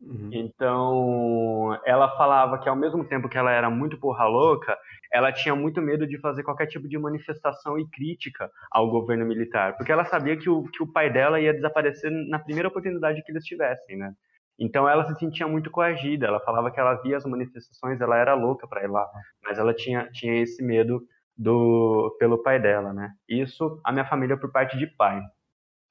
Uhum. 0.00 0.30
Então, 0.32 1.78
ela 1.84 2.08
falava 2.16 2.58
que 2.58 2.68
ao 2.68 2.76
mesmo 2.76 3.04
tempo 3.04 3.28
que 3.28 3.36
ela 3.36 3.50
era 3.50 3.68
muito 3.68 3.98
porra 3.98 4.26
louca, 4.26 4.78
ela 5.12 5.32
tinha 5.32 5.54
muito 5.54 5.82
medo 5.82 6.06
de 6.06 6.18
fazer 6.20 6.42
qualquer 6.44 6.66
tipo 6.66 6.88
de 6.88 6.96
manifestação 6.96 7.78
e 7.78 7.88
crítica 7.88 8.50
ao 8.70 8.90
governo 8.90 9.26
militar, 9.26 9.76
porque 9.76 9.90
ela 9.90 10.04
sabia 10.04 10.36
que 10.36 10.48
o, 10.48 10.64
que 10.64 10.82
o 10.82 10.92
pai 10.92 11.10
dela 11.10 11.40
ia 11.40 11.52
desaparecer 11.52 12.10
na 12.28 12.38
primeira 12.38 12.68
oportunidade 12.68 13.22
que 13.22 13.32
eles 13.32 13.44
tivessem, 13.44 13.96
né? 13.96 14.12
Então 14.58 14.88
ela 14.88 15.06
se 15.06 15.18
sentia 15.18 15.46
muito 15.46 15.70
coagida, 15.70 16.26
ela 16.26 16.40
falava 16.40 16.70
que 16.70 16.80
ela 16.80 16.94
via 16.94 17.16
as 17.16 17.24
manifestações, 17.24 18.00
ela 18.00 18.16
era 18.16 18.34
louca 18.34 18.66
para 18.66 18.82
ir 18.82 18.88
lá, 18.88 19.08
mas 19.44 19.58
ela 19.58 19.72
tinha, 19.72 20.08
tinha 20.12 20.42
esse 20.42 20.62
medo 20.62 21.00
do 21.36 22.16
pelo 22.18 22.42
pai 22.42 22.60
dela, 22.60 22.92
né? 22.92 23.12
Isso 23.28 23.80
a 23.84 23.92
minha 23.92 24.04
família 24.04 24.36
por 24.36 24.50
parte 24.50 24.76
de 24.76 24.86
pai. 24.86 25.22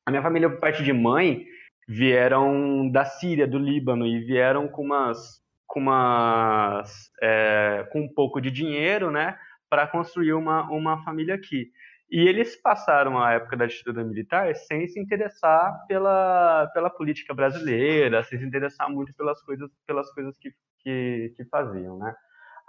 A 0.06 0.12
minha 0.12 0.22
família 0.22 0.50
por 0.50 0.60
parte 0.60 0.84
de 0.84 0.92
mãe, 0.92 1.46
vieram 1.88 2.90
da 2.92 3.06
Síria, 3.06 3.48
do 3.48 3.58
Líbano, 3.58 4.06
e 4.06 4.20
vieram 4.20 4.68
com 4.68 4.84
umas, 4.84 5.42
com 5.66 5.80
umas, 5.80 7.10
é, 7.22 7.88
com 7.92 8.02
um 8.02 8.14
pouco 8.14 8.42
de 8.42 8.52
dinheiro, 8.52 9.10
né, 9.10 9.38
para 9.70 9.88
construir 9.88 10.34
uma, 10.34 10.70
uma 10.70 11.04
família 11.04 11.36
aqui. 11.36 11.72
E 12.10 12.28
eles 12.28 12.56
passaram 12.62 13.20
a 13.20 13.34
época 13.34 13.58
da 13.58 13.66
ditadura 13.66 14.04
militar 14.04 14.56
sem 14.56 14.88
se 14.88 15.00
interessar 15.00 15.86
pela, 15.88 16.70
pela 16.74 16.90
política 16.90 17.34
brasileira, 17.34 18.24
sem 18.24 18.40
se 18.40 18.46
interessar 18.46 18.90
muito 18.90 19.14
pelas 19.14 19.42
coisas, 19.42 19.70
pelas 19.86 20.12
coisas 20.14 20.38
que, 20.38 20.52
que, 20.80 21.34
que 21.36 21.46
faziam, 21.46 21.98
né. 21.98 22.14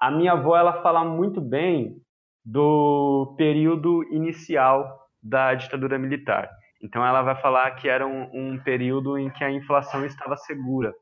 A 0.01 0.13
minha 0.13 0.33
avó, 0.33 0.57
ela 0.57 0.81
fala 0.81 1.05
muito 1.05 1.41
bem 1.41 1.97
do 2.45 3.35
período 3.37 4.05
inicial 4.13 5.09
da 5.21 5.55
ditadura 5.55 5.99
militar. 5.99 6.49
Então 6.83 7.05
ela 7.05 7.23
vai 7.23 7.35
falar 7.37 7.71
que 7.73 7.89
era 7.89 8.07
um, 8.07 8.31
um 8.33 8.59
período 8.59 9.19
em 9.19 9.31
que 9.31 9.43
a 9.43 9.51
inflação 9.51 10.05
estava 10.05 10.37
segura 10.37 10.95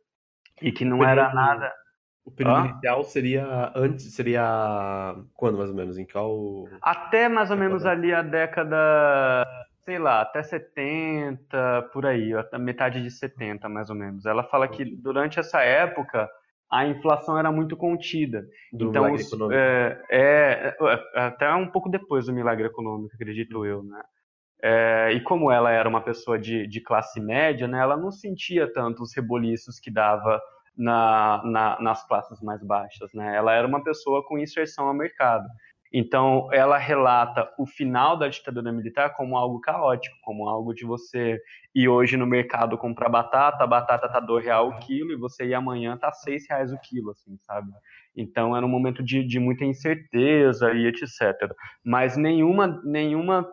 e 0.60 0.72
que 0.72 0.84
não 0.84 1.04
era 1.04 1.32
nada. 1.34 1.72
O 2.24 2.30
período 2.30 2.56
ah? 2.56 2.66
inicial 2.66 3.04
seria 3.04 3.72
antes, 3.74 4.12
seria 4.14 5.14
quando 5.34 5.58
mais 5.58 5.70
ou 5.70 5.76
menos? 5.76 5.96
Em 5.96 6.04
qual? 6.04 6.64
Até 6.82 7.28
mais 7.28 7.50
ou 7.52 7.56
menos 7.56 7.86
ali 7.86 8.12
a 8.12 8.20
década, 8.20 9.46
sei 9.84 9.98
lá, 9.98 10.22
até 10.22 10.42
70, 10.42 11.90
por 11.92 12.04
aí, 12.04 12.34
até 12.34 12.58
metade 12.58 13.00
de 13.00 13.10
70 13.12 13.68
mais 13.68 13.90
ou 13.90 13.94
menos. 13.94 14.26
Ela 14.26 14.42
fala 14.42 14.66
que 14.66 14.84
durante 14.84 15.38
essa 15.38 15.60
época 15.60 16.28
a 16.68 16.84
inflação 16.84 17.38
era 17.38 17.52
muito 17.52 17.76
contida. 17.76 18.44
Do 18.72 18.88
então, 18.88 19.06
é, 19.52 20.02
é, 20.10 20.76
é, 20.80 21.20
até 21.20 21.54
um 21.54 21.68
pouco 21.68 21.88
depois 21.88 22.26
do 22.26 22.32
milagre 22.32 22.66
econômico, 22.66 23.14
acredito 23.14 23.64
eu, 23.64 23.84
né? 23.84 24.02
É, 24.62 25.12
e 25.12 25.20
como 25.22 25.50
ela 25.50 25.70
era 25.70 25.88
uma 25.88 26.00
pessoa 26.00 26.38
de, 26.38 26.66
de 26.66 26.80
classe 26.80 27.20
média, 27.20 27.68
né, 27.68 27.78
ela 27.78 27.96
não 27.96 28.10
sentia 28.10 28.72
tanto 28.72 29.02
os 29.02 29.14
reboliços 29.14 29.78
que 29.78 29.90
dava 29.90 30.40
na, 30.76 31.42
na, 31.44 31.80
nas 31.80 32.06
classes 32.06 32.40
mais 32.40 32.62
baixas. 32.62 33.12
Né? 33.12 33.36
Ela 33.36 33.52
era 33.54 33.66
uma 33.66 33.82
pessoa 33.82 34.24
com 34.26 34.38
inserção 34.38 34.88
ao 34.88 34.94
mercado. 34.94 35.46
Então, 35.92 36.48
ela 36.52 36.76
relata 36.76 37.48
o 37.58 37.64
final 37.64 38.18
da 38.18 38.28
ditadura 38.28 38.72
militar 38.72 39.14
como 39.14 39.36
algo 39.36 39.60
caótico, 39.60 40.16
como 40.22 40.48
algo 40.48 40.74
de 40.74 40.84
você 40.84 41.40
ir 41.74 41.88
hoje 41.88 42.16
no 42.16 42.26
mercado 42.26 42.76
comprar 42.76 43.08
batata, 43.08 43.62
a 43.62 43.66
batata 43.66 44.08
tá 44.08 44.18
dois 44.18 44.44
real 44.44 44.68
o 44.68 44.78
quilo 44.80 45.12
e 45.12 45.16
você 45.16 45.46
ir 45.46 45.54
amanhã 45.54 45.96
tá 45.96 46.12
seis 46.12 46.44
reais 46.48 46.72
o 46.72 46.78
quilo, 46.80 47.12
assim, 47.12 47.38
sabe? 47.38 47.70
Então, 48.16 48.56
era 48.56 48.66
um 48.66 48.68
momento 48.68 49.02
de, 49.02 49.24
de 49.24 49.38
muita 49.38 49.64
incerteza 49.64 50.72
e 50.72 50.86
etc. 50.86 51.54
Mas 51.84 52.16
nenhuma, 52.16 52.80
nenhuma 52.84 53.46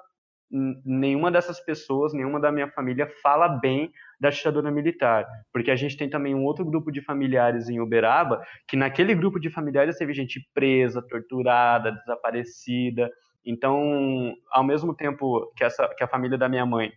nenhuma 0.53 1.31
dessas 1.31 1.59
pessoas, 1.59 2.13
nenhuma 2.13 2.39
da 2.39 2.51
minha 2.51 2.69
família 2.69 3.07
fala 3.23 3.47
bem 3.47 3.91
da 4.19 4.29
ditadura 4.29 4.69
militar, 4.69 5.27
porque 5.51 5.71
a 5.71 5.75
gente 5.75 5.97
tem 5.97 6.07
também 6.07 6.35
um 6.35 6.43
outro 6.43 6.63
grupo 6.63 6.91
de 6.91 7.01
familiares 7.01 7.69
em 7.69 7.79
Uberaba, 7.79 8.41
que 8.67 8.77
naquele 8.77 9.15
grupo 9.15 9.39
de 9.39 9.49
familiares 9.49 9.97
teve 9.97 10.13
gente 10.13 10.47
presa, 10.53 11.01
torturada, 11.01 11.91
desaparecida. 11.91 13.11
Então, 13.43 14.35
ao 14.51 14.63
mesmo 14.63 14.93
tempo 14.93 15.51
que, 15.55 15.63
essa, 15.63 15.87
que 15.97 16.03
a 16.03 16.07
família 16.07 16.37
da 16.37 16.47
minha 16.47 16.65
mãe 16.65 16.91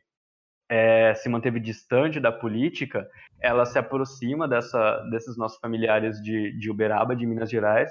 é, 0.68 1.14
se 1.14 1.28
manteve 1.28 1.58
distante 1.58 2.20
da 2.20 2.30
política, 2.30 3.08
ela 3.40 3.64
se 3.64 3.78
aproxima 3.78 4.46
dessa, 4.46 4.98
desses 5.10 5.36
nossos 5.36 5.58
familiares 5.58 6.20
de, 6.22 6.52
de 6.58 6.70
Uberaba, 6.70 7.16
de 7.16 7.26
Minas 7.26 7.50
Gerais, 7.50 7.90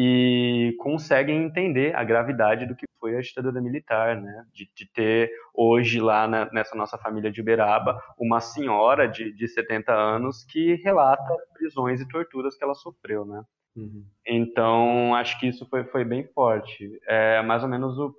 e 0.00 0.76
conseguem 0.78 1.42
entender 1.42 1.92
a 1.96 2.04
gravidade 2.04 2.66
do 2.66 2.76
que 2.76 2.86
foi 3.00 3.16
a 3.16 3.20
ditadura 3.20 3.60
militar, 3.60 4.14
né? 4.20 4.46
De, 4.54 4.70
de 4.72 4.86
ter 4.92 5.28
hoje 5.52 6.00
lá 6.00 6.28
na, 6.28 6.48
nessa 6.52 6.76
nossa 6.76 6.96
família 6.96 7.32
de 7.32 7.40
Uberaba 7.40 8.00
uma 8.16 8.38
senhora 8.38 9.08
de, 9.08 9.32
de 9.32 9.48
70 9.48 9.92
anos 9.92 10.44
que 10.44 10.76
relata 10.84 11.34
prisões 11.52 12.00
e 12.00 12.06
torturas 12.06 12.56
que 12.56 12.62
ela 12.62 12.76
sofreu, 12.76 13.24
né? 13.26 13.42
Uhum. 13.74 14.06
Então, 14.24 15.16
acho 15.16 15.36
que 15.40 15.48
isso 15.48 15.68
foi, 15.68 15.82
foi 15.82 16.04
bem 16.04 16.28
forte. 16.32 16.88
É 17.04 17.42
mais 17.42 17.64
ou 17.64 17.68
menos 17.68 17.98
o, 17.98 18.14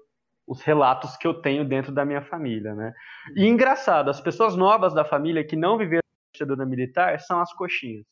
os 0.45 0.61
relatos 0.61 1.15
que 1.15 1.25
eu 1.25 1.35
tenho 1.35 1.63
dentro 1.63 1.93
da 1.93 2.03
minha 2.03 2.21
família, 2.21 2.75
né? 2.75 2.93
E 3.37 3.47
engraçado, 3.47 4.09
as 4.09 4.19
pessoas 4.19 4.53
novas 4.53 4.93
da 4.93 5.05
família 5.05 5.45
que 5.45 5.55
não 5.55 5.77
viveram 5.77 6.01
a 6.03 6.33
ditadura 6.33 6.65
militar 6.65 7.21
são 7.21 7.39
as 7.39 7.53
coxinhas. 7.53 8.03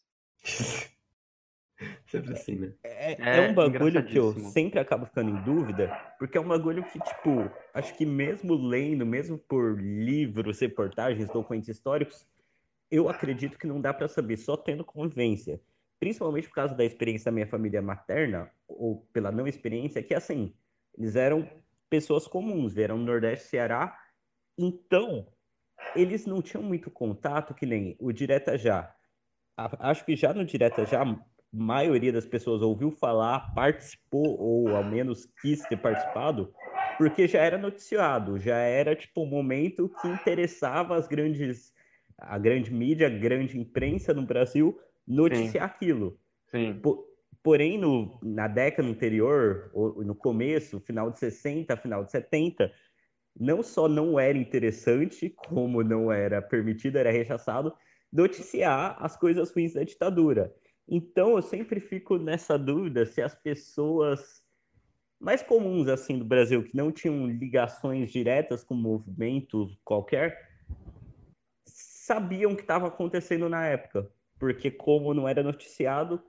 Sempre 2.07 2.33
assim, 2.33 2.55
né? 2.55 2.73
É, 2.83 3.13
é, 3.13 3.37
é 3.37 3.41
um 3.49 3.53
bagulho 3.53 4.03
que 4.05 4.17
eu 4.17 4.33
sempre 4.51 4.79
acabo 4.79 5.05
ficando 5.05 5.29
em 5.29 5.43
dúvida, 5.43 5.89
porque 6.17 6.37
é 6.37 6.41
um 6.41 6.47
bagulho 6.47 6.83
que, 6.83 6.99
tipo, 6.99 7.51
acho 7.73 7.95
que 7.95 8.05
mesmo 8.05 8.55
lendo, 8.55 9.05
mesmo 9.05 9.37
por 9.37 9.79
livros, 9.79 10.59
reportagens, 10.59 11.27
documentos 11.27 11.69
históricos, 11.69 12.25
eu 12.89 13.09
acredito 13.09 13.57
que 13.57 13.67
não 13.67 13.79
dá 13.79 13.93
para 13.93 14.07
saber 14.07 14.37
só 14.37 14.57
tendo 14.57 14.83
convivência. 14.83 15.61
Principalmente 15.99 16.47
por 16.47 16.55
causa 16.55 16.75
da 16.75 16.85
experiência 16.85 17.25
da 17.25 17.31
minha 17.31 17.47
família 17.47 17.81
materna, 17.81 18.51
ou 18.67 19.07
pela 19.13 19.31
não 19.31 19.47
experiência, 19.47 20.01
que 20.01 20.13
assim, 20.13 20.53
eles 20.97 21.15
eram 21.15 21.47
pessoas 21.89 22.27
comuns, 22.27 22.73
vieram 22.73 22.97
no 22.97 23.05
Nordeste, 23.05 23.47
Ceará, 23.47 23.97
então 24.57 25.27
eles 25.95 26.25
não 26.25 26.41
tinham 26.41 26.63
muito 26.63 26.89
contato, 26.89 27.53
que 27.53 27.65
nem 27.65 27.95
o 27.99 28.11
Direta 28.11 28.57
Já. 28.57 28.93
Acho 29.55 30.05
que 30.05 30.15
já 30.15 30.33
no 30.33 30.45
Direta 30.45 30.85
Já 30.85 31.03
maioria 31.51 32.11
das 32.11 32.25
pessoas 32.25 32.61
ouviu 32.61 32.91
falar, 32.91 33.53
participou 33.53 34.37
ou 34.39 34.75
ao 34.75 34.83
menos 34.83 35.25
quis 35.41 35.65
ter 35.65 35.77
participado, 35.77 36.53
porque 36.97 37.27
já 37.27 37.41
era 37.41 37.57
noticiado, 37.57 38.39
já 38.39 38.57
era 38.57 38.95
tipo 38.95 39.23
um 39.23 39.27
momento 39.27 39.89
que 39.89 40.07
interessava 40.07 40.95
as 40.95 41.07
grandes 41.07 41.73
a 42.17 42.37
grande 42.39 42.73
mídia, 42.73 43.07
a 43.07 43.09
grande 43.11 43.59
imprensa 43.59 44.13
no 44.13 44.25
Brasil 44.25 44.79
noticiar 45.07 45.69
Sim. 45.69 45.75
aquilo. 45.75 46.19
Sim. 46.47 46.81
porém, 47.43 47.77
no, 47.77 48.19
na 48.23 48.47
década 48.47 48.87
anterior, 48.87 49.69
ou 49.73 50.03
no 50.03 50.15
começo, 50.15 50.79
final 50.81 51.11
de 51.11 51.19
60, 51.19 51.77
final 51.77 52.03
de 52.03 52.11
70, 52.11 52.71
não 53.39 53.61
só 53.63 53.87
não 53.87 54.19
era 54.19 54.37
interessante, 54.37 55.29
como 55.29 55.83
não 55.83 56.11
era 56.11 56.41
permitido, 56.41 56.97
era 56.97 57.11
rechaçado, 57.11 57.73
noticiar 58.11 58.97
as 58.99 59.15
coisas 59.15 59.51
ruins 59.51 59.73
da 59.73 59.83
ditadura. 59.83 60.53
Então 60.87 61.31
eu 61.31 61.41
sempre 61.41 61.79
fico 61.79 62.17
nessa 62.17 62.57
dúvida 62.57 63.05
se 63.05 63.21
as 63.21 63.35
pessoas 63.35 64.43
mais 65.19 65.41
comuns 65.41 65.87
assim 65.87 66.17
do 66.17 66.25
Brasil 66.25 66.63
que 66.63 66.77
não 66.77 66.91
tinham 66.91 67.27
ligações 67.27 68.11
diretas 68.11 68.63
com 68.63 68.75
o 68.75 68.77
movimento 68.77 69.75
qualquer 69.83 70.47
sabiam 72.07 72.53
o 72.53 72.55
que 72.55 72.61
estava 72.61 72.87
acontecendo 72.87 73.49
na 73.49 73.65
época, 73.65 74.09
porque 74.39 74.71
como 74.71 75.13
não 75.13 75.27
era 75.27 75.43
noticiado, 75.43 76.23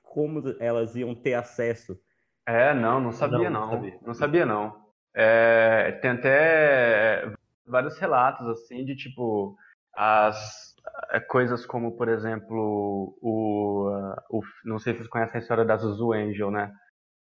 como 0.00 0.42
elas 0.60 0.94
iam 0.94 1.12
ter 1.12 1.34
acesso? 1.34 2.00
É, 2.46 2.72
não, 2.72 3.00
não 3.00 3.10
sabia 3.10 3.50
não, 3.50 3.60
não 3.60 3.70
sabia, 3.70 3.98
não. 4.02 4.14
Sabia, 4.14 4.46
não. 4.46 4.82
É, 5.14 5.98
tem 6.00 6.12
até 6.12 7.32
vários 7.66 7.98
relatos 7.98 8.46
assim 8.48 8.84
de 8.84 8.94
tipo 8.94 9.56
as 9.92 10.71
coisas 11.20 11.66
como, 11.66 11.96
por 11.96 12.08
exemplo, 12.08 13.16
o, 13.20 13.90
o, 14.30 14.40
não 14.64 14.78
sei 14.78 14.92
se 14.92 15.00
vocês 15.00 15.10
conhecem 15.10 15.38
a 15.38 15.42
história 15.42 15.64
da 15.64 15.76
Zuzu 15.76 16.12
Angel, 16.12 16.50
né? 16.50 16.72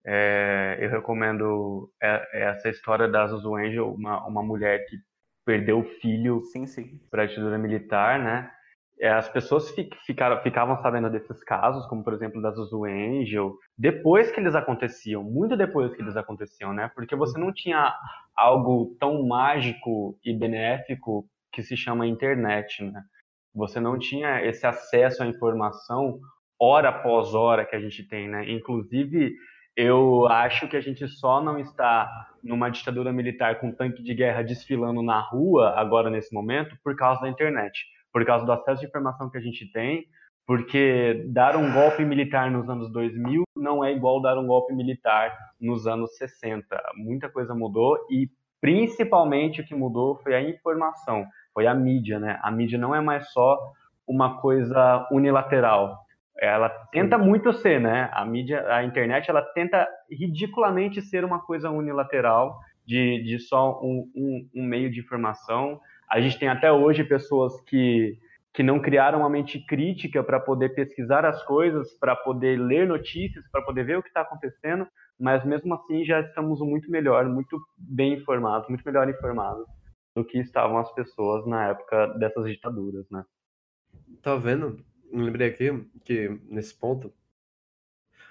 É, 0.05 0.77
eu 0.79 0.89
recomendo 0.89 1.91
é, 2.01 2.49
essa 2.49 2.69
história 2.69 3.07
da 3.07 3.27
Zuzu 3.27 3.55
Angel, 3.55 3.93
uma, 3.93 4.25
uma 4.25 4.43
mulher 4.43 4.85
que 4.85 4.97
perdeu 5.45 5.79
o 5.79 5.83
filho 5.83 6.41
sim, 6.45 6.65
sim. 6.65 6.99
para 7.09 7.23
a 7.23 7.25
ditadura 7.25 7.57
militar, 7.57 8.19
né? 8.19 8.51
é, 9.01 9.09
as 9.09 9.27
pessoas 9.27 9.73
ficaram, 10.05 10.39
ficavam 10.43 10.79
sabendo 10.79 11.09
desses 11.09 11.43
casos, 11.43 11.87
como 11.87 12.03
por 12.03 12.13
exemplo 12.13 12.39
da 12.39 12.51
Zuzu 12.51 12.85
Angel, 12.85 13.57
depois 13.75 14.31
que 14.31 14.39
eles 14.39 14.53
aconteciam, 14.53 15.23
muito 15.23 15.57
depois 15.57 15.93
que 15.95 16.01
eles 16.03 16.15
aconteciam, 16.15 16.71
né? 16.71 16.91
Porque 16.93 17.15
você 17.15 17.37
não 17.39 17.51
tinha 17.51 17.91
algo 18.37 18.95
tão 18.99 19.27
mágico 19.27 20.19
e 20.23 20.31
benéfico 20.37 21.25
que 21.51 21.63
se 21.63 21.75
chama 21.75 22.05
internet, 22.05 22.83
né? 22.83 23.01
Você 23.53 23.79
não 23.79 23.97
tinha 23.97 24.45
esse 24.45 24.65
acesso 24.65 25.23
à 25.23 25.27
informação 25.27 26.19
hora 26.59 26.89
após 26.89 27.33
hora 27.33 27.65
que 27.65 27.75
a 27.75 27.79
gente 27.79 28.07
tem, 28.07 28.27
né? 28.27 28.49
Inclusive, 28.49 29.33
eu 29.75 30.27
acho 30.27 30.67
que 30.67 30.77
a 30.77 30.81
gente 30.81 31.07
só 31.07 31.41
não 31.41 31.57
está 31.59 32.09
numa 32.43 32.69
ditadura 32.69 33.11
militar 33.11 33.59
com 33.59 33.71
tanque 33.71 34.03
de 34.03 34.13
guerra 34.13 34.43
desfilando 34.43 35.01
na 35.01 35.19
rua 35.19 35.73
agora 35.75 36.09
nesse 36.09 36.33
momento 36.33 36.75
por 36.83 36.95
causa 36.95 37.21
da 37.21 37.29
internet 37.29 37.79
por 38.11 38.25
causa 38.25 38.45
do 38.45 38.51
acesso 38.51 38.81
de 38.81 38.87
informação 38.87 39.29
que 39.29 39.37
a 39.37 39.41
gente 39.41 39.71
tem, 39.71 40.05
porque 40.45 41.25
dar 41.29 41.55
um 41.55 41.71
golpe 41.71 42.03
militar 42.03 42.51
nos 42.51 42.69
anos 42.69 42.91
2000 42.91 43.43
não 43.55 43.83
é 43.83 43.93
igual 43.93 44.21
dar 44.21 44.37
um 44.37 44.47
golpe 44.47 44.73
militar 44.73 45.33
nos 45.59 45.87
anos 45.87 46.17
60. 46.17 46.65
Muita 46.95 47.29
coisa 47.29 47.55
mudou 47.55 47.97
e 48.09 48.29
principalmente 48.59 49.61
o 49.61 49.65
que 49.65 49.73
mudou 49.73 50.17
foi 50.17 50.35
a 50.35 50.41
informação, 50.41 51.25
foi 51.53 51.67
a 51.67 51.73
mídia, 51.73 52.19
né? 52.19 52.39
A 52.41 52.51
mídia 52.51 52.77
não 52.77 52.95
é 52.95 53.01
mais 53.01 53.31
só 53.31 53.59
uma 54.07 54.39
coisa 54.39 55.07
unilateral. 55.11 55.99
Ela 56.39 56.69
tenta 56.91 57.17
muito 57.17 57.53
ser, 57.53 57.79
né? 57.79 58.09
A 58.13 58.25
mídia, 58.25 58.65
a 58.73 58.83
internet, 58.83 59.29
ela 59.29 59.41
tenta 59.41 59.87
ridiculamente 60.09 61.01
ser 61.01 61.23
uma 61.23 61.39
coisa 61.39 61.69
unilateral 61.69 62.59
de, 62.85 63.23
de 63.23 63.39
só 63.39 63.79
um, 63.81 64.09
um, 64.15 64.49
um 64.55 64.63
meio 64.63 64.91
de 64.91 64.99
informação 64.99 65.79
a 66.11 66.19
gente 66.19 66.37
tem 66.37 66.49
até 66.49 66.69
hoje 66.69 67.05
pessoas 67.05 67.53
que, 67.61 68.17
que 68.53 68.61
não 68.61 68.81
criaram 68.81 69.19
uma 69.19 69.29
mente 69.29 69.65
crítica 69.65 70.21
para 70.21 70.41
poder 70.41 70.75
pesquisar 70.75 71.25
as 71.25 71.41
coisas, 71.43 71.93
para 71.97 72.17
poder 72.17 72.59
ler 72.59 72.85
notícias, 72.85 73.49
para 73.49 73.61
poder 73.61 73.85
ver 73.85 73.97
o 73.97 74.03
que 74.03 74.09
está 74.09 74.19
acontecendo, 74.19 74.85
mas 75.17 75.45
mesmo 75.45 75.73
assim 75.73 76.03
já 76.03 76.19
estamos 76.19 76.59
muito 76.59 76.91
melhor, 76.91 77.25
muito 77.29 77.57
bem 77.77 78.15
informados, 78.15 78.67
muito 78.67 78.83
melhor 78.83 79.07
informados 79.07 79.65
do 80.15 80.25
que 80.25 80.39
estavam 80.39 80.77
as 80.77 80.91
pessoas 80.93 81.45
na 81.45 81.69
época 81.69 82.07
dessas 82.17 82.45
ditaduras, 82.45 83.09
né? 83.09 83.25
Tá 84.21 84.35
vendo? 84.35 84.83
Me 85.11 85.23
lembrei 85.23 85.49
aqui 85.49 85.89
que 86.03 86.29
nesse 86.49 86.73
ponto 86.73 87.13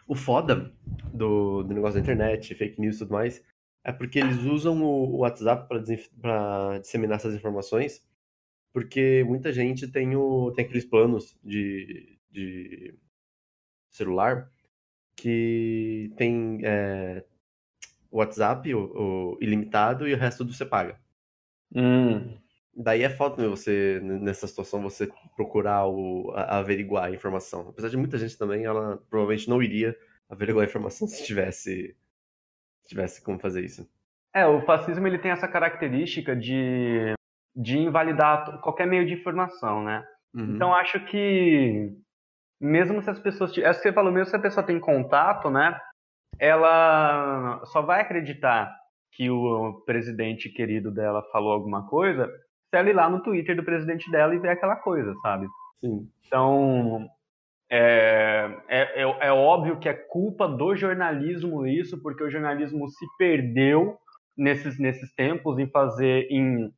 o 0.07 0.15
foda 0.15 0.73
do, 1.13 1.63
do 1.63 1.75
negócio 1.75 1.95
da 1.95 2.01
internet, 2.01 2.55
fake 2.55 2.81
news 2.81 2.97
e 2.97 2.99
tudo 3.01 3.13
mais, 3.13 3.45
é 3.85 3.93
porque 3.93 4.19
eles 4.19 4.39
usam 4.39 4.83
o 4.83 5.19
WhatsApp 5.19 5.69
para 5.69 6.79
disseminar 6.81 7.17
essas 7.17 7.35
informações, 7.35 8.05
porque 8.73 9.25
muita 9.27 9.53
gente 9.53 9.87
tem, 9.89 10.17
o, 10.17 10.53
tem 10.53 10.65
aqueles 10.65 10.85
planos 10.85 11.39
de, 11.43 12.19
de 12.31 12.95
celular 13.91 14.51
que 15.17 16.13
tem 16.17 16.61
é, 16.65 17.25
WhatsApp 18.11 18.75
o, 18.75 19.39
ilimitado 19.41 20.09
e 20.09 20.15
o 20.15 20.17
resto 20.17 20.45
do 20.45 20.53
você 20.53 20.67
paga. 20.67 20.99
Hum. 21.75 22.37
Daí 22.75 23.03
é 23.03 23.11
foda 23.11 23.49
você, 23.49 24.01
nessa 24.03 24.47
situação, 24.47 24.81
você 24.81 25.09
procurar 25.37 25.87
o, 25.87 26.33
a, 26.35 26.59
averiguar 26.59 27.05
a 27.05 27.11
informação. 27.11 27.69
Apesar 27.69 27.89
de 27.89 27.97
muita 27.97 28.17
gente 28.17 28.39
também, 28.39 28.65
ela 28.65 28.99
provavelmente 29.11 29.49
não 29.49 29.63
iria 29.63 29.97
averiguar 30.29 30.65
a 30.65 30.69
informação 30.69 31.07
se 31.07 31.25
tivesse 31.25 31.97
tivesse 32.87 33.23
como 33.23 33.39
fazer 33.39 33.65
isso. 33.65 33.89
É, 34.35 34.47
o 34.47 34.65
fascismo 34.65 35.07
ele 35.07 35.19
tem 35.19 35.31
essa 35.31 35.47
característica 35.47 36.35
de, 36.35 37.15
de 37.55 37.79
invalidar 37.79 38.61
qualquer 38.61 38.87
meio 38.87 39.07
de 39.07 39.15
informação, 39.15 39.83
né? 39.85 40.05
Uhum. 40.35 40.55
Então 40.55 40.75
acho 40.75 41.05
que 41.07 41.97
mesmo 42.61 43.01
se 43.03 43.11
as 43.11 43.19
pessoas, 43.19 43.57
é 43.59 43.63
que 43.63 43.75
você 43.75 43.93
falou, 43.93 44.13
mesmo 44.13 44.31
se 44.31 44.37
a 44.37 44.41
pessoa 44.41 44.65
tem 44.65 44.79
contato, 44.79 45.51
né? 45.51 45.79
Ela 46.39 47.65
só 47.67 47.83
vai 47.83 48.01
acreditar 48.01 48.75
que 49.13 49.31
o 49.31 49.83
presidente 49.85 50.49
querido 50.49 50.91
dela 50.91 51.23
falou 51.33 51.53
alguma 51.53 51.87
coisa 51.89 52.31
se 52.71 52.77
ela 52.77 52.89
ir 52.89 52.95
lá 52.95 53.11
no 53.11 53.21
Twitter 53.21 53.57
do 53.57 53.65
presidente 53.65 54.11
dela 54.11 54.35
e 54.35 54.39
ver 54.39 54.51
aquela 54.51 54.77
coisa, 54.77 55.13
sabe? 55.23 55.47
Sim. 55.81 56.09
Então, 56.25 57.09
é, 57.69 58.49
é, 58.69 59.03
é, 59.03 59.17
é, 59.29 59.33
óbvio 59.33 59.79
que 59.79 59.89
é 59.89 59.93
culpa 59.93 60.47
do 60.47 60.77
jornalismo 60.77 61.67
isso, 61.67 62.01
porque 62.01 62.23
o 62.23 62.31
jornalismo 62.31 62.89
se 62.89 63.05
perdeu 63.19 63.99
nesses, 64.37 64.79
nesses 64.79 65.13
tempos 65.15 65.59
em 65.59 65.69
fazer, 65.69 66.29
em, 66.31 66.73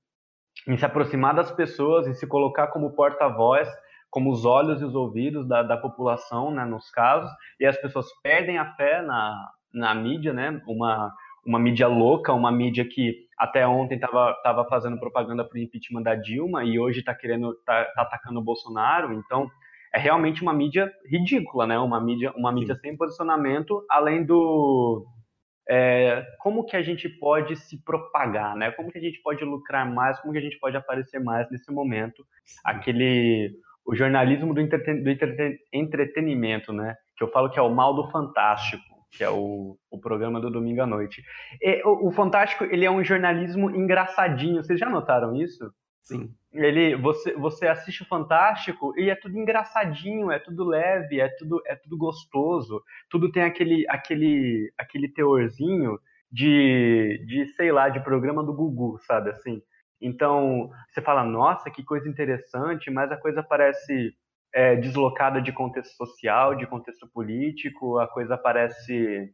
em 0.67 0.77
se 0.77 0.85
aproximar 0.85 1.35
das 1.35 1.53
pessoas, 1.53 2.07
em 2.07 2.15
se 2.15 2.27
colocar 2.27 2.69
como 2.69 2.95
porta-voz, 2.95 3.69
como 4.11 4.31
os 4.31 4.45
olhos 4.47 4.81
e 4.81 4.85
os 4.85 4.95
ouvidos 4.95 5.47
da, 5.47 5.63
da 5.63 5.77
população, 5.77 6.51
né, 6.51 6.65
nos 6.65 6.91
casos, 6.91 7.31
e 7.61 7.67
as 7.67 7.77
pessoas 7.77 8.07
perdem 8.23 8.59
a 8.59 8.75
fé 8.75 9.03
na, 9.03 9.51
na 9.73 9.95
mídia, 9.95 10.33
né, 10.33 10.61
uma, 10.67 11.13
uma 11.45 11.59
mídia 11.59 11.89
louca, 11.89 12.33
uma 12.33 12.53
mídia 12.53 12.85
que 12.85 13.27
até 13.37 13.67
ontem 13.67 13.97
estava 13.97 14.35
tava 14.43 14.65
fazendo 14.67 14.99
propaganda 14.99 15.45
para 15.45 15.57
o 15.57 15.61
impeachment 15.61 16.03
da 16.03 16.15
Dilma 16.15 16.65
e 16.65 16.79
hoje 16.79 17.01
está 17.01 17.15
querendo, 17.15 17.55
tá, 17.67 17.85
tá 17.87 18.03
atacando 18.03 18.39
o 18.39 18.45
Bolsonaro, 18.45 19.13
então 19.13 19.51
é 19.95 19.99
realmente 19.99 20.43
uma 20.43 20.53
mídia 20.53 20.91
ridícula, 21.05 21.67
né? 21.67 21.79
Uma 21.79 22.01
mídia, 22.01 22.33
uma 22.37 22.53
mídia 22.53 22.75
sem 22.77 22.97
posicionamento, 22.97 23.85
além 23.91 24.25
do 24.25 25.05
é, 25.69 26.25
como 26.39 26.65
que 26.65 26.77
a 26.77 26.83
gente 26.83 27.09
pode 27.09 27.57
se 27.57 27.83
propagar, 27.85 28.57
né? 28.57 28.71
Como 28.71 28.91
que 28.91 28.99
a 28.99 29.03
gente 29.03 29.21
pode 29.23 29.45
lucrar 29.45 29.91
mais, 29.91 30.19
como 30.21 30.33
que 30.33 30.39
a 30.39 30.43
gente 30.43 30.59
pode 30.59 30.77
aparecer 30.77 31.21
mais 31.21 31.51
nesse 31.51 31.71
momento? 31.71 32.25
Aquele 32.65 33.53
o 33.85 33.97
jornalismo 33.97 34.55
do, 34.55 34.61
entreten, 34.61 35.03
do 35.03 35.11
entreten, 35.11 35.59
entretenimento, 35.73 36.73
né? 36.73 36.95
Que 37.17 37.25
eu 37.25 37.29
falo 37.29 37.51
que 37.51 37.59
é 37.59 37.63
o 37.63 37.75
mal 37.75 37.95
do 37.95 38.09
fantástico, 38.11 38.83
que 39.13 39.23
é 39.23 39.31
o, 39.31 39.79
o 39.91 40.01
programa 40.01 40.41
do 40.41 40.51
domingo 40.51 40.81
à 40.81 40.87
noite. 40.87 41.23
E, 41.61 41.83
o, 41.85 42.09
o 42.09 42.11
fantástico 42.11 42.65
ele 42.65 42.85
é 42.85 42.91
um 42.91 43.05
jornalismo 43.05 43.71
engraçadinho. 43.71 44.65
Vocês 44.65 44.81
já 44.81 44.89
notaram 44.89 45.37
isso? 45.37 45.71
Sim. 46.03 46.35
Ele, 46.53 46.97
você, 46.97 47.33
você 47.35 47.69
assiste 47.69 48.03
o 48.03 48.07
Fantástico 48.07 48.93
e 48.99 49.09
é 49.09 49.15
tudo 49.15 49.39
engraçadinho, 49.39 50.31
é 50.31 50.39
tudo 50.39 50.65
leve, 50.65 51.21
é 51.21 51.29
tudo, 51.29 51.63
é 51.67 51.77
tudo 51.77 51.97
gostoso, 51.97 52.83
tudo 53.09 53.31
tem 53.31 53.45
aquele, 53.45 53.87
aquele, 53.89 54.73
aquele 54.77 55.09
teorzinho 55.09 55.99
de, 56.31 57.25
de, 57.27 57.47
sei 57.55 57.71
lá, 57.71 57.89
de 57.89 58.01
programa 58.01 58.43
do 58.43 58.53
Gugu, 58.53 58.99
sabe 59.07 59.31
assim? 59.31 59.63
Então, 60.01 60.71
você 60.91 61.01
fala, 61.01 61.25
nossa, 61.25 61.71
que 61.71 61.85
coisa 61.85 62.09
interessante, 62.09 62.91
mas 62.91 63.13
a 63.13 63.17
coisa 63.17 63.43
parece 63.43 64.13
é, 64.55 64.77
deslocada 64.77 65.41
de 65.41 65.53
contexto 65.53 65.97
social, 65.97 66.55
de 66.55 66.67
contexto 66.67 67.09
político, 67.09 67.99
a 67.99 68.07
coisa 68.07 68.37
parece 68.37 69.33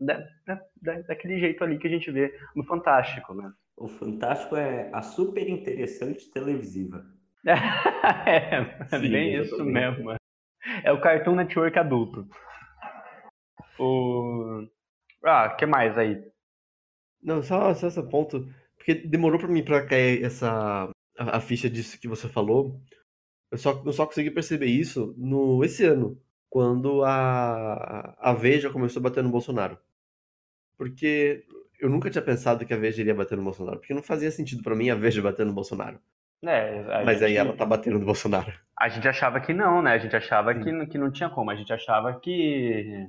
da, 0.00 0.18
da, 0.46 1.00
daquele 1.02 1.38
jeito 1.38 1.62
ali 1.62 1.78
que 1.78 1.86
a 1.86 1.90
gente 1.90 2.10
vê 2.10 2.36
no 2.54 2.64
Fantástico, 2.64 3.34
né? 3.34 3.52
O 3.76 3.88
Fantástico 3.88 4.56
é 4.56 4.90
a 4.92 5.02
super 5.02 5.48
interessante 5.48 6.30
televisiva. 6.30 7.04
é, 7.44 8.94
é 8.94 8.98
Sim, 8.98 9.10
bem 9.10 9.34
isso 9.40 9.64
mesmo. 9.64 10.14
É 10.82 10.92
o 10.92 11.00
Cartoon 11.00 11.34
Network 11.34 11.78
adulto. 11.78 12.26
O. 13.78 14.66
Ah, 15.22 15.50
que 15.50 15.66
mais 15.66 15.98
aí? 15.98 16.22
Não, 17.22 17.42
só, 17.42 17.74
só 17.74 17.88
esse 17.88 18.02
ponto. 18.08 18.48
Porque 18.76 18.94
demorou 18.94 19.38
pra 19.38 19.48
mim 19.48 19.64
pra 19.64 19.86
cair 19.86 20.24
essa. 20.24 20.90
A, 21.18 21.36
a, 21.36 21.40
ficha 21.40 21.68
disso 21.68 22.00
que 22.00 22.08
você 22.08 22.28
falou. 22.28 22.80
Eu 23.54 23.58
só, 23.58 23.82
eu 23.86 23.92
só 23.92 24.04
consegui 24.04 24.32
perceber 24.32 24.66
isso 24.66 25.14
no 25.16 25.62
esse 25.62 25.84
ano. 25.84 26.20
Quando 26.50 27.04
a, 27.04 28.16
a 28.18 28.32
Veja 28.32 28.68
começou 28.68 28.98
a 28.98 29.04
bater 29.04 29.22
no 29.22 29.30
Bolsonaro. 29.30 29.78
Porque 30.76 31.44
eu 31.78 31.88
nunca 31.88 32.10
tinha 32.10 32.20
pensado 32.20 32.66
que 32.66 32.74
a 32.74 32.76
Veja 32.76 33.00
iria 33.00 33.14
bater 33.14 33.38
no 33.38 33.44
Bolsonaro, 33.44 33.78
porque 33.78 33.94
não 33.94 34.02
fazia 34.02 34.28
sentido 34.32 34.60
para 34.60 34.74
mim 34.74 34.90
a 34.90 34.96
Veja 34.96 35.22
bater 35.22 35.46
no 35.46 35.52
Bolsonaro. 35.52 36.00
É, 36.44 37.04
Mas 37.04 37.20
gente, 37.20 37.28
aí 37.28 37.36
ela 37.36 37.56
tá 37.56 37.64
batendo 37.64 38.00
no 38.00 38.04
Bolsonaro. 38.04 38.52
A 38.76 38.88
gente 38.88 39.06
achava 39.06 39.40
que 39.40 39.52
não, 39.52 39.80
né? 39.80 39.92
A 39.92 39.98
gente 39.98 40.16
achava 40.16 40.52
que, 40.52 40.86
que 40.86 40.98
não 40.98 41.12
tinha 41.12 41.30
como. 41.30 41.48
A 41.52 41.54
gente 41.54 41.72
achava 41.72 42.18
que, 42.18 43.06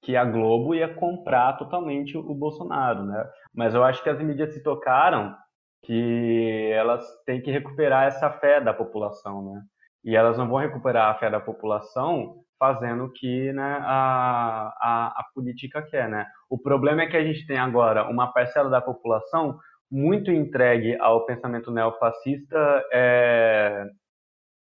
que 0.00 0.14
a 0.14 0.24
Globo 0.24 0.76
ia 0.76 0.94
comprar 0.94 1.54
totalmente 1.54 2.16
o 2.16 2.34
Bolsonaro, 2.34 3.04
né? 3.04 3.28
Mas 3.52 3.74
eu 3.74 3.82
acho 3.82 4.00
que 4.00 4.08
as 4.08 4.22
mídias 4.22 4.54
se 4.54 4.62
tocaram 4.62 5.36
que 5.82 6.70
elas 6.72 7.04
têm 7.26 7.42
que 7.42 7.50
recuperar 7.50 8.06
essa 8.06 8.30
fé 8.30 8.60
da 8.60 8.72
população, 8.72 9.52
né? 9.52 9.62
E 10.04 10.16
elas 10.16 10.36
não 10.36 10.48
vão 10.48 10.58
recuperar 10.58 11.10
a 11.10 11.18
fé 11.18 11.30
da 11.30 11.40
população 11.40 12.42
fazendo 12.58 13.04
o 13.04 13.12
que 13.12 13.52
né, 13.52 13.78
a, 13.82 14.72
a, 14.80 15.06
a 15.16 15.24
política 15.34 15.82
quer. 15.82 16.08
Né? 16.08 16.26
O 16.48 16.56
problema 16.56 17.02
é 17.02 17.06
que 17.06 17.16
a 17.16 17.24
gente 17.24 17.46
tem 17.46 17.58
agora 17.58 18.08
uma 18.08 18.32
parcela 18.32 18.70
da 18.70 18.80
população 18.80 19.58
muito 19.90 20.30
entregue 20.30 20.96
ao 21.00 21.26
pensamento 21.26 21.70
neofascista 21.70 22.84
é, 22.92 23.84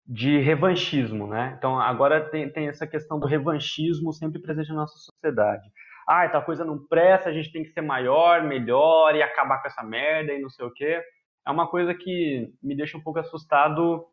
de 0.05 0.37
revanchismo, 0.39 1.25
né? 1.25 1.55
Então 1.57 1.79
agora 1.79 2.29
tem, 2.29 2.47
tem 2.51 2.67
essa 2.67 2.85
questão 2.85 3.19
do 3.19 3.25
revanchismo 3.25 4.13
sempre 4.13 4.39
presente 4.39 4.69
na 4.69 4.81
nossa 4.81 4.97
sociedade. 4.97 5.67
Ah, 6.07 6.29
tal 6.29 6.43
coisa 6.43 6.63
não 6.63 6.85
presta, 6.85 7.29
a 7.29 7.33
gente 7.33 7.51
tem 7.51 7.63
que 7.63 7.71
ser 7.71 7.81
maior, 7.81 8.43
melhor 8.43 9.15
e 9.15 9.23
acabar 9.23 9.59
com 9.61 9.67
essa 9.67 9.81
merda 9.81 10.31
e 10.31 10.39
não 10.39 10.49
sei 10.49 10.65
o 10.65 10.71
quê. 10.71 11.01
É 11.47 11.49
uma 11.49 11.67
coisa 11.67 11.95
que 11.95 12.53
me 12.61 12.75
deixa 12.75 12.97
um 12.97 13.01
pouco 13.01 13.19
assustado 13.19 14.05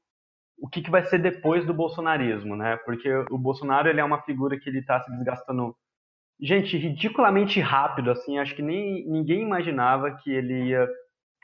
o 0.58 0.68
que, 0.68 0.82
que 0.82 0.90
vai 0.90 1.04
ser 1.04 1.18
depois 1.18 1.66
do 1.66 1.74
bolsonarismo, 1.74 2.56
né? 2.56 2.76
Porque 2.84 3.12
o 3.30 3.38
Bolsonaro 3.38 3.88
ele 3.88 4.00
é 4.00 4.04
uma 4.04 4.22
figura 4.22 4.58
que 4.58 4.68
ele 4.68 4.78
está 4.78 5.00
se 5.00 5.10
desgastando, 5.10 5.76
gente, 6.40 6.76
ridiculamente 6.76 7.60
rápido, 7.60 8.10
assim. 8.10 8.38
Acho 8.38 8.54
que 8.54 8.62
nem 8.62 9.06
ninguém 9.08 9.42
imaginava 9.42 10.12
que 10.12 10.30
ele 10.30 10.68
ia 10.68 10.88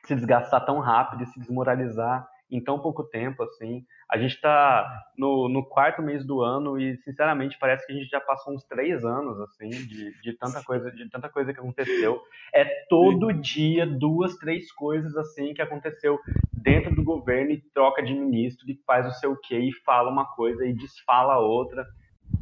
se 0.04 0.14
desgastar 0.14 0.64
tão 0.64 0.78
rápido 0.78 1.24
e 1.24 1.26
se 1.26 1.40
desmoralizar 1.40 2.26
em 2.51 2.62
tão 2.62 2.78
pouco 2.78 3.05
tempo, 3.05 3.42
assim. 3.42 3.84
A 4.11 4.16
gente 4.16 4.34
está 4.34 5.05
no, 5.16 5.49
no, 5.49 5.64
quarto 5.64 6.03
mês 6.03 6.24
do 6.24 6.40
ano 6.40 6.80
e, 6.80 6.96
sinceramente, 6.99 7.59
parece 7.59 7.86
que 7.86 7.92
a 7.92 7.96
gente 7.96 8.09
já 8.09 8.20
passou 8.20 8.55
uns 8.55 8.64
três 8.64 9.05
anos, 9.05 9.38
assim, 9.40 9.68
de, 9.68 10.18
de 10.22 10.32
tanta 10.32 10.62
coisa, 10.62 10.90
de 10.90 11.09
tanta 11.11 11.28
coisa 11.28 11.53
que 11.53 11.61
aconteceu. 11.61 12.20
É 12.55 12.64
todo 12.88 13.32
dia 13.32 13.86
duas, 13.86 14.36
três 14.36 14.72
coisas 14.72 15.16
assim 15.16 15.53
que 15.53 15.61
aconteceu 15.61 16.18
dentro 16.53 16.94
do 16.94 17.05
governo 17.05 17.53
e 17.53 17.62
troca 17.74 18.03
de 18.03 18.14
ministro 18.14 18.68
e 18.68 18.80
faz 18.86 19.07
o 19.07 19.18
seu 19.18 19.36
quê 19.36 19.59
e 19.59 19.72
fala 19.84 20.11
uma 20.11 20.24
coisa 20.34 20.66
e 20.66 20.72
desfala 20.72 21.34
a 21.34 21.40
outra. 21.40 21.86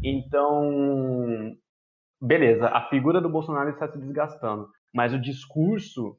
Então, 0.02 1.56
beleza, 2.20 2.68
a 2.68 2.88
figura 2.88 3.20
do 3.20 3.28
Bolsonaro 3.28 3.70
está 3.70 3.88
se 3.88 3.98
desgastando, 3.98 4.68
mas 4.94 5.12
o 5.12 5.20
discurso 5.20 6.16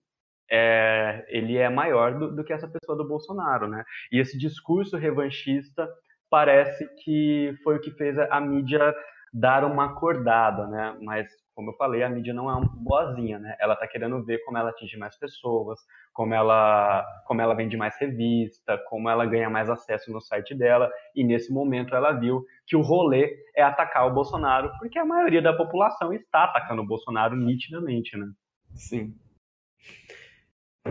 é, 0.50 1.26
ele 1.30 1.58
é 1.58 1.70
maior 1.70 2.18
do, 2.18 2.36
do, 2.36 2.44
que 2.44 2.54
essa 2.54 2.68
pessoa 2.68 2.98
do 2.98 3.08
Bolsonaro, 3.08 3.68
né? 3.68 3.84
E 4.12 4.20
esse 4.20 4.38
discurso 4.38 4.98
revanchista 4.98 5.88
parece 6.30 6.88
que 7.04 7.56
foi 7.64 7.78
o 7.78 7.82
que 7.82 7.92
fez 7.92 8.18
a, 8.18 8.40
mídia 8.40 8.94
dar 9.34 9.64
uma 9.66 9.86
acordada, 9.86 10.68
né? 10.68 10.98
Mas 11.02 11.28
como 11.58 11.72
eu 11.72 11.76
falei, 11.76 12.04
a 12.04 12.10
mídia 12.10 12.36
não 12.36 12.52
é 12.52 12.54
uma 12.54 12.70
boazinha, 12.72 13.40
né? 13.40 13.56
Ela 13.60 13.74
está 13.74 13.88
querendo 13.88 14.24
ver 14.24 14.44
como 14.46 14.60
ela 14.60 14.70
atinge 14.70 14.96
mais 14.96 15.18
pessoas, 15.18 15.80
como 16.14 16.32
ela, 16.34 17.04
como 17.26 17.42
ela 17.42 17.56
vende 17.56 17.76
mais 17.76 17.98
revista, 18.00 18.78
como 18.88 19.10
ela 19.10 19.26
ganha 19.26 19.50
mais 19.50 19.68
acesso 19.68 20.12
no 20.12 20.22
site 20.22 20.54
dela. 20.54 20.92
E 21.16 21.24
nesse 21.24 21.52
momento 21.52 21.96
ela 21.96 22.12
viu 22.12 22.46
que 22.68 22.76
o 22.76 22.82
rolê 22.82 23.36
é 23.56 23.64
atacar 23.64 24.06
o 24.06 24.14
Bolsonaro, 24.14 24.72
porque 24.78 25.00
a 25.00 25.06
maioria 25.06 25.42
da 25.42 25.52
população 25.52 26.14
está 26.14 26.44
atacando 26.44 26.84
o 26.84 26.88
Bolsonaro 26.88 27.36
nitidamente, 27.36 28.16
né? 28.16 28.28
Sim. 28.76 29.16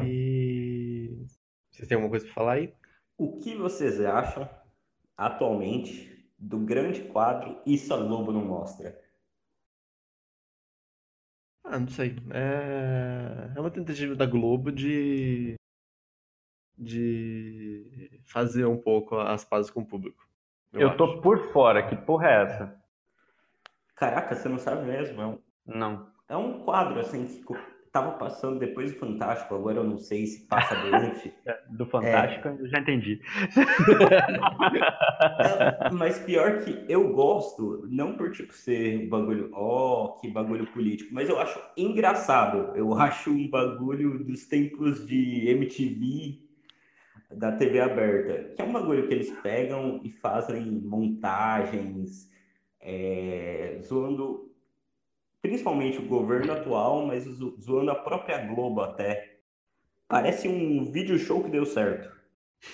E 0.05 1.27
vocês 1.71 1.89
têm 1.89 1.97
alguma 1.97 2.11
coisa 2.11 2.25
para 2.25 2.35
falar 2.35 2.53
aí? 2.53 2.75
O 3.17 3.39
que 3.39 3.55
vocês 3.55 4.01
acham 4.01 4.49
atualmente 5.17 6.31
do 6.39 6.59
grande 6.59 7.03
quadro 7.05 7.61
Isso 7.65 7.93
a 7.95 7.97
Globo 7.99 8.33
não 8.33 8.45
mostra? 8.45 9.01
Ah, 11.65 11.81
não 11.81 11.89
sei. 11.89 12.17
É, 12.31 13.53
é 13.57 13.61
uma 13.61 13.71
tentativa 13.71 14.15
da 14.15 14.27
Globo 14.27 14.71
de 14.71 15.57
de 16.79 18.21
fazer 18.25 18.67
um 18.67 18.77
pouco 18.77 19.19
as 19.19 19.45
pazes 19.45 19.71
com 19.71 19.81
o 19.81 19.87
público. 19.87 20.29
Eu, 20.73 20.91
eu 20.91 20.97
tô 20.97 21.21
por 21.23 21.53
fora, 21.53 21.89
que 21.89 21.97
porra 21.97 22.29
é 22.29 22.43
essa? 22.43 22.83
Caraca, 23.95 24.35
você 24.35 24.49
não 24.49 24.59
sabe 24.59 24.85
mesmo? 24.85 25.23
É 25.23 25.27
um... 25.27 25.39
Não. 25.65 26.13
É 26.29 26.37
um 26.37 26.65
quadro 26.65 27.01
assim 27.01 27.27
que 27.27 27.45
Tava 27.97 28.13
passando 28.13 28.59
depois 28.59 28.93
do 28.93 28.99
Fantástico, 28.99 29.55
agora 29.55 29.79
eu 29.79 29.85
não 29.85 29.97
sei 29.97 30.27
se 30.27 30.47
passa 30.47 30.75
durante. 30.77 31.33
É, 31.47 31.59
do 31.71 31.87
Fantástico, 31.87 32.49
é... 32.49 32.57
eu 32.61 32.69
já 32.69 32.81
entendi. 32.81 33.23
é, 35.39 35.91
mas 35.93 36.19
pior 36.19 36.59
que 36.59 36.85
eu 36.89 37.15
gosto, 37.15 37.87
não 37.89 38.15
por 38.15 38.33
tipo 38.33 38.53
ser 38.53 39.09
bagulho, 39.09 39.49
ó, 39.55 40.05
oh, 40.05 40.21
que 40.21 40.29
bagulho 40.29 40.67
político, 40.73 41.15
mas 41.15 41.31
eu 41.31 41.39
acho 41.39 41.59
engraçado. 41.75 42.77
Eu 42.77 42.93
acho 42.93 43.31
um 43.31 43.49
bagulho 43.49 44.23
dos 44.23 44.45
tempos 44.45 45.07
de 45.07 45.49
MTV 45.49 46.39
da 47.31 47.53
TV 47.53 47.81
aberta, 47.81 48.53
que 48.55 48.61
é 48.61 48.65
um 48.65 48.73
bagulho 48.73 49.09
que 49.09 49.15
eles 49.15 49.31
pegam 49.41 50.03
e 50.05 50.11
fazem 50.11 50.67
montagens, 50.67 52.31
é, 52.79 53.81
zoando 53.83 54.46
principalmente 55.47 55.99
o 55.99 56.09
governo 56.09 56.53
atual, 56.53 57.07
mas 57.07 57.25
zoando 57.61 57.91
a 57.91 57.95
própria 57.95 58.39
Globo 58.47 58.81
até. 58.81 59.37
Parece 60.09 60.49
um 60.49 60.85
vídeo 60.85 61.19
show 61.19 61.43
que 61.43 61.51
deu 61.51 61.65
certo. 61.65 62.15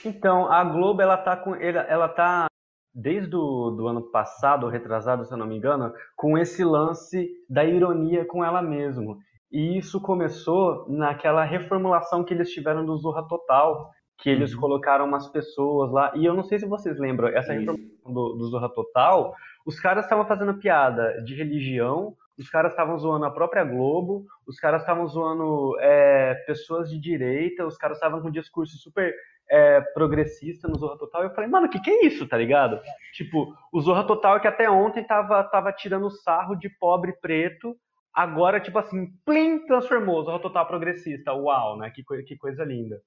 Então, 0.05 0.51
a 0.51 0.65
Globo, 0.65 1.03
ela 1.03 1.17
tá 1.17 1.37
com. 1.37 1.55
Ela 1.55 2.09
tá 2.09 2.47
desde 2.95 3.35
o 3.35 3.71
do 3.71 3.87
ano 3.89 4.03
passado, 4.03 4.69
retrasado, 4.69 5.25
se 5.25 5.33
eu 5.33 5.39
não 5.39 5.47
me 5.47 5.57
engano, 5.57 5.93
com 6.15 6.37
esse 6.37 6.63
lance 6.63 7.31
da 7.49 7.65
ironia 7.65 8.25
com 8.25 8.45
ela 8.45 8.61
mesma. 8.61 9.17
E 9.51 9.79
isso 9.79 10.01
começou 10.01 10.87
naquela 10.89 11.45
reformulação 11.45 12.25
que 12.25 12.35
eles 12.35 12.51
tiveram 12.51 12.85
do 12.85 12.97
Zorra 12.97 13.27
Total, 13.27 13.91
que 14.19 14.31
eles 14.31 14.55
uhum. 14.55 14.61
colocaram 14.61 15.07
umas 15.07 15.29
pessoas 15.29 15.91
lá. 15.91 16.13
E 16.15 16.25
eu 16.25 16.35
não 16.35 16.43
sei 16.43 16.59
se 16.59 16.67
vocês 16.67 16.99
lembram, 16.99 17.29
essa 17.29 17.53
reformulação 17.53 18.13
do, 18.13 18.35
do 18.35 18.45
Zorra 18.49 18.69
Total, 18.69 19.35
os 19.65 19.79
caras 19.81 20.05
estavam 20.05 20.27
fazendo 20.27 20.55
piada 20.55 21.23
de 21.25 21.35
religião, 21.35 22.15
os 22.39 22.49
caras 22.49 22.73
estavam 22.73 22.99
zoando 22.99 23.25
a 23.25 23.31
própria 23.31 23.65
Globo, 23.65 24.25
os 24.47 24.59
caras 24.59 24.83
estavam 24.83 25.07
zoando 25.07 25.79
é, 25.81 26.35
pessoas 26.47 26.91
de 26.91 26.99
direita, 26.99 27.67
os 27.67 27.77
caras 27.77 27.99
estavam 27.99 28.21
com 28.21 28.29
um 28.29 28.33
discurso 28.33 28.77
super 28.79 29.15
é, 29.51 29.81
progressista 29.93 30.67
no 30.67 30.79
Zorra 30.79 30.99
Total. 30.99 31.25
Eu 31.25 31.35
falei, 31.35 31.51
mano, 31.51 31.67
o 31.67 31.71
que, 31.71 31.81
que 31.81 31.91
é 31.91 32.07
isso, 32.07 32.27
tá 32.27 32.37
ligado? 32.37 32.81
Tipo, 33.13 33.55
o 33.73 33.81
Zorra 33.81 34.07
Total 34.07 34.41
que 34.41 34.49
até 34.49 34.71
ontem 34.71 35.05
tava, 35.05 35.45
tava 35.45 35.73
tirando 35.73 36.11
sarro 36.11 36.55
de 36.55 36.69
pobre 36.69 37.13
preto, 37.21 37.77
agora, 38.15 38.61
tipo 38.61 38.79
assim, 38.79 39.09
plim, 39.25 39.67
transformou 39.67 40.21
o 40.21 40.25
Zorra 40.25 40.41
Total 40.41 40.67
progressista. 40.67 41.35
Uau, 41.35 41.77
né? 41.77 41.91
Que, 41.91 42.03
que 42.25 42.37
coisa 42.37 42.65
linda. 42.65 43.01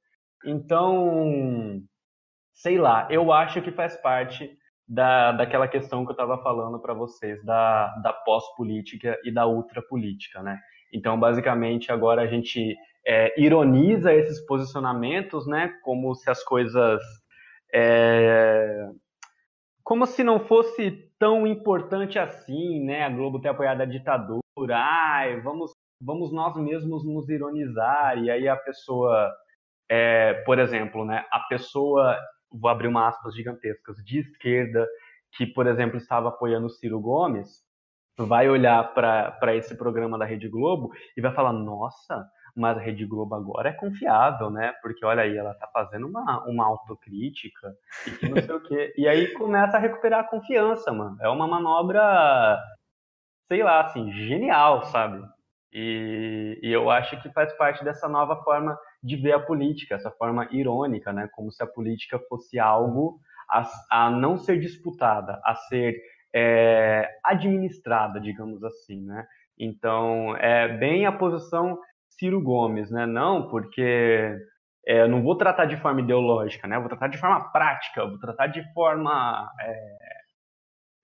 Então, 0.46 1.82
sei 2.54 2.78
lá, 2.78 3.08
eu 3.10 3.32
acho 3.32 3.62
que 3.62 3.72
faz 3.72 3.96
parte 3.98 4.56
da, 4.88 5.32
daquela 5.32 5.68
questão 5.68 6.06
que 6.06 6.12
eu 6.12 6.14
estava 6.14 6.38
falando 6.44 6.80
para 6.80 6.94
vocês, 6.94 7.44
da, 7.44 7.88
da 8.04 8.14
pós-política 8.14 9.18
e 9.24 9.32
da 9.32 9.48
ultrapolítica, 9.48 10.44
né? 10.44 10.60
Então, 10.94 11.20
basicamente, 11.20 11.92
agora 11.92 12.22
a 12.22 12.28
gente 12.28 12.76
é, 13.06 13.40
ironiza 13.42 14.14
esses 14.14 14.46
posicionamentos, 14.46 15.48
né? 15.48 15.74
Como 15.84 16.14
se 16.16 16.30
as 16.30 16.44
coisas... 16.44 17.02
É, 17.74 18.88
como 19.84 20.06
se 20.06 20.24
não 20.24 20.40
fosse 20.40 21.12
tão 21.20 21.46
importante 21.46 22.18
assim, 22.18 22.84
né? 22.84 23.04
A 23.04 23.10
Globo 23.10 23.42
ter 23.42 23.50
apoiado 23.50 23.82
a 23.82 23.86
ditadura, 23.86 24.42
ai, 24.72 25.42
vamos, 25.42 25.72
vamos 26.02 26.32
nós 26.32 26.56
mesmos 26.58 27.06
nos 27.06 27.28
ironizar, 27.30 28.18
e 28.20 28.30
aí 28.30 28.48
a 28.48 28.56
pessoa... 28.56 29.34
É, 29.88 30.34
por 30.46 30.58
exemplo, 30.58 31.06
né, 31.06 31.24
a 31.30 31.42
pessoa 31.42 32.18
vou 32.52 32.70
abrir 32.70 32.88
uma 32.88 33.08
aspas 33.08 33.36
gigantescas, 33.36 33.98
de 34.04 34.20
esquerda, 34.20 34.88
que, 35.36 35.46
por 35.46 35.68
exemplo, 35.68 35.98
estava 35.98 36.30
apoiando 36.30 36.68
o 36.68 36.70
Ciro 36.70 37.00
Gomes, 37.00 37.64
vai 38.18 38.50
olhar 38.50 38.94
para 38.94 39.56
esse 39.56 39.76
programa 39.76 40.18
da 40.18 40.26
Rede 40.26 40.48
Globo 40.48 40.92
e 41.18 41.22
vai 41.22 41.34
falar: 41.34 41.52
nossa, 41.52 42.26
mas 42.56 42.78
a 42.78 42.82
Rede 42.82 43.06
Globo 43.06 43.36
agora 43.36 43.70
é 43.70 43.74
confiável, 43.74 44.50
né? 44.50 44.74
Porque 44.82 45.06
olha 45.06 45.24
aí, 45.24 45.36
ela 45.36 45.54
tá 45.56 45.68
fazendo 45.74 46.08
uma, 46.08 46.46
uma 46.46 46.66
autocrítica 46.66 47.74
e 48.24 48.30
não 48.30 48.42
sei 48.42 48.56
o 48.56 48.62
quê. 48.62 48.94
E 48.98 49.08
aí 49.08 49.34
começa 49.34 49.76
a 49.76 49.80
recuperar 49.80 50.22
a 50.22 50.28
confiança, 50.28 50.94
mano. 50.94 51.18
É 51.22 51.28
uma 51.28 51.48
manobra, 51.48 52.58
sei 53.48 53.62
lá, 53.62 53.82
assim, 53.82 54.10
genial, 54.12 54.86
sabe? 54.86 55.22
E, 55.74 56.58
e 56.64 56.72
eu 56.72 56.90
acho 56.90 57.22
que 57.22 57.30
faz 57.34 57.52
parte 57.58 57.84
dessa 57.84 58.08
nova 58.08 58.42
forma 58.44 58.78
de 59.06 59.16
ver 59.16 59.34
a 59.34 59.40
política, 59.40 59.94
essa 59.94 60.10
forma 60.10 60.48
irônica, 60.52 61.14
né? 61.14 61.30
Como 61.32 61.52
se 61.52 61.62
a 61.62 61.68
política 61.68 62.20
fosse 62.28 62.58
algo 62.58 63.20
a, 63.48 63.70
a 63.92 64.10
não 64.10 64.36
ser 64.36 64.60
disputada, 64.60 65.40
a 65.46 65.54
ser 65.54 66.02
é, 66.34 67.08
administrada, 67.24 68.20
digamos 68.20 68.64
assim, 68.64 69.06
né? 69.06 69.28
Então, 69.60 70.36
é 70.38 70.68
bem 70.80 71.06
a 71.06 71.12
posição 71.12 71.78
Ciro 72.10 72.42
Gomes, 72.42 72.90
né? 72.90 73.06
Não 73.06 73.48
porque 73.48 74.36
é, 74.88 75.02
eu 75.04 75.08
não 75.08 75.22
vou 75.22 75.38
tratar 75.38 75.66
de 75.66 75.78
forma 75.78 76.02
ideológica, 76.02 76.68
né? 76.68 76.80
Vou 76.80 76.90
tratar 76.90 77.08
de 77.08 77.20
forma 77.20 77.52
prática, 77.52 78.08
vou 78.08 78.18
tratar 78.18 78.48
de 78.48 78.64
forma 78.74 79.48
é, 79.62 79.98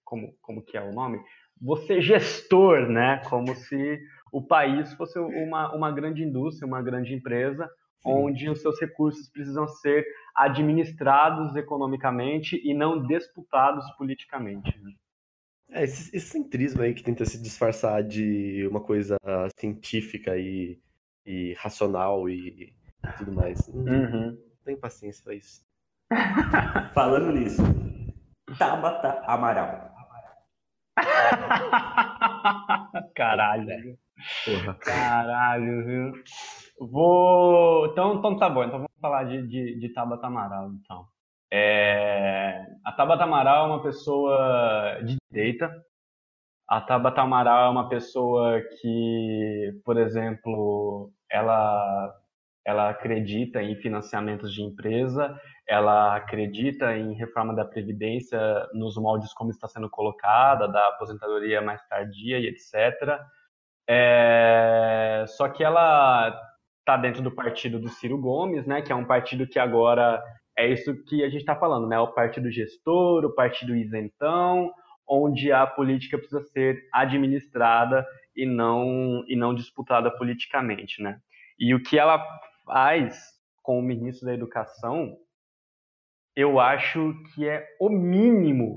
como 0.03 0.33
como 0.41 0.65
que 0.65 0.75
é 0.75 0.81
o 0.81 0.91
nome? 0.91 1.19
Você 1.61 2.01
gestor, 2.01 2.89
né? 2.89 3.21
Como 3.29 3.53
se 3.55 3.99
o 4.31 4.41
país 4.41 4.91
fosse 4.95 5.19
uma, 5.19 5.71
uma 5.75 5.91
grande 5.91 6.23
indústria, 6.23 6.67
uma 6.67 6.81
grande 6.81 7.13
empresa, 7.13 7.69
onde 8.03 8.49
os 8.49 8.61
seus 8.61 8.79
recursos 8.79 9.29
precisam 9.29 9.67
ser 9.67 10.05
administrados 10.35 11.55
economicamente 11.55 12.59
e 12.63 12.73
não 12.73 13.05
disputados 13.05 13.85
politicamente. 13.97 14.77
Né? 14.79 14.91
É, 15.69 15.83
esse, 15.83 16.15
esse, 16.15 16.27
centrismo 16.27 16.81
aí 16.81 16.93
que 16.93 17.03
tenta 17.03 17.25
se 17.25 17.41
disfarçar 17.41 18.03
de 18.03 18.67
uma 18.67 18.81
coisa 18.81 19.17
científica 19.57 20.37
e, 20.37 20.79
e 21.25 21.53
racional 21.53 22.29
e, 22.29 22.73
e 23.03 23.11
tudo 23.17 23.31
mais. 23.31 23.67
Não, 23.67 23.93
uhum. 23.93 24.31
não 24.31 24.37
tem 24.65 24.75
paciência 24.75 25.23
pra 25.23 25.33
isso. 25.33 25.61
Falando 26.93 27.31
nisso, 27.31 27.61
Tabata 28.57 29.23
Amaral. 29.25 29.89
Caralho. 33.15 33.97
Porra. 34.45 34.73
Caralho, 34.75 35.85
viu? 35.85 36.11
Vou. 36.79 37.87
Então, 37.87 38.15
então 38.15 38.37
tá 38.37 38.49
bom, 38.49 38.63
então 38.63 38.79
vamos 38.79 38.99
falar 38.99 39.25
de, 39.25 39.47
de, 39.47 39.79
de 39.79 39.89
Tabata 39.93 40.27
Amaral, 40.27 40.71
então. 40.73 41.05
É... 41.53 42.65
a 42.85 42.91
Tabata 42.93 43.23
Amaral 43.23 43.65
é 43.65 43.67
uma 43.69 43.83
pessoa 43.83 44.99
de 45.03 45.17
direita. 45.31 45.69
A 46.67 46.79
Tabata 46.79 47.21
Amaral 47.21 47.67
é 47.67 47.69
uma 47.69 47.89
pessoa 47.89 48.61
que, 48.81 49.81
por 49.83 49.97
exemplo, 49.97 51.11
ela 51.29 52.13
ela 52.65 52.89
acredita 52.89 53.61
em 53.61 53.75
financiamentos 53.75 54.53
de 54.53 54.61
empresa, 54.61 55.35
ela 55.67 56.15
acredita 56.15 56.95
em 56.95 57.13
reforma 57.13 57.55
da 57.55 57.65
previdência 57.65 58.39
nos 58.73 58.95
moldes 58.97 59.33
como 59.33 59.49
está 59.49 59.67
sendo 59.67 59.89
colocada, 59.89 60.67
da 60.67 60.89
aposentadoria 60.89 61.61
mais 61.61 61.81
tardia 61.87 62.39
e 62.39 62.47
etc. 62.47 63.19
É... 63.93 65.25
Só 65.27 65.49
que 65.49 65.63
ela 65.63 66.33
está 66.79 66.95
dentro 66.95 67.21
do 67.21 67.29
partido 67.29 67.77
do 67.77 67.89
Ciro 67.89 68.17
Gomes, 68.17 68.65
né, 68.65 68.81
que 68.81 68.91
é 68.91 68.95
um 68.95 69.05
partido 69.05 69.45
que 69.45 69.59
agora 69.59 70.23
é 70.57 70.67
isso 70.67 70.95
que 71.03 71.23
a 71.23 71.29
gente 71.29 71.41
está 71.41 71.55
falando, 71.55 71.87
né, 71.87 71.99
o 71.99 72.13
partido 72.13 72.49
gestor, 72.49 73.25
o 73.25 73.35
partido 73.35 73.75
isentão, 73.75 74.71
onde 75.07 75.51
a 75.51 75.67
política 75.67 76.17
precisa 76.17 76.41
ser 76.41 76.87
administrada 76.93 78.05
e 78.33 78.45
não 78.45 79.25
e 79.27 79.35
não 79.35 79.53
disputada 79.53 80.09
politicamente, 80.09 81.01
né? 81.03 81.19
E 81.59 81.75
o 81.75 81.83
que 81.83 81.99
ela 81.99 82.25
faz 82.65 83.19
com 83.61 83.77
o 83.77 83.81
ministro 83.81 84.25
da 84.25 84.33
Educação, 84.33 85.17
eu 86.33 86.61
acho 86.61 87.13
que 87.35 87.47
é 87.47 87.67
o 87.79 87.89
mínimo 87.89 88.73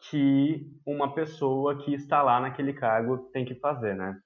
que 0.00 0.66
uma 0.86 1.14
pessoa 1.14 1.78
que 1.78 1.94
está 1.94 2.22
lá 2.22 2.40
naquele 2.40 2.72
cargo 2.72 3.18
tem 3.32 3.44
que 3.44 3.54
fazer, 3.54 3.94
né? 3.94 4.16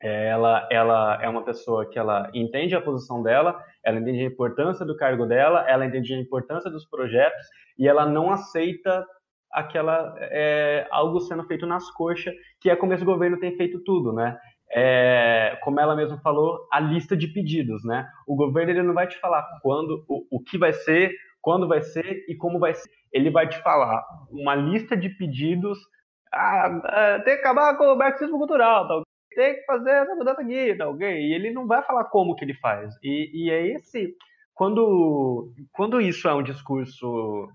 Ela, 0.00 0.68
ela 0.70 1.18
é 1.22 1.28
uma 1.28 1.42
pessoa 1.42 1.88
que 1.88 1.98
ela 1.98 2.30
entende 2.34 2.76
a 2.76 2.82
posição 2.82 3.22
dela, 3.22 3.58
ela 3.82 3.98
entende 3.98 4.22
a 4.22 4.26
importância 4.26 4.84
do 4.84 4.96
cargo 4.96 5.24
dela, 5.24 5.64
ela 5.68 5.86
entende 5.86 6.12
a 6.12 6.20
importância 6.20 6.70
dos 6.70 6.86
projetos 6.86 7.46
e 7.78 7.88
ela 7.88 8.04
não 8.04 8.30
aceita 8.30 9.06
aquela 9.50 10.14
é, 10.18 10.86
algo 10.90 11.18
sendo 11.20 11.44
feito 11.44 11.66
nas 11.66 11.90
coxas, 11.92 12.34
que 12.60 12.68
é 12.68 12.76
como 12.76 12.92
esse 12.92 13.04
governo 13.04 13.40
tem 13.40 13.56
feito 13.56 13.82
tudo, 13.84 14.12
né? 14.12 14.38
É, 14.70 15.58
como 15.62 15.80
ela 15.80 15.96
mesma 15.96 16.18
falou, 16.20 16.66
a 16.70 16.78
lista 16.78 17.16
de 17.16 17.28
pedidos, 17.28 17.82
né? 17.84 18.06
O 18.26 18.36
governo 18.36 18.72
ele 18.72 18.82
não 18.82 18.92
vai 18.92 19.06
te 19.06 19.18
falar 19.18 19.46
quando, 19.62 20.04
o, 20.08 20.26
o 20.30 20.42
que 20.42 20.58
vai 20.58 20.72
ser, 20.72 21.10
quando 21.40 21.66
vai 21.66 21.80
ser 21.80 22.24
e 22.28 22.34
como 22.34 22.58
vai 22.58 22.74
ser. 22.74 22.88
Ele 23.16 23.30
vai 23.30 23.48
te 23.48 23.58
falar 23.62 24.04
uma 24.30 24.54
lista 24.54 24.96
de 24.96 25.08
pedidos. 25.08 25.78
Ah, 26.32 26.80
ah 26.84 27.22
tem 27.24 27.34
que 27.34 27.40
acabar 27.40 27.76
com 27.76 27.84
o 27.84 27.96
marxismo 27.96 28.38
cultural, 28.38 28.86
tá? 28.86 29.02
tem 29.36 29.54
que 29.54 29.64
fazer 29.66 29.90
essa 29.90 30.14
mudança 30.14 30.40
aqui, 30.40 30.74
tá 30.74 30.88
ok? 30.88 31.06
E 31.06 31.34
ele 31.34 31.52
não 31.52 31.66
vai 31.66 31.82
falar 31.82 32.04
como 32.04 32.34
que 32.34 32.44
ele 32.44 32.54
faz. 32.54 32.94
E, 33.02 33.30
e 33.34 33.50
é 33.50 33.66
esse. 33.66 34.14
Quando, 34.54 35.52
quando 35.72 36.00
isso 36.00 36.26
é 36.26 36.34
um 36.34 36.42
discurso 36.42 37.46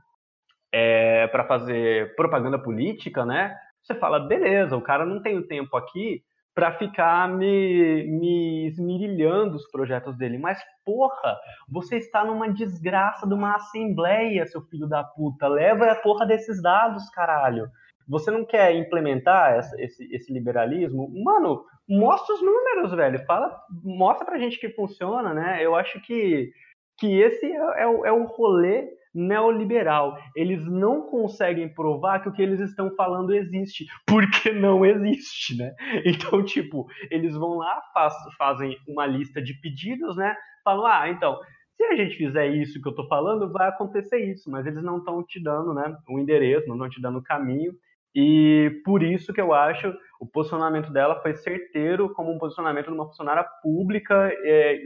é, 0.71 1.27
para 1.27 1.43
fazer 1.47 2.15
propaganda 2.15 2.59
política, 2.61 3.25
né? 3.25 3.57
Você 3.81 3.95
fala, 3.95 4.19
beleza, 4.19 4.77
o 4.77 4.81
cara 4.81 5.05
não 5.07 5.21
tem 5.23 5.37
o 5.37 5.47
tempo 5.47 5.75
aqui 5.75 6.23
para 6.53 6.73
ficar 6.73 7.29
me, 7.29 8.07
me 8.07 8.67
esmirilhando 8.67 9.55
os 9.55 9.69
projetos 9.71 10.17
dele. 10.17 10.37
Mas, 10.37 10.59
porra, 10.85 11.37
você 11.69 11.97
está 11.97 12.25
numa 12.25 12.49
desgraça 12.51 13.27
de 13.27 13.33
uma 13.33 13.55
assembleia, 13.55 14.45
seu 14.45 14.61
filho 14.63 14.87
da 14.87 15.03
puta. 15.03 15.47
Leva 15.47 15.91
a 15.91 15.95
porra 15.95 16.25
desses 16.25 16.61
dados, 16.61 17.09
caralho. 17.09 17.69
Você 18.07 18.29
não 18.29 18.43
quer 18.43 18.75
implementar 18.75 19.53
essa, 19.53 19.81
esse, 19.81 20.13
esse 20.13 20.33
liberalismo? 20.33 21.09
Mano, 21.23 21.63
mostra 21.87 22.35
os 22.35 22.41
números, 22.41 22.91
velho. 22.93 23.25
Fala, 23.25 23.57
mostra 23.83 24.25
pra 24.25 24.37
gente 24.37 24.59
que 24.59 24.69
funciona, 24.69 25.33
né? 25.33 25.59
Eu 25.61 25.75
acho 25.75 26.01
que, 26.01 26.51
que 26.99 27.21
esse 27.21 27.45
é, 27.45 27.83
é, 27.83 27.83
é 27.83 28.11
o 28.11 28.25
rolê 28.25 28.89
neoliberal. 29.13 30.17
Eles 30.35 30.65
não 30.65 31.01
conseguem 31.09 31.73
provar 31.73 32.19
que 32.21 32.29
o 32.29 32.31
que 32.31 32.41
eles 32.41 32.59
estão 32.59 32.93
falando 32.95 33.33
existe, 33.33 33.85
porque 34.05 34.51
não 34.51 34.85
existe, 34.85 35.57
né? 35.57 35.73
Então, 36.05 36.43
tipo, 36.43 36.87
eles 37.09 37.35
vão 37.35 37.57
lá, 37.57 37.81
faz, 37.93 38.13
fazem 38.37 38.77
uma 38.87 39.05
lista 39.05 39.41
de 39.41 39.53
pedidos, 39.61 40.15
né? 40.15 40.35
Falam, 40.63 40.85
ah, 40.85 41.09
então, 41.09 41.37
se 41.75 41.83
a 41.85 41.95
gente 41.95 42.15
fizer 42.15 42.47
isso 42.47 42.81
que 42.81 42.87
eu 42.87 42.95
tô 42.95 43.07
falando, 43.07 43.51
vai 43.51 43.67
acontecer 43.67 44.19
isso, 44.19 44.49
mas 44.51 44.65
eles 44.67 44.83
não 44.83 44.99
estão 44.99 45.23
te 45.23 45.41
dando, 45.41 45.73
né, 45.73 45.95
o 46.07 46.19
endereço, 46.19 46.67
não 46.67 46.75
estão 46.75 46.89
te 46.89 47.01
dando 47.01 47.17
o 47.17 47.23
caminho, 47.23 47.73
e 48.13 48.81
por 48.85 49.01
isso 49.01 49.33
que 49.33 49.41
eu 49.41 49.53
acho 49.53 49.91
o 50.19 50.27
posicionamento 50.27 50.91
dela 50.91 51.19
foi 51.21 51.33
certeiro 51.33 52.13
como 52.13 52.31
um 52.31 52.37
posicionamento 52.37 52.87
de 52.87 52.93
uma 52.93 53.07
funcionária 53.07 53.43
pública 53.63 54.31
é, 54.43 54.79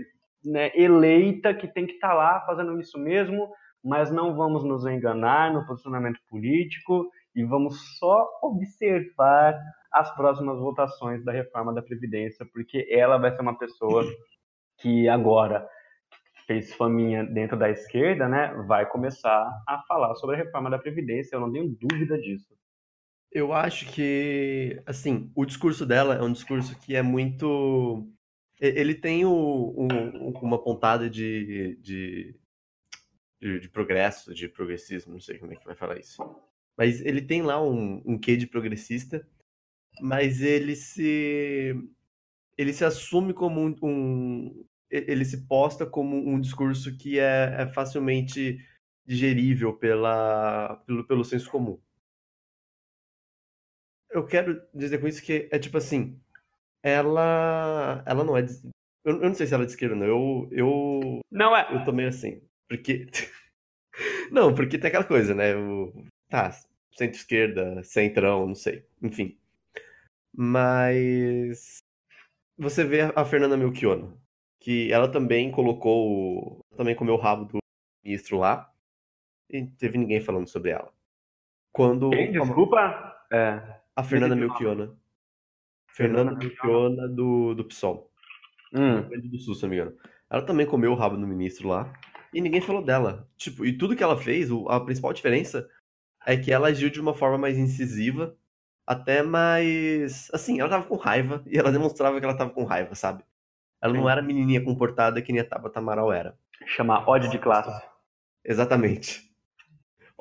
né, 0.45 0.71
eleita 0.75 1.53
que 1.53 1.67
tem 1.67 1.85
que 1.85 1.93
estar 1.93 2.09
tá 2.09 2.13
lá 2.13 2.41
fazendo 2.45 2.79
isso 2.79 2.97
mesmo, 2.97 3.49
mas 3.85 4.09
não 4.09 4.35
vamos 4.35 4.63
nos 4.63 4.83
enganar 4.87 5.53
no 5.53 5.63
posicionamento 5.67 6.19
político 6.27 7.07
e 7.35 7.43
vamos 7.43 7.97
só 7.99 8.27
observar 8.41 9.55
as 9.91 10.13
próximas 10.15 10.57
votações 10.57 11.23
da 11.23 11.31
reforma 11.31 11.71
da 11.71 11.83
Previdência, 11.83 12.43
porque 12.51 12.87
ela 12.89 13.19
vai 13.19 13.31
ser 13.35 13.43
uma 13.43 13.57
pessoa 13.57 14.03
que 14.79 15.07
agora 15.07 15.67
fez 16.47 16.73
faminha 16.73 17.23
dentro 17.23 17.55
da 17.55 17.69
esquerda, 17.69 18.27
né, 18.27 18.53
vai 18.67 18.87
começar 18.87 19.47
a 19.67 19.83
falar 19.87 20.15
sobre 20.15 20.35
a 20.35 20.39
reforma 20.39 20.69
da 20.69 20.79
Previdência, 20.79 21.35
eu 21.35 21.39
não 21.39 21.51
tenho 21.51 21.69
dúvida 21.79 22.17
disso. 22.17 22.55
Eu 23.31 23.53
acho 23.53 23.91
que, 23.91 24.81
assim, 24.85 25.31
o 25.35 25.45
discurso 25.45 25.85
dela 25.85 26.15
é 26.15 26.21
um 26.21 26.31
discurso 26.31 26.79
que 26.79 26.95
é 26.95 27.01
muito. 27.01 28.07
Ele 28.59 28.95
tem 28.95 29.25
o, 29.25 29.31
o, 29.31 29.87
uma 30.41 30.57
pontada 30.57 31.09
de, 31.09 31.77
de, 31.81 32.39
de, 33.41 33.59
de, 33.59 33.69
progresso, 33.69 34.33
de 34.33 34.47
progressismo, 34.47 35.13
não 35.13 35.19
sei 35.19 35.37
como 35.37 35.53
é 35.53 35.55
que 35.55 35.65
vai 35.65 35.75
falar 35.75 35.99
isso. 35.99 36.21
Mas 36.77 37.01
ele 37.01 37.21
tem 37.21 37.41
lá 37.41 37.61
um, 37.61 38.01
um 38.05 38.17
quê 38.17 38.35
de 38.35 38.47
progressista, 38.47 39.27
mas 40.01 40.41
ele 40.41 40.75
se. 40.75 41.73
Ele 42.57 42.73
se 42.73 42.85
assume 42.85 43.33
como 43.33 43.61
um, 43.61 43.75
um 43.83 44.65
ele 44.89 45.25
se 45.25 45.45
posta 45.45 45.85
como 45.85 46.15
um 46.15 46.39
discurso 46.39 46.95
que 46.97 47.19
é, 47.19 47.55
é 47.59 47.67
facilmente 47.67 48.57
digerível 49.05 49.75
pela, 49.75 50.77
pelo, 50.85 51.05
pelo 51.05 51.25
senso 51.25 51.49
comum 51.49 51.79
eu 54.15 54.25
quero 54.25 54.61
dizer 54.73 54.99
com 54.99 55.07
isso 55.07 55.21
que 55.21 55.49
é 55.51 55.59
tipo 55.59 55.77
assim, 55.77 56.19
ela 56.81 58.01
ela 58.05 58.23
não 58.23 58.37
é 58.37 58.45
eu, 59.03 59.21
eu, 59.21 59.27
não 59.27 59.35
sei 59.35 59.45
se 59.45 59.53
ela 59.53 59.63
é 59.63 59.65
de 59.65 59.73
esquerda 59.73 59.93
ou 59.93 59.99
não. 59.99 60.07
Eu 60.07 60.49
eu 60.51 61.19
Não 61.29 61.55
é. 61.55 61.75
Eu 61.75 61.83
tô 61.83 61.91
meio 61.91 62.09
assim, 62.09 62.41
porque 62.67 63.07
Não, 64.31 64.53
porque 64.53 64.77
tem 64.77 64.87
aquela 64.87 65.03
coisa, 65.03 65.33
né? 65.33 65.55
O 65.55 65.93
tá, 66.29 66.51
centro-esquerda, 66.91 67.83
centrão, 67.83 68.47
não 68.47 68.55
sei. 68.55 68.85
Enfim. 69.01 69.37
Mas 70.35 71.79
você 72.57 72.83
vê 72.83 73.01
a 73.15 73.25
Fernanda 73.25 73.57
Melchiona, 73.57 74.13
que 74.59 74.91
ela 74.91 75.09
também 75.09 75.51
colocou, 75.51 76.59
também 76.75 76.95
comeu 76.95 77.15
o 77.15 77.19
rabo 77.19 77.45
do 77.45 77.59
ministro 78.03 78.37
lá, 78.37 78.71
e 79.49 79.65
teve 79.65 79.97
ninguém 79.97 80.19
falando 80.19 80.47
sobre 80.47 80.71
ela. 80.71 80.91
Quando 81.71 82.09
Quem? 82.09 82.31
Desculpa. 82.31 83.15
É. 83.31 83.61
A 83.95 84.03
Fernanda 84.03 84.35
Melchiona. 84.35 84.95
Fernanda 85.87 86.33
Melchiona 86.33 87.07
do, 87.07 87.53
do 87.53 87.63
PSOL. 87.65 88.11
Hum. 88.73 89.01
Do 89.29 89.37
Sul, 89.39 89.55
se 89.55 89.63
não 89.63 89.69
me 89.69 89.75
engano. 89.77 89.97
Ela 90.29 90.41
também 90.41 90.65
comeu 90.65 90.91
o 90.91 90.95
rabo 90.95 91.15
do 91.15 91.25
ministro 91.25 91.69
lá. 91.69 91.93
E 92.35 92.41
ninguém 92.41 92.59
falou 92.59 92.83
dela. 92.83 93.29
Tipo, 93.37 93.65
e 93.65 93.77
tudo 93.77 93.95
que 93.95 94.03
ela 94.03 94.17
fez, 94.17 94.49
a 94.67 94.81
principal 94.81 95.13
diferença 95.13 95.69
é 96.27 96.35
que 96.35 96.51
ela 96.51 96.67
agiu 96.67 96.89
de 96.89 96.99
uma 96.99 97.13
forma 97.13 97.37
mais 97.37 97.57
incisiva, 97.57 98.35
até 98.85 99.23
mais. 99.23 100.29
Assim, 100.33 100.59
ela 100.59 100.69
tava 100.69 100.85
com 100.85 100.97
raiva 100.97 101.41
e 101.47 101.57
ela 101.57 101.71
demonstrava 101.71 102.19
que 102.19 102.25
ela 102.25 102.35
tava 102.35 102.49
com 102.49 102.65
raiva, 102.65 102.93
sabe? 102.93 103.23
Ela 103.81 103.93
não 103.93 104.09
era 104.09 104.21
menininha 104.21 104.61
comportada 104.61 105.21
que 105.21 105.31
nem 105.31 105.41
a 105.41 105.47
Tabata 105.47 105.79
Amaral 105.79 106.11
era. 106.11 106.37
Chamar 106.65 107.07
ódio 107.07 107.29
de 107.29 107.39
classe. 107.39 107.81
Exatamente. 108.43 109.33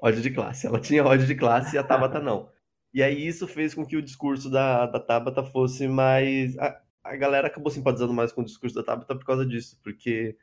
Ódio 0.01 0.23
de 0.23 0.31
classe. 0.31 0.69
Ela 0.69 0.79
tinha 0.79 1.05
ódio 1.05 1.27
de 1.27 1.35
classe 1.35 1.75
e 1.75 1.79
a 1.81 1.83
Tabata 1.83 2.21
não. 2.23 2.49
E 2.93 3.03
aí 3.03 3.27
isso 3.27 3.49
fez 3.49 3.75
com 3.75 3.85
que 3.85 3.97
o 3.97 4.03
discurso 4.03 4.49
da, 4.49 4.87
da 4.87 5.01
Tabata 5.01 5.43
fosse 5.43 5.89
mais. 5.89 6.57
A, 6.59 6.81
a 7.03 7.17
galera 7.17 7.49
acabou 7.49 7.73
simpatizando 7.73 8.15
mais 8.15 8.31
com 8.31 8.43
o 8.43 8.45
discurso 8.45 8.77
da 8.77 8.85
Tabata 8.85 9.17
por 9.17 9.25
causa 9.25 9.45
disso, 9.45 9.81
porque. 9.83 10.39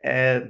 É. 0.00 0.48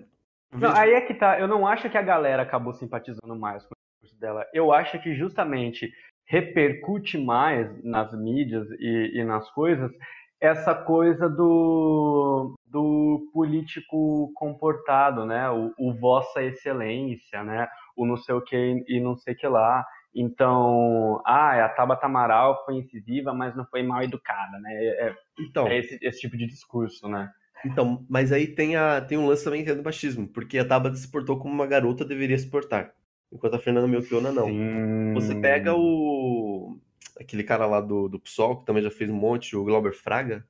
Não, 0.53 0.74
aí 0.74 0.92
é 0.92 1.01
que 1.01 1.14
tá. 1.14 1.38
Eu 1.38 1.49
não 1.49 1.66
acho 1.66 1.90
que 1.90 1.99
a 1.99 2.03
galera 2.03 2.42
acabou 2.42 2.72
simpatizando 2.72 3.36
mais 3.36 3.64
com 3.64 3.74
o 3.74 4.03
discurso 4.03 4.20
dela. 4.20 4.47
Eu 4.53 4.72
acho 4.72 4.99
que 5.01 5.14
justamente 5.14 5.90
repercute 6.26 7.18
mais 7.18 7.68
nas 7.84 8.12
mídias 8.12 8.68
e, 8.78 9.20
e 9.20 9.24
nas 9.24 9.49
coisas 9.51 9.92
essa 10.40 10.74
coisa 10.74 11.28
do, 11.28 12.55
do 12.66 13.30
político 13.32 14.30
comportado, 14.34 15.24
né? 15.24 15.51
O, 15.51 15.72
o 15.78 15.94
Vossa 15.94 16.42
Excelência, 16.42 17.42
né? 17.42 17.68
O 17.97 18.07
não 18.07 18.16
sei 18.16 18.34
o 18.34 18.42
que 18.42 18.84
e 18.86 19.01
não 19.01 19.16
sei 19.16 19.34
o 19.34 19.36
que 19.36 19.47
lá. 19.47 19.84
Então, 20.14 21.22
ah, 21.26 21.64
a 21.64 21.68
Tabata 21.68 22.07
Amaral 22.07 22.64
foi 22.64 22.76
incisiva, 22.76 23.34
mas 23.34 23.55
não 23.55 23.66
foi 23.66 23.82
mal 23.82 24.03
educada, 24.03 24.59
né? 24.61 24.72
É, 24.74 25.09
é, 25.09 25.16
então, 25.38 25.66
é 25.66 25.78
esse, 25.78 25.99
esse 26.03 26.20
tipo 26.20 26.36
de 26.36 26.47
discurso, 26.47 27.09
né? 27.09 27.30
Então, 27.64 28.04
mas 28.09 28.32
aí 28.32 28.46
tem, 28.46 28.76
a, 28.76 29.00
tem 29.00 29.18
um 29.18 29.26
lance 29.26 29.44
também 29.44 29.64
que 29.64 29.70
é 29.70 29.74
do 29.74 29.82
machismo, 29.82 30.28
porque 30.28 30.59
a 30.59 30.64
Tabata 30.64 30.96
se 30.96 31.09
portou 31.09 31.38
como 31.38 31.54
uma 31.54 31.66
garota 31.66 32.04
deveria 32.04 32.38
se 32.38 32.48
portar. 32.48 32.94
enquanto 33.32 33.54
a 33.54 33.59
Fernanda 33.59 33.88
Melchiona 33.88 34.30
não. 34.30 34.46
Sim. 34.46 35.14
Você 35.14 35.34
pega 35.34 35.74
o 35.74 36.78
aquele 37.18 37.42
cara 37.42 37.66
lá 37.66 37.80
do, 37.80 38.09
do 38.09 38.20
PSOL, 38.20 38.59
que 38.59 38.66
também 38.66 38.82
já 38.82 38.90
fez 38.90 39.11
um 39.11 39.14
monte, 39.14 39.57
o 39.57 39.64
Glauber 39.64 39.92
Fraga, 39.92 40.46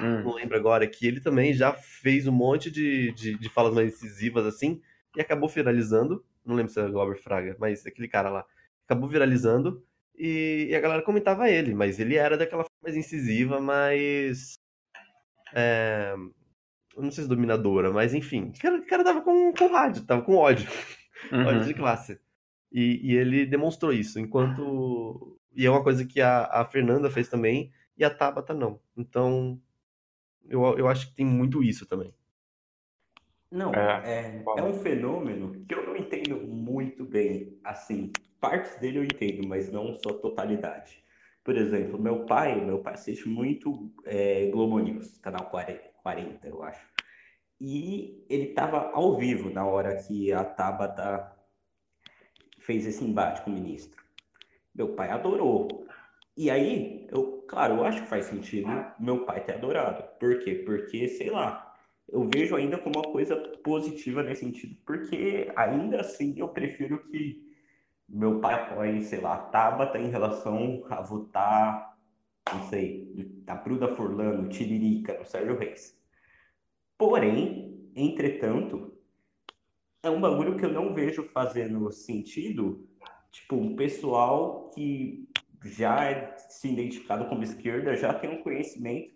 hum. 0.00 0.22
não 0.22 0.34
lembro 0.34 0.56
agora, 0.56 0.86
que 0.86 1.06
ele 1.06 1.20
também 1.20 1.52
já 1.52 1.72
fez 1.72 2.26
um 2.26 2.32
monte 2.32 2.70
de, 2.70 3.12
de, 3.12 3.36
de 3.36 3.48
falas 3.48 3.74
mais 3.74 3.92
incisivas 3.92 4.46
assim, 4.46 4.80
e 5.16 5.20
acabou 5.20 5.48
viralizando, 5.48 6.24
não 6.44 6.54
lembro 6.54 6.72
se 6.72 6.80
é 6.80 6.84
o 6.84 6.92
Glauber 6.92 7.20
Fraga, 7.20 7.56
mas 7.58 7.84
aquele 7.86 8.08
cara 8.08 8.30
lá, 8.30 8.44
acabou 8.84 9.08
viralizando, 9.08 9.84
e, 10.16 10.68
e 10.70 10.74
a 10.74 10.80
galera 10.80 11.02
comentava 11.02 11.50
ele, 11.50 11.74
mas 11.74 11.98
ele 11.98 12.16
era 12.16 12.36
daquela 12.36 12.62
forma 12.62 12.78
mais 12.82 12.96
incisiva, 12.96 13.60
mais... 13.60 14.57
É, 15.54 16.14
não 16.96 17.10
sei 17.10 17.24
se 17.24 17.28
dominadora, 17.28 17.92
mas 17.92 18.14
enfim, 18.14 18.52
o 18.54 18.60
cara, 18.60 18.76
o 18.76 18.86
cara 18.86 19.04
tava 19.04 19.20
com, 19.22 19.52
com 19.52 19.66
rádio, 19.68 20.04
tava 20.04 20.22
com 20.22 20.36
ódio, 20.36 20.68
uhum. 21.32 21.46
ódio 21.46 21.64
de 21.64 21.74
classe. 21.74 22.20
E, 22.70 23.12
e, 23.12 23.16
ele 23.16 23.46
demonstrou 23.46 23.92
isso, 23.92 24.20
enquanto 24.20 25.38
e 25.58 25.66
é 25.66 25.70
uma 25.70 25.82
coisa 25.82 26.04
que 26.04 26.20
a, 26.20 26.44
a 26.44 26.64
Fernanda 26.64 27.10
fez 27.10 27.28
também 27.28 27.72
e 27.96 28.04
a 28.04 28.10
Tabata 28.10 28.54
não. 28.54 28.78
Então, 28.96 29.60
eu, 30.48 30.62
eu 30.78 30.86
acho 30.86 31.08
que 31.08 31.16
tem 31.16 31.26
muito 31.26 31.64
isso 31.64 31.84
também. 31.84 32.14
Não, 33.50 33.74
é, 33.74 34.02
é, 34.04 34.44
é, 34.58 34.62
um 34.62 34.74
fenômeno 34.74 35.64
que 35.66 35.74
eu 35.74 35.84
não 35.84 35.96
entendo 35.96 36.36
muito 36.46 37.04
bem. 37.04 37.58
Assim, 37.64 38.12
partes 38.40 38.78
dele 38.78 38.98
eu 38.98 39.04
entendo, 39.04 39.48
mas 39.48 39.72
não 39.72 39.94
sua 39.94 40.14
totalidade. 40.14 41.02
Por 41.48 41.56
exemplo, 41.56 41.98
meu 41.98 42.26
pai, 42.26 42.62
meu 42.62 42.80
pai 42.80 42.92
assiste 42.92 43.26
muito 43.26 43.90
é, 44.04 44.50
Globo 44.50 44.78
News, 44.80 45.16
canal 45.16 45.48
40, 45.48 46.46
eu 46.46 46.62
acho. 46.62 46.86
E 47.58 48.22
ele 48.28 48.50
estava 48.50 48.90
ao 48.90 49.16
vivo 49.16 49.48
na 49.48 49.64
hora 49.64 49.96
que 49.96 50.30
a 50.30 50.44
Tabata 50.44 51.34
fez 52.58 52.84
esse 52.84 53.02
embate 53.02 53.40
com 53.40 53.50
o 53.50 53.54
ministro. 53.54 53.98
Meu 54.74 54.88
pai 54.88 55.08
adorou. 55.08 55.86
E 56.36 56.50
aí, 56.50 57.08
eu, 57.10 57.42
claro, 57.48 57.76
eu 57.76 57.84
acho 57.84 58.02
que 58.02 58.08
faz 58.08 58.26
sentido 58.26 58.68
meu 59.00 59.24
pai 59.24 59.42
ter 59.42 59.54
adorado. 59.54 60.04
Por 60.20 60.40
quê? 60.40 60.56
Porque, 60.66 61.08
sei 61.08 61.30
lá, 61.30 61.74
eu 62.10 62.28
vejo 62.30 62.56
ainda 62.56 62.76
como 62.76 62.98
uma 62.98 63.10
coisa 63.10 63.34
positiva 63.64 64.22
nesse 64.22 64.44
sentido. 64.44 64.76
Porque 64.84 65.50
ainda 65.56 66.02
assim 66.02 66.34
eu 66.36 66.48
prefiro 66.48 67.02
que 67.08 67.47
meu 68.08 68.40
pai 68.40 68.54
apoie, 68.54 69.02
sei 69.02 69.20
lá, 69.20 69.36
Tabata 69.36 69.98
em 69.98 70.08
relação 70.08 70.84
a 70.88 71.02
votar, 71.02 71.98
não 72.52 72.62
sei, 72.68 73.12
da 73.44 73.54
Pruda 73.54 73.94
Furlano, 73.94 74.48
Tiririca, 74.48 75.18
no 75.18 75.26
Sérgio 75.26 75.58
Reis. 75.58 75.96
Porém, 76.96 77.90
entretanto, 77.94 78.94
é 80.02 80.08
um 80.08 80.20
bagulho 80.20 80.56
que 80.56 80.64
eu 80.64 80.72
não 80.72 80.94
vejo 80.94 81.24
fazendo 81.24 81.90
sentido 81.92 82.88
tipo, 83.30 83.56
um 83.56 83.76
pessoal 83.76 84.70
que 84.74 85.28
já 85.64 86.04
é 86.04 86.36
se 86.36 86.68
identificado 86.68 87.26
como 87.26 87.42
esquerda, 87.42 87.96
já 87.96 88.14
tem 88.14 88.30
um 88.30 88.42
conhecimento 88.42 89.12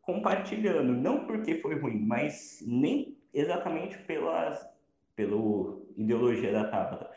compartilhando, 0.00 0.92
não 0.92 1.26
porque 1.26 1.60
foi 1.60 1.78
ruim, 1.78 2.00
mas 2.00 2.62
nem 2.66 3.16
exatamente 3.32 3.98
pelas 3.98 4.70
pela 5.14 5.78
ideologia 5.96 6.52
da 6.52 6.64
Tabata. 6.64 7.10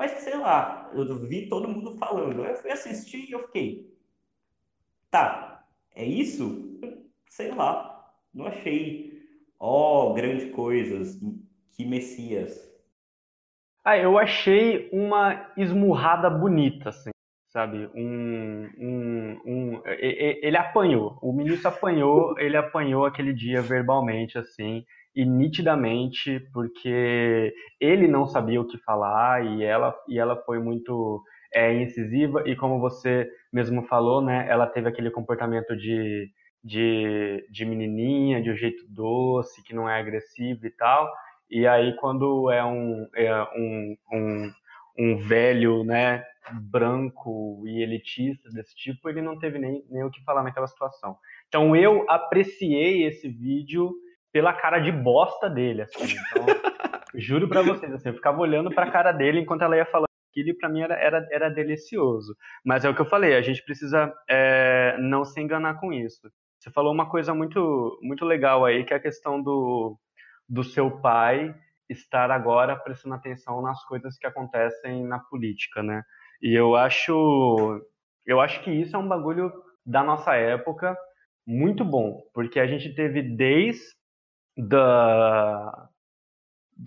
Mas 0.00 0.12
sei 0.12 0.34
lá, 0.34 0.90
eu 0.94 1.14
vi 1.14 1.46
todo 1.46 1.68
mundo 1.68 1.94
falando. 1.98 2.42
Eu 2.42 2.56
fui 2.56 2.70
assistir 2.70 3.28
e 3.28 3.32
eu 3.32 3.40
fiquei. 3.40 3.94
Tá, 5.10 5.62
é 5.94 6.02
isso? 6.02 6.80
Sei 7.28 7.50
lá. 7.54 8.10
Não 8.32 8.46
achei. 8.46 9.12
Ó, 9.58 10.06
oh, 10.06 10.14
grande 10.14 10.46
coisas. 10.52 11.20
Que 11.76 11.84
Messias. 11.84 12.66
Ah, 13.84 13.98
eu 13.98 14.16
achei 14.16 14.88
uma 14.90 15.52
esmurrada 15.54 16.30
bonita, 16.30 16.88
assim, 16.88 17.10
sabe? 17.48 17.90
Um, 17.94 18.70
um, 18.78 19.40
um, 19.44 19.82
ele 19.84 20.56
apanhou, 20.56 21.18
o 21.20 21.30
ministro 21.30 21.68
apanhou, 21.68 22.38
ele 22.38 22.56
apanhou 22.56 23.04
aquele 23.04 23.34
dia 23.34 23.60
verbalmente, 23.60 24.38
assim, 24.38 24.86
e 25.14 25.24
nitidamente, 25.24 26.40
porque 26.52 27.52
ele 27.80 28.06
não 28.06 28.26
sabia 28.26 28.60
o 28.60 28.66
que 28.66 28.78
falar 28.78 29.44
e 29.44 29.64
ela, 29.64 29.94
e 30.08 30.18
ela 30.18 30.36
foi 30.44 30.58
muito 30.58 31.22
é, 31.52 31.74
incisiva, 31.74 32.48
e 32.48 32.54
como 32.54 32.78
você 32.78 33.28
mesmo 33.52 33.82
falou, 33.86 34.22
né, 34.22 34.46
ela 34.48 34.66
teve 34.66 34.88
aquele 34.88 35.10
comportamento 35.10 35.76
de, 35.76 36.30
de, 36.62 37.44
de 37.50 37.64
menininha, 37.64 38.40
de 38.40 38.50
um 38.50 38.56
jeito 38.56 38.84
doce, 38.88 39.62
que 39.64 39.74
não 39.74 39.88
é 39.88 39.98
agressivo 39.98 40.66
e 40.66 40.70
tal, 40.70 41.10
e 41.50 41.66
aí, 41.66 41.96
quando 41.96 42.48
é 42.48 42.64
um, 42.64 43.08
é 43.12 43.42
um, 43.56 43.96
um, 44.12 44.52
um 44.96 45.16
velho, 45.18 45.82
né, 45.82 46.24
branco 46.52 47.64
e 47.66 47.82
elitista 47.82 48.48
desse 48.50 48.74
tipo, 48.76 49.08
ele 49.08 49.20
não 49.20 49.36
teve 49.36 49.58
nem, 49.58 49.84
nem 49.90 50.04
o 50.04 50.10
que 50.10 50.22
falar 50.22 50.44
naquela 50.44 50.68
situação. 50.68 51.16
Então, 51.48 51.74
eu 51.74 52.08
apreciei 52.08 53.04
esse 53.04 53.28
vídeo 53.28 53.92
pela 54.32 54.52
cara 54.52 54.78
de 54.78 54.92
bosta 54.92 55.48
dele, 55.48 55.82
assim. 55.82 56.04
Então, 56.04 56.46
juro 57.14 57.48
para 57.48 57.62
vocês, 57.62 57.92
assim, 57.92 58.08
eu 58.08 58.14
ficava 58.14 58.40
olhando 58.40 58.70
para 58.70 58.86
a 58.86 58.90
cara 58.90 59.12
dele 59.12 59.40
enquanto 59.40 59.62
ela 59.62 59.76
ia 59.76 59.86
falando 59.86 60.10
aquilo 60.30 60.50
e 60.50 60.54
para 60.54 60.68
mim 60.68 60.82
era, 60.82 60.94
era, 60.94 61.28
era 61.30 61.48
delicioso. 61.48 62.36
Mas 62.64 62.84
é 62.84 62.88
o 62.88 62.94
que 62.94 63.00
eu 63.00 63.06
falei, 63.06 63.34
a 63.36 63.42
gente 63.42 63.64
precisa 63.64 64.12
é, 64.28 64.96
não 64.98 65.24
se 65.24 65.40
enganar 65.40 65.74
com 65.80 65.92
isso. 65.92 66.30
Você 66.58 66.70
falou 66.70 66.92
uma 66.92 67.08
coisa 67.08 67.34
muito, 67.34 67.98
muito 68.02 68.24
legal 68.24 68.64
aí, 68.64 68.84
que 68.84 68.92
é 68.92 68.96
a 68.96 69.02
questão 69.02 69.42
do, 69.42 69.98
do 70.48 70.62
seu 70.62 71.00
pai 71.00 71.54
estar 71.88 72.30
agora 72.30 72.76
prestando 72.76 73.14
atenção 73.14 73.60
nas 73.62 73.82
coisas 73.84 74.16
que 74.16 74.26
acontecem 74.26 75.04
na 75.04 75.18
política, 75.18 75.82
né? 75.82 76.02
E 76.40 76.54
eu 76.54 76.76
acho, 76.76 77.80
eu 78.24 78.40
acho 78.40 78.62
que 78.62 78.70
isso 78.70 78.94
é 78.94 78.98
um 78.98 79.08
bagulho 79.08 79.52
da 79.84 80.02
nossa 80.02 80.36
época 80.36 80.96
muito 81.46 81.84
bom, 81.84 82.20
porque 82.32 82.60
a 82.60 82.66
gente 82.66 82.94
teve 82.94 83.22
desde 83.22 83.82
da 84.56 85.88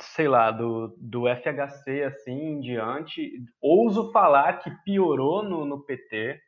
sei 0.02 0.28
lá, 0.28 0.50
do, 0.52 0.96
do 0.98 1.26
FHC 1.28 2.04
assim 2.04 2.32
em 2.32 2.60
diante, 2.60 3.32
ouso 3.62 4.12
falar 4.12 4.60
que 4.60 4.72
piorou 4.84 5.44
no, 5.44 5.66
no 5.66 5.86
PT, 5.86 6.40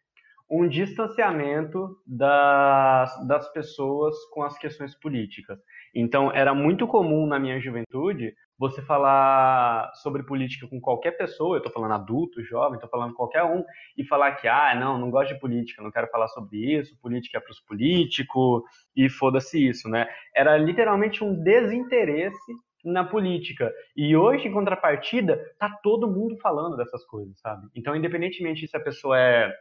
um 0.50 0.68
distanciamento 0.68 1.98
das, 2.06 3.28
das 3.28 3.52
pessoas 3.52 4.16
com 4.32 4.44
as 4.44 4.58
questões 4.58 4.96
políticas. 4.96 5.60
Então, 5.94 6.32
era 6.32 6.54
muito 6.54 6.88
comum 6.88 7.26
na 7.26 7.40
minha 7.40 7.60
juventude 7.60 8.34
você 8.58 8.82
falar 8.82 9.92
sobre 9.96 10.24
política 10.24 10.68
com 10.68 10.80
qualquer 10.80 11.12
pessoa, 11.12 11.56
eu 11.56 11.58
estou 11.58 11.74
falando 11.74 11.94
adulto, 11.94 12.44
jovem, 12.44 12.76
estou 12.76 12.90
falando 12.90 13.14
qualquer 13.14 13.44
um, 13.44 13.64
e 13.98 14.06
falar 14.06 14.34
que, 14.34 14.48
ah, 14.48 14.74
não, 14.76 14.98
não 14.98 15.12
gosto 15.12 15.34
de 15.34 15.40
política, 15.40 15.84
não 15.84 15.92
quero 15.92 16.08
falar 16.08 16.28
sobre 16.30 16.58
isso, 16.58 16.98
política 17.02 17.38
é 17.38 17.42
para 17.42 17.52
os 17.52 17.60
políticos, 17.60 18.64
e 18.96 19.10
foda-se 19.10 19.68
isso, 19.68 19.90
né? 19.90 20.08
Era 20.34 20.58
literalmente 20.58 21.24
um 21.24 21.34
desinteresse 21.34 22.54
na 22.84 23.04
política. 23.04 23.74
E 23.96 24.16
hoje, 24.16 24.48
em 24.48 24.54
contrapartida, 24.54 25.40
tá 25.60 25.70
todo 25.82 26.08
mundo 26.08 26.38
falando 26.38 26.78
dessas 26.78 27.04
coisas, 27.06 27.38
sabe? 27.40 27.68
Então, 27.76 27.96
independentemente 27.96 28.68
se 28.68 28.78
a 28.78 28.80
pessoa 28.80 29.20
é 29.20 29.54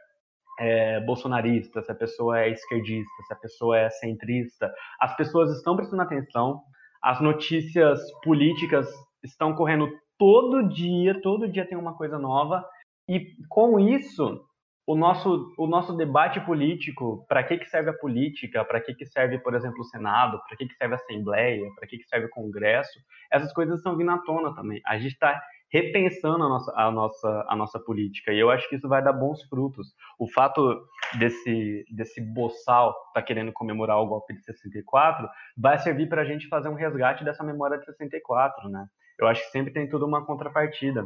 é 0.57 1.01
bolsonarista, 1.01 1.81
se 1.81 1.91
a 1.91 1.95
pessoa 1.95 2.39
é 2.39 2.49
esquerdista, 2.49 3.11
se 3.27 3.33
a 3.33 3.35
pessoa 3.35 3.77
é 3.77 3.89
centrista, 3.89 4.73
as 4.99 5.15
pessoas 5.17 5.51
estão 5.51 5.75
prestando 5.75 6.01
atenção, 6.01 6.61
as 7.05 7.21
notícias 7.21 8.01
políticas 8.23 8.89
estão 9.23 9.53
correndo 9.53 9.87
todo 10.17 10.67
dia, 10.67 11.21
todo 11.21 11.47
dia 11.47 11.63
tem 11.63 11.77
uma 11.77 11.95
coisa 11.95 12.17
nova, 12.17 12.67
e 13.07 13.27
com 13.47 13.79
isso, 13.79 14.43
o 14.87 14.95
nosso, 14.95 15.53
o 15.55 15.67
nosso 15.67 15.95
debate 15.95 16.39
político, 16.39 17.23
para 17.29 17.43
que, 17.43 17.59
que 17.59 17.69
serve 17.69 17.91
a 17.91 17.97
política, 17.97 18.65
para 18.65 18.81
que, 18.81 18.95
que 18.95 19.05
serve, 19.05 19.37
por 19.37 19.53
exemplo, 19.53 19.81
o 19.81 19.85
Senado, 19.85 20.41
para 20.47 20.57
que, 20.57 20.65
que 20.65 20.73
serve 20.73 20.95
a 20.95 20.97
Assembleia, 20.97 21.69
para 21.75 21.87
que, 21.87 21.99
que 21.99 22.07
serve 22.07 22.25
o 22.25 22.31
Congresso, 22.31 22.99
essas 23.31 23.53
coisas 23.53 23.77
estão 23.77 23.95
vindo 23.95 24.09
à 24.09 24.17
tona 24.17 24.55
também. 24.55 24.81
A 24.83 24.97
gente 24.97 25.13
está 25.13 25.39
repensando 25.71 26.43
a 26.43 26.49
nossa, 26.49 26.73
a, 26.75 26.91
nossa, 26.91 27.45
a 27.49 27.55
nossa 27.55 27.79
política. 27.79 28.31
E 28.31 28.39
eu 28.39 28.49
acho 28.49 28.67
que 28.67 28.77
isso 28.77 28.87
vai 28.87 29.03
dar 29.03 29.13
bons 29.13 29.43
frutos. 29.43 29.93
O 30.17 30.27
fato 30.27 30.81
desse, 31.17 31.85
desse 31.89 32.21
boçal 32.21 32.89
estar 32.89 33.13
tá 33.13 33.21
querendo 33.21 33.51
comemorar 33.51 33.99
o 33.99 34.07
golpe 34.07 34.33
de 34.33 34.43
64 34.43 35.27
vai 35.57 35.77
servir 35.79 36.07
para 36.07 36.21
a 36.21 36.25
gente 36.25 36.47
fazer 36.47 36.69
um 36.69 36.75
resgate 36.75 37.23
dessa 37.23 37.43
memória 37.43 37.77
de 37.77 37.85
64, 37.85 38.69
né? 38.69 38.85
Eu 39.17 39.27
acho 39.27 39.43
que 39.43 39.51
sempre 39.51 39.71
tem 39.71 39.87
tudo 39.87 40.05
uma 40.05 40.25
contrapartida. 40.25 41.03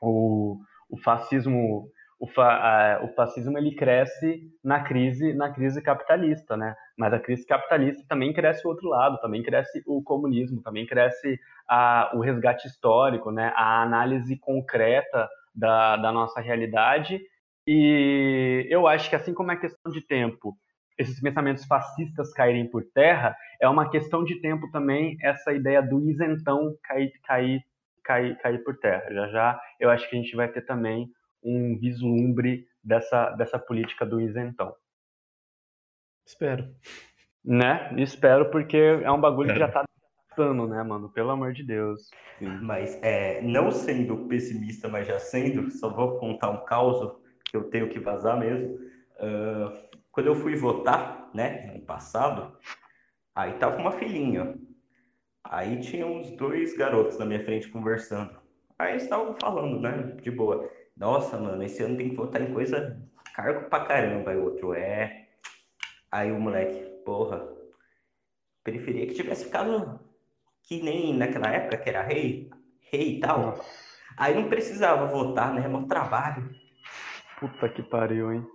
O, 0.00 0.58
o 0.88 0.96
fascismo 0.96 1.88
o, 2.22 2.26
fa, 2.28 3.00
o, 3.02 3.08
fascismo 3.14 3.58
ele 3.58 3.74
cresce 3.74 4.48
na 4.62 4.80
crise 4.84 5.34
na 5.34 5.52
crise 5.52 5.82
capitalista, 5.82 6.56
né? 6.56 6.76
Mas 6.96 7.12
a 7.12 7.18
crise 7.18 7.44
capitalista 7.44 8.04
também 8.08 8.32
cresce 8.32 8.64
o 8.64 8.70
outro 8.70 8.88
lado, 8.88 9.18
também 9.20 9.42
cresce 9.42 9.82
o 9.86 10.00
comunismo, 10.04 10.62
também 10.62 10.86
cresce 10.86 11.36
a, 11.68 12.12
o 12.14 12.20
resgate 12.20 12.68
histórico, 12.68 13.32
né? 13.32 13.52
A 13.56 13.82
análise 13.82 14.38
concreta 14.38 15.28
da, 15.52 15.96
da 15.96 16.12
nossa 16.12 16.40
realidade. 16.40 17.20
E 17.66 18.66
eu 18.70 18.86
acho 18.86 19.08
que 19.08 19.16
assim 19.16 19.32
como 19.32 19.52
é 19.52 19.56
questão 19.56 19.92
de 19.92 20.00
tempo, 20.00 20.56
esses 20.98 21.20
pensamentos 21.20 21.64
fascistas 21.64 22.32
caírem 22.32 22.68
por 22.68 22.84
terra, 22.92 23.36
é 23.60 23.68
uma 23.68 23.90
questão 23.90 24.24
de 24.24 24.40
tempo 24.40 24.70
também 24.70 25.16
essa 25.20 25.52
ideia 25.52 25.80
do 25.80 26.00
isentão 26.08 26.76
cair, 26.82 27.12
cair 27.24 27.62
cair, 28.02 28.36
cair 28.38 28.62
por 28.64 28.76
terra. 28.78 29.12
Já 29.12 29.28
já 29.28 29.60
eu 29.80 29.90
acho 29.90 30.08
que 30.08 30.16
a 30.16 30.18
gente 30.18 30.34
vai 30.36 30.48
ter 30.48 30.62
também 30.62 31.08
um 31.42 31.78
vislumbre 31.78 32.66
dessa, 32.82 33.30
dessa 33.30 33.58
política 33.58 34.04
do 34.04 34.20
isentão. 34.20 34.74
Espero. 36.26 36.68
Né? 37.44 37.92
Espero, 37.98 38.50
porque 38.50 38.76
é 38.76 39.10
um 39.10 39.20
bagulho 39.20 39.50
é. 39.50 39.52
que 39.54 39.58
já 39.58 39.68
tá 39.68 39.84
dando, 40.36 40.66
né, 40.68 40.82
mano? 40.82 41.10
Pelo 41.10 41.30
amor 41.30 41.52
de 41.52 41.64
Deus. 41.64 42.10
Sim. 42.38 42.58
Mas, 42.62 42.98
é, 43.02 43.40
não 43.42 43.70
sendo 43.70 44.28
pessimista, 44.28 44.88
mas 44.88 45.06
já 45.06 45.18
sendo, 45.18 45.70
só 45.70 45.90
vou 45.90 46.18
contar 46.18 46.50
um 46.50 46.64
caos 46.64 47.20
que 47.52 47.56
eu 47.56 47.64
tenho 47.64 47.90
que 47.90 48.00
vazar 48.00 48.40
mesmo. 48.40 48.74
Uh, 49.20 49.88
quando 50.10 50.26
eu 50.26 50.34
fui 50.34 50.56
votar, 50.56 51.30
né, 51.34 51.70
no 51.74 51.82
passado, 51.82 52.56
aí 53.34 53.52
tava 53.58 53.76
uma 53.76 53.92
filhinha. 53.92 54.58
Aí 55.44 55.80
tinha 55.80 56.06
uns 56.06 56.30
dois 56.30 56.74
garotos 56.74 57.18
na 57.18 57.26
minha 57.26 57.44
frente 57.44 57.68
conversando. 57.68 58.34
Aí 58.78 58.92
eles 58.92 59.02
estavam 59.02 59.36
falando, 59.38 59.78
né, 59.78 60.16
de 60.22 60.30
boa. 60.30 60.68
Nossa, 60.96 61.36
mano, 61.36 61.62
esse 61.62 61.82
ano 61.82 61.96
tem 61.96 62.08
que 62.08 62.16
votar 62.16 62.40
em 62.40 62.54
coisa 62.54 62.98
cargo 63.34 63.68
pra 63.68 63.84
caramba. 63.84 64.30
Aí 64.30 64.36
o 64.38 64.44
outro 64.44 64.72
é. 64.72 65.28
Aí 66.10 66.32
o 66.32 66.40
moleque, 66.40 66.82
porra, 67.04 67.46
preferia 68.64 69.06
que 69.06 69.14
tivesse 69.14 69.44
ficado 69.44 70.00
que 70.62 70.82
nem 70.82 71.14
naquela 71.14 71.48
época 71.48 71.78
que 71.78 71.88
era 71.88 72.02
rei, 72.02 72.50
rei 72.80 73.16
e 73.16 73.20
tal. 73.20 73.58
Aí 74.16 74.34
não 74.34 74.48
precisava 74.48 75.06
votar, 75.06 75.52
né? 75.52 75.64
É 75.64 75.68
um 75.68 75.86
trabalho. 75.86 76.61
Puta 77.42 77.68
que 77.68 77.82
pariu, 77.82 78.32
hein? 78.32 78.46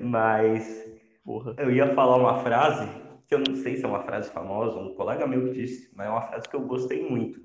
Mas 0.00 0.82
porra. 1.22 1.54
eu 1.58 1.70
ia 1.70 1.94
falar 1.94 2.16
uma 2.16 2.42
frase 2.42 2.88
que 3.28 3.34
eu 3.34 3.38
não 3.46 3.54
sei 3.54 3.76
se 3.76 3.84
é 3.84 3.86
uma 3.86 4.02
frase 4.02 4.30
famosa, 4.30 4.78
um 4.78 4.94
colega 4.94 5.26
meu 5.26 5.44
que 5.44 5.52
disse, 5.52 5.94
mas 5.94 6.06
é 6.06 6.10
uma 6.10 6.22
frase 6.22 6.48
que 6.48 6.56
eu 6.56 6.62
gostei 6.62 7.06
muito. 7.06 7.38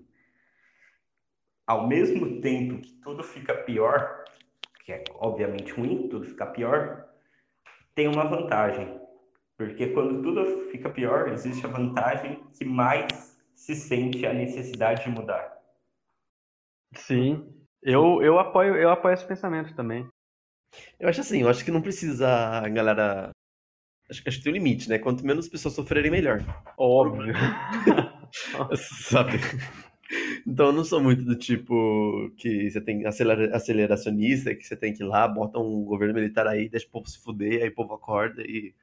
Ao 1.67 1.85
mesmo 1.85 2.39
tempo 2.39 2.81
que 2.81 2.93
tudo 3.01 3.21
fica 3.23 3.53
pior, 3.53 4.23
que 4.85 4.93
é 4.93 5.03
obviamente 5.15 5.73
ruim, 5.73 6.07
tudo 6.07 6.25
fica 6.25 6.45
pior, 6.45 7.09
tem 7.93 8.07
uma 8.07 8.23
vantagem. 8.23 9.01
Porque 9.57 9.87
quando 9.87 10.21
tudo 10.23 10.69
fica 10.71 10.89
pior, 10.89 11.27
existe 11.27 11.65
a 11.65 11.69
vantagem 11.69 12.41
que 12.57 12.63
mais 12.63 13.37
se 13.53 13.75
sente 13.75 14.25
a 14.25 14.33
necessidade 14.33 15.03
de 15.03 15.09
mudar. 15.09 15.59
Sim, 16.95 17.53
eu, 17.83 18.21
eu 18.21 18.39
apoio 18.39 18.77
eu 18.77 18.89
apoio 18.89 19.13
esse 19.13 19.27
pensamento 19.27 19.75
também. 19.75 20.07
Eu 20.99 21.09
acho 21.09 21.21
assim, 21.21 21.41
eu 21.41 21.49
acho 21.49 21.63
que 21.63 21.71
não 21.71 21.81
precisa 21.81 22.27
a 22.27 22.69
galera. 22.69 23.31
Acho, 24.09 24.21
acho 24.27 24.37
que 24.37 24.43
tem 24.43 24.53
um 24.53 24.55
limite, 24.55 24.89
né? 24.89 24.99
Quanto 24.99 25.25
menos 25.25 25.47
pessoas 25.47 25.73
sofrerem, 25.73 26.11
melhor. 26.11 26.39
Óbvio. 26.77 27.33
Sabe? 28.75 29.39
Então 30.45 30.67
eu 30.67 30.73
não 30.73 30.83
sou 30.83 31.01
muito 31.01 31.23
do 31.23 31.35
tipo 31.35 32.29
que 32.37 32.69
você 32.69 32.81
tem 32.81 33.05
acelera, 33.05 33.55
aceleracionista, 33.55 34.53
que 34.55 34.63
você 34.63 34.75
tem 34.75 34.93
que 34.93 35.03
ir 35.03 35.05
lá, 35.05 35.27
bota 35.27 35.59
um 35.59 35.83
governo 35.85 36.13
militar 36.13 36.47
aí, 36.47 36.67
deixa 36.67 36.87
o 36.87 36.91
povo 36.91 37.07
se 37.07 37.21
fuder, 37.21 37.63
aí 37.63 37.69
o 37.69 37.75
povo 37.75 37.93
acorda 37.93 38.41
e 38.41 38.73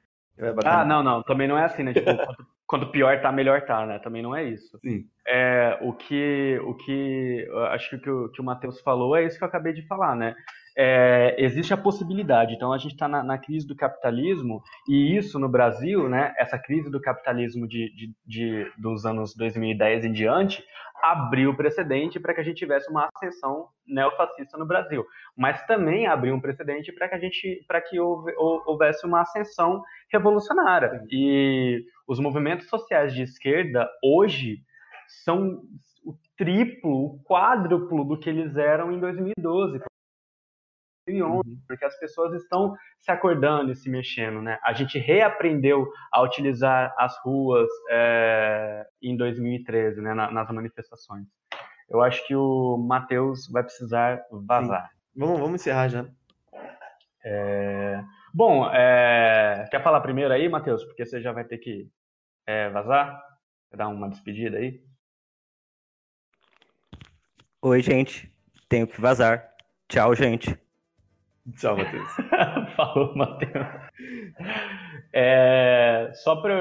ah, 0.65 0.85
não, 0.85 1.03
não, 1.03 1.23
também 1.23 1.49
não 1.49 1.59
é 1.59 1.65
assim, 1.65 1.83
né? 1.83 1.93
Tipo, 1.93 2.05
quanto, 2.17 2.47
quanto, 2.67 2.91
pior 2.93 3.21
tá, 3.21 3.33
melhor 3.33 3.63
tá, 3.67 3.85
né? 3.85 3.99
Também 3.99 4.23
não 4.23 4.35
é 4.35 4.45
isso. 4.45 4.79
Sim. 4.79 5.05
É, 5.27 5.77
o 5.83 5.93
que, 5.93 6.61
o 6.63 6.75
que, 6.75 7.49
acho 7.71 7.99
que 7.99 8.09
o, 8.09 8.29
que 8.29 8.41
o 8.41 8.45
Matheus 8.45 8.81
falou 8.81 9.17
é 9.17 9.25
isso 9.25 9.37
que 9.37 9.43
eu 9.43 9.49
acabei 9.49 9.73
de 9.73 9.87
falar, 9.87 10.15
né? 10.15 10.37
É, 10.81 11.35
existe 11.37 11.75
a 11.75 11.77
possibilidade. 11.77 12.55
Então 12.55 12.73
a 12.73 12.79
gente 12.79 12.93
está 12.93 13.09
na, 13.09 13.21
na, 13.25 13.37
crise 13.37 13.67
do 13.67 13.75
capitalismo 13.75 14.63
e 14.89 15.17
isso 15.17 15.37
no 15.37 15.49
Brasil, 15.49 16.09
né? 16.09 16.33
Essa 16.39 16.57
crise 16.57 16.89
do 16.89 17.01
capitalismo 17.01 17.67
de, 17.67 17.93
de, 17.97 18.15
de 18.25 18.73
dos 18.79 19.05
anos 19.05 19.35
2010 19.35 20.05
em 20.05 20.13
diante, 20.13 20.63
abriu 21.03 21.57
precedente 21.57 22.19
para 22.21 22.35
que 22.35 22.41
a 22.41 22.45
gente 22.45 22.59
tivesse 22.59 22.91
uma 22.91 23.09
ascensão 23.15 23.69
neofascista 23.87 24.57
no 24.57 24.67
Brasil, 24.67 25.05
mas 25.37 25.65
também 25.67 26.07
abriu 26.07 26.35
um 26.35 26.41
precedente 26.41 26.93
para 26.93 27.09
que 27.09 27.15
a 27.15 27.19
gente, 27.19 27.65
para 27.67 27.81
que 27.81 27.99
houvesse 27.99 29.07
uma 29.07 29.23
ascensão 29.23 29.83
revolucionária. 30.13 31.05
E 31.11 31.85
os 32.07 32.19
movimentos 32.19 32.69
sociais 32.69 33.15
de 33.15 33.23
esquerda 33.23 33.89
hoje 34.03 34.59
são 35.25 35.63
o 36.05 36.15
triplo, 36.37 37.05
o 37.05 37.23
quádruplo 37.25 38.05
do 38.05 38.19
que 38.19 38.29
eles 38.29 38.57
eram 38.57 38.93
em 38.93 39.01
2012. 39.01 39.81
2011, 41.09 41.49
uhum. 41.49 41.59
porque 41.67 41.85
as 41.85 41.99
pessoas 41.99 42.35
estão 42.35 42.75
se 42.99 43.11
acordando 43.11 43.73
e 43.73 43.77
se 43.77 43.89
mexendo, 43.89 44.43
né? 44.43 44.59
A 44.63 44.73
gente 44.73 44.99
reaprendeu 44.99 45.91
a 46.13 46.23
utilizar 46.23 46.95
as 46.99 47.17
ruas 47.25 47.69
é, 47.91 48.87
em 49.03 49.17
2013, 49.17 50.01
né, 50.01 50.15
nas 50.15 50.51
manifestações. 50.51 51.27
Eu 51.89 52.03
acho 52.03 52.27
que 52.27 52.37
o 52.37 52.77
Matheus 52.77 53.49
vai 53.51 53.63
precisar 53.63 54.23
vazar. 54.31 54.91
Vamos, 55.17 55.41
vamos 55.41 55.61
encerrar 55.61 55.89
já. 55.89 56.07
É... 57.25 58.03
Bom, 58.33 58.69
é... 58.71 59.67
quer 59.71 59.83
falar 59.83 60.01
primeiro 60.01 60.33
aí, 60.33 60.49
Matheus? 60.49 60.85
Porque 60.85 61.05
você 61.05 61.21
já 61.21 61.33
vai 61.33 61.45
ter 61.45 61.59
que 61.59 61.89
é, 62.47 62.69
vazar? 62.69 63.19
Quer 63.71 63.79
dar 63.79 63.89
uma 63.89 64.09
despedida 64.09 64.59
aí? 64.59 64.83
Oi, 67.63 67.83
gente. 67.83 68.31
Tenho 68.69 68.87
que 68.87 69.01
vazar. 69.01 69.51
Tchau, 69.89 70.15
gente. 70.15 70.68
Tchau, 71.57 71.77
Matheus. 71.77 72.11
Falou, 72.77 73.15
Matheus. 73.17 73.67
É, 75.13 76.11
só 76.15 76.37
para 76.37 76.61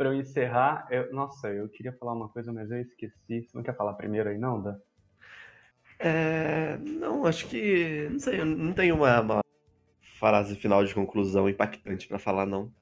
eu 0.00 0.14
encerrar, 0.14 0.86
eu, 0.90 1.12
nossa, 1.12 1.48
eu 1.48 1.68
queria 1.68 1.92
falar 1.92 2.12
uma 2.12 2.28
coisa, 2.28 2.52
mas 2.52 2.70
eu 2.70 2.80
esqueci. 2.80 3.42
Você 3.42 3.50
não 3.54 3.62
quer 3.62 3.76
falar 3.76 3.94
primeiro 3.94 4.28
aí, 4.28 4.38
não, 4.38 4.60
Dan? 4.60 4.76
É, 5.98 6.76
não, 6.78 7.24
acho 7.26 7.46
que. 7.48 8.08
Não 8.10 8.18
sei, 8.18 8.44
não 8.44 8.72
tenho 8.72 8.96
uma, 8.96 9.20
uma 9.20 9.40
frase 10.18 10.56
final 10.56 10.84
de 10.84 10.94
conclusão 10.94 11.48
impactante 11.48 12.08
para 12.08 12.18
falar, 12.18 12.46
não. 12.46 12.72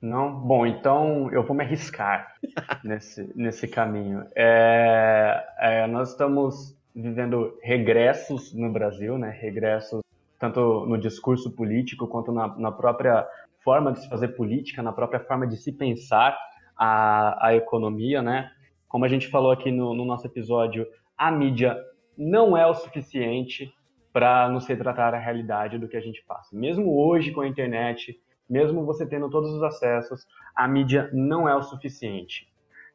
Não? 0.00 0.38
Bom, 0.38 0.66
então 0.66 1.32
eu 1.32 1.42
vou 1.42 1.56
me 1.56 1.64
arriscar 1.64 2.34
nesse, 2.84 3.32
nesse 3.34 3.66
caminho. 3.66 4.26
É, 4.36 5.44
é, 5.58 5.86
nós 5.86 6.10
estamos 6.10 6.76
vivendo 6.94 7.58
regressos 7.62 8.54
no 8.54 8.70
Brasil, 8.70 9.18
né? 9.18 9.30
Regressos 9.30 10.03
tanto 10.44 10.84
no 10.84 10.98
discurso 10.98 11.50
político 11.50 12.06
quanto 12.06 12.30
na, 12.30 12.48
na 12.58 12.70
própria 12.70 13.26
forma 13.62 13.92
de 13.92 14.00
se 14.00 14.08
fazer 14.10 14.28
política, 14.28 14.82
na 14.82 14.92
própria 14.92 15.20
forma 15.20 15.46
de 15.46 15.56
se 15.56 15.72
pensar 15.72 16.38
a, 16.76 17.48
a 17.48 17.54
economia, 17.54 18.20
né? 18.20 18.50
Como 18.86 19.06
a 19.06 19.08
gente 19.08 19.28
falou 19.28 19.50
aqui 19.50 19.70
no, 19.70 19.94
no 19.94 20.04
nosso 20.04 20.26
episódio, 20.26 20.86
a 21.16 21.30
mídia 21.30 21.78
não 22.16 22.54
é 22.54 22.66
o 22.66 22.74
suficiente 22.74 23.72
para 24.12 24.48
nos 24.50 24.66
retratar 24.66 25.14
a 25.14 25.18
realidade 25.18 25.78
do 25.78 25.88
que 25.88 25.96
a 25.96 26.00
gente 26.00 26.22
passa. 26.26 26.54
Mesmo 26.54 26.94
hoje 26.94 27.32
com 27.32 27.40
a 27.40 27.48
internet, 27.48 28.20
mesmo 28.48 28.84
você 28.84 29.06
tendo 29.06 29.30
todos 29.30 29.50
os 29.50 29.62
acessos, 29.62 30.26
a 30.54 30.68
mídia 30.68 31.08
não 31.12 31.48
é 31.48 31.56
o 31.56 31.62
suficiente. 31.62 32.46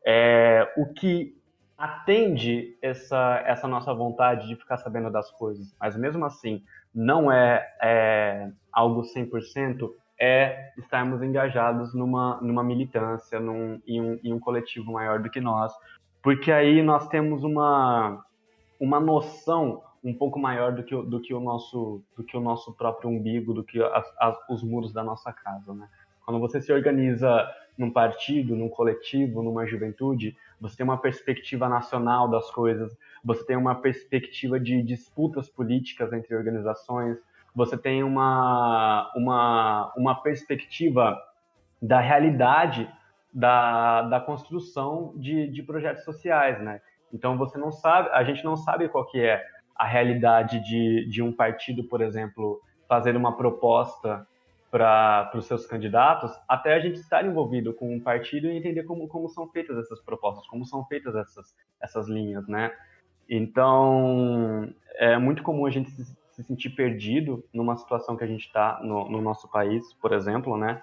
É, 0.06 0.72
o 0.78 0.94
que 0.94 1.36
atende 1.76 2.78
essa, 2.82 3.42
essa 3.46 3.68
nossa 3.68 3.94
vontade 3.94 4.48
de 4.48 4.56
ficar 4.56 4.78
sabendo 4.78 5.10
das 5.10 5.32
coisas, 5.32 5.74
mas 5.80 5.98
mesmo 5.98 6.24
assim 6.26 6.62
não 6.94 7.32
é, 7.32 7.68
é 7.82 8.52
algo 8.72 9.02
100%, 9.02 9.90
é 10.20 10.72
estarmos 10.78 11.22
engajados 11.24 11.94
numa, 11.94 12.40
numa 12.42 12.64
militância, 12.64 13.40
num, 13.40 13.82
em, 13.88 14.02
um, 14.02 14.20
em 14.24 14.34
um 14.34 14.40
coletivo 14.40 14.92
maior 14.92 15.20
do 15.20 15.30
que 15.30 15.40
nós, 15.40 15.74
porque 16.22 16.52
aí 16.52 16.84
nós 16.84 17.08
temos 17.08 17.44
uma, 17.44 18.24
uma 18.80 19.00
noção 19.00 19.82
um 20.04 20.14
pouco 20.14 20.40
maior 20.40 20.74
do 20.74 20.84
que, 20.84 20.96
do 20.96 21.22
que, 21.22 21.34
o, 21.34 21.40
nosso, 21.40 22.02
do 22.16 22.24
que 22.24 22.36
o 22.36 22.42
nosso 22.42 22.74
próprio 22.74 23.10
umbigo, 23.10 23.54
do 23.54 23.64
que 23.64 23.82
as, 23.82 24.14
as, 24.18 24.38
os 24.50 24.64
muros 24.64 24.94
da 24.94 25.04
nossa 25.04 25.32
casa, 25.32 25.74
né? 25.74 25.88
Quando 26.26 26.40
você 26.40 26.62
se 26.62 26.72
organiza 26.72 27.50
num 27.78 27.92
partido, 27.92 28.56
num 28.56 28.70
coletivo, 28.70 29.42
numa 29.42 29.66
juventude, 29.66 30.38
você 30.60 30.78
tem 30.78 30.84
uma 30.84 30.98
perspectiva 30.98 31.68
nacional 31.68 32.28
das 32.30 32.52
coisas, 32.52 32.96
você 33.24 33.46
tem 33.46 33.58
uma 33.58 33.76
perspectiva 33.76 34.60
de 34.60 34.82
disputas 34.82 35.50
políticas 35.50 36.14
entre 36.14 36.36
organizações, 36.36 37.18
você 37.54 37.78
tem 37.78 38.04
uma, 38.04 39.12
uma, 39.16 39.94
uma 39.98 40.22
perspectiva 40.22 41.18
da 41.82 42.00
realidade 42.00 42.90
da, 43.34 44.04
da 44.04 44.20
construção 44.20 45.14
de, 45.16 45.48
de 45.48 45.64
projetos 45.64 46.04
sociais, 46.04 46.62
né? 46.62 46.82
Então 47.14 47.38
você 47.38 47.58
não 47.58 47.72
sabe, 47.72 48.10
a 48.12 48.24
gente 48.24 48.44
não 48.44 48.56
sabe 48.56 48.88
qual 48.90 49.06
que 49.06 49.20
é 49.20 49.44
a 49.76 49.86
realidade 49.86 50.60
de, 50.64 51.08
de 51.10 51.22
um 51.22 51.32
partido, 51.32 51.84
por 51.84 52.02
exemplo, 52.02 52.62
fazer 52.88 53.16
uma 53.16 53.36
proposta 53.36 54.28
para 54.70 55.32
os 55.34 55.46
seus 55.46 55.66
candidatos, 55.66 56.32
até 56.48 56.74
a 56.74 56.80
gente 56.80 57.00
estar 57.00 57.26
envolvido 57.26 57.74
com 57.74 57.96
um 57.96 58.00
partido 58.00 58.48
e 58.48 58.56
entender 58.56 58.84
como, 58.84 59.08
como 59.08 59.28
são 59.30 59.48
feitas 59.48 59.78
essas 59.78 60.00
propostas, 60.02 60.46
como 60.48 60.64
são 60.66 60.86
feitas 60.86 61.16
essas, 61.16 61.56
essas 61.82 62.08
linhas, 62.08 62.48
né? 62.48 62.72
Então, 63.30 64.74
é 64.96 65.18
muito 65.20 65.44
comum 65.44 65.68
a 65.68 65.70
gente 65.70 65.92
se, 65.92 66.04
se 66.32 66.44
sentir 66.44 66.72
perdido 66.72 67.44
numa 67.54 67.78
situação 67.78 68.18
que 68.18 68.24
a 68.24 68.28
gente 68.28 68.46
está 68.46 68.80
no, 68.82 69.08
no, 69.08 69.22
nosso 69.22 69.48
país, 69.48 69.94
por 69.94 70.14
exemplo, 70.14 70.58
né? 70.58 70.82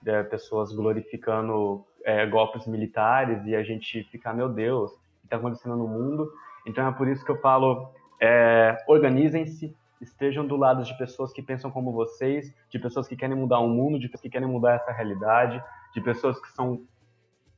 De 0.00 0.22
pessoas 0.24 0.72
glorificando 0.72 1.84
é, 2.04 2.24
golpes 2.24 2.68
militares 2.68 3.44
e 3.46 3.56
a 3.56 3.64
gente 3.64 4.04
ficar, 4.04 4.32
meu 4.32 4.48
Deus, 4.48 4.92
o 4.92 4.94
que 5.20 5.26
está 5.26 5.36
acontecendo 5.36 5.76
no 5.76 5.88
mundo? 5.88 6.30
Então 6.64 6.86
é 6.86 6.92
por 6.92 7.08
isso 7.08 7.24
que 7.24 7.32
eu 7.32 7.40
falo, 7.40 7.92
é, 8.20 8.76
organizem-se, 8.86 9.74
estejam 10.00 10.46
do 10.46 10.56
lado 10.56 10.84
de 10.84 10.96
pessoas 10.96 11.32
que 11.32 11.42
pensam 11.42 11.68
como 11.68 11.90
vocês, 11.90 12.54
de 12.70 12.78
pessoas 12.78 13.08
que 13.08 13.16
querem 13.16 13.36
mudar 13.36 13.58
o 13.58 13.68
mundo, 13.68 13.98
de 13.98 14.06
pessoas 14.06 14.22
que 14.22 14.30
querem 14.30 14.46
mudar 14.46 14.74
essa 14.74 14.92
realidade, 14.92 15.60
de 15.92 16.00
pessoas 16.00 16.40
que 16.40 16.52
são 16.52 16.80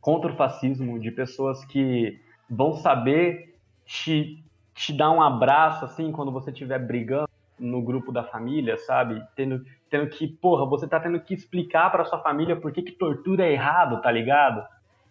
contra 0.00 0.32
o 0.32 0.36
fascismo, 0.36 0.98
de 0.98 1.10
pessoas 1.10 1.62
que 1.66 2.18
vão 2.48 2.72
saber 2.72 3.49
te, 3.90 4.40
te 4.72 4.92
dar 4.92 5.10
um 5.10 5.20
abraço 5.20 5.84
assim 5.84 6.12
quando 6.12 6.30
você 6.30 6.52
estiver 6.52 6.78
brigando 6.78 7.28
no 7.58 7.82
grupo 7.82 8.12
da 8.12 8.22
família, 8.22 8.78
sabe? 8.78 9.20
Tendo, 9.34 9.66
tendo 9.90 10.08
que, 10.08 10.28
porra, 10.28 10.64
você 10.64 10.86
tá 10.86 11.00
tendo 11.00 11.20
que 11.20 11.34
explicar 11.34 11.90
para 11.90 12.04
sua 12.04 12.20
família 12.20 12.54
por 12.54 12.70
que, 12.70 12.82
que 12.82 12.92
tortura 12.92 13.44
é 13.44 13.52
errado, 13.52 14.00
tá 14.00 14.10
ligado? 14.10 14.64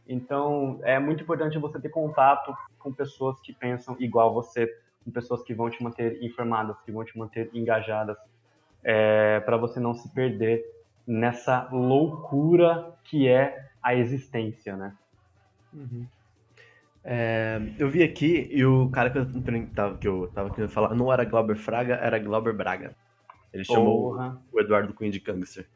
Então, 0.08 0.80
é 0.84 0.98
muito 0.98 1.22
importante 1.24 1.60
você 1.60 1.80
ter 1.80 1.90
contato 1.90 2.56
com 2.80 2.92
pessoas 2.92 3.40
que 3.42 3.54
pensam 3.54 3.98
igual 4.00 4.34
você, 4.34 4.66
com 5.04 5.12
pessoas 5.12 5.44
que 5.44 5.54
vão 5.54 5.70
te 5.70 5.84
manter 5.84 6.24
informadas, 6.24 6.82
que 6.82 6.92
vão 6.92 7.04
te 7.04 7.18
manter 7.18 7.50
engajadas, 7.54 8.18
é, 8.82 9.42
para 9.42 9.58
você 9.58 9.80
não 9.80 9.94
se 9.94 10.10
perder 10.14 10.64
nessa 11.06 11.68
loucura 11.70 12.94
que 13.04 13.28
é 13.28 13.70
a 13.84 13.94
existência, 13.94 14.78
né? 14.78 14.96
Uhum. 15.74 16.08
É, 17.04 17.62
eu 17.78 17.90
vi 17.90 18.04
aqui 18.04 18.48
e 18.52 18.64
o 18.66 18.90
cara 18.90 19.10
que 19.10 19.18
eu, 19.18 19.26
tava, 19.74 19.98
que 19.98 20.08
eu 20.08 20.32
tava 20.34 20.50
querendo 20.50 20.70
falar 20.70 20.94
não 20.94 21.12
era 21.12 21.24
Glauber 21.24 21.56
Fraga, 21.56 21.96
era 21.96 22.20
Glauber 22.20 22.54
Braga. 22.54 22.96
Ele 23.54 23.64
chamou 23.64 24.12
Porra. 24.12 24.40
o 24.52 24.60
Eduardo 24.60 24.94
Cunha 24.94 25.10
de 25.10 25.20
Gangster. 25.20 25.68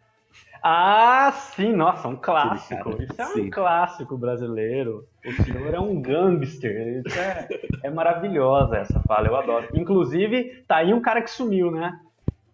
Ah, 0.61 1.31
sim, 1.31 1.73
nossa, 1.73 2.07
um 2.07 2.15
clássico. 2.15 3.01
Isso 3.01 3.21
é 3.21 3.25
sim. 3.25 3.41
um 3.41 3.49
clássico 3.49 4.17
brasileiro. 4.17 5.05
O 5.25 5.43
senhor 5.43 5.73
é 5.73 5.79
um 5.79 6.01
gangster. 6.01 7.03
Isso 7.05 7.19
é, 7.19 7.47
é 7.83 7.89
maravilhosa 7.89 8.77
essa 8.77 8.99
fala, 9.01 9.27
eu 9.27 9.35
adoro. 9.35 9.67
Inclusive, 9.73 10.63
tá 10.65 10.77
aí 10.77 10.93
um 10.93 11.01
cara 11.01 11.21
que 11.21 11.29
sumiu, 11.29 11.69
né? 11.69 11.99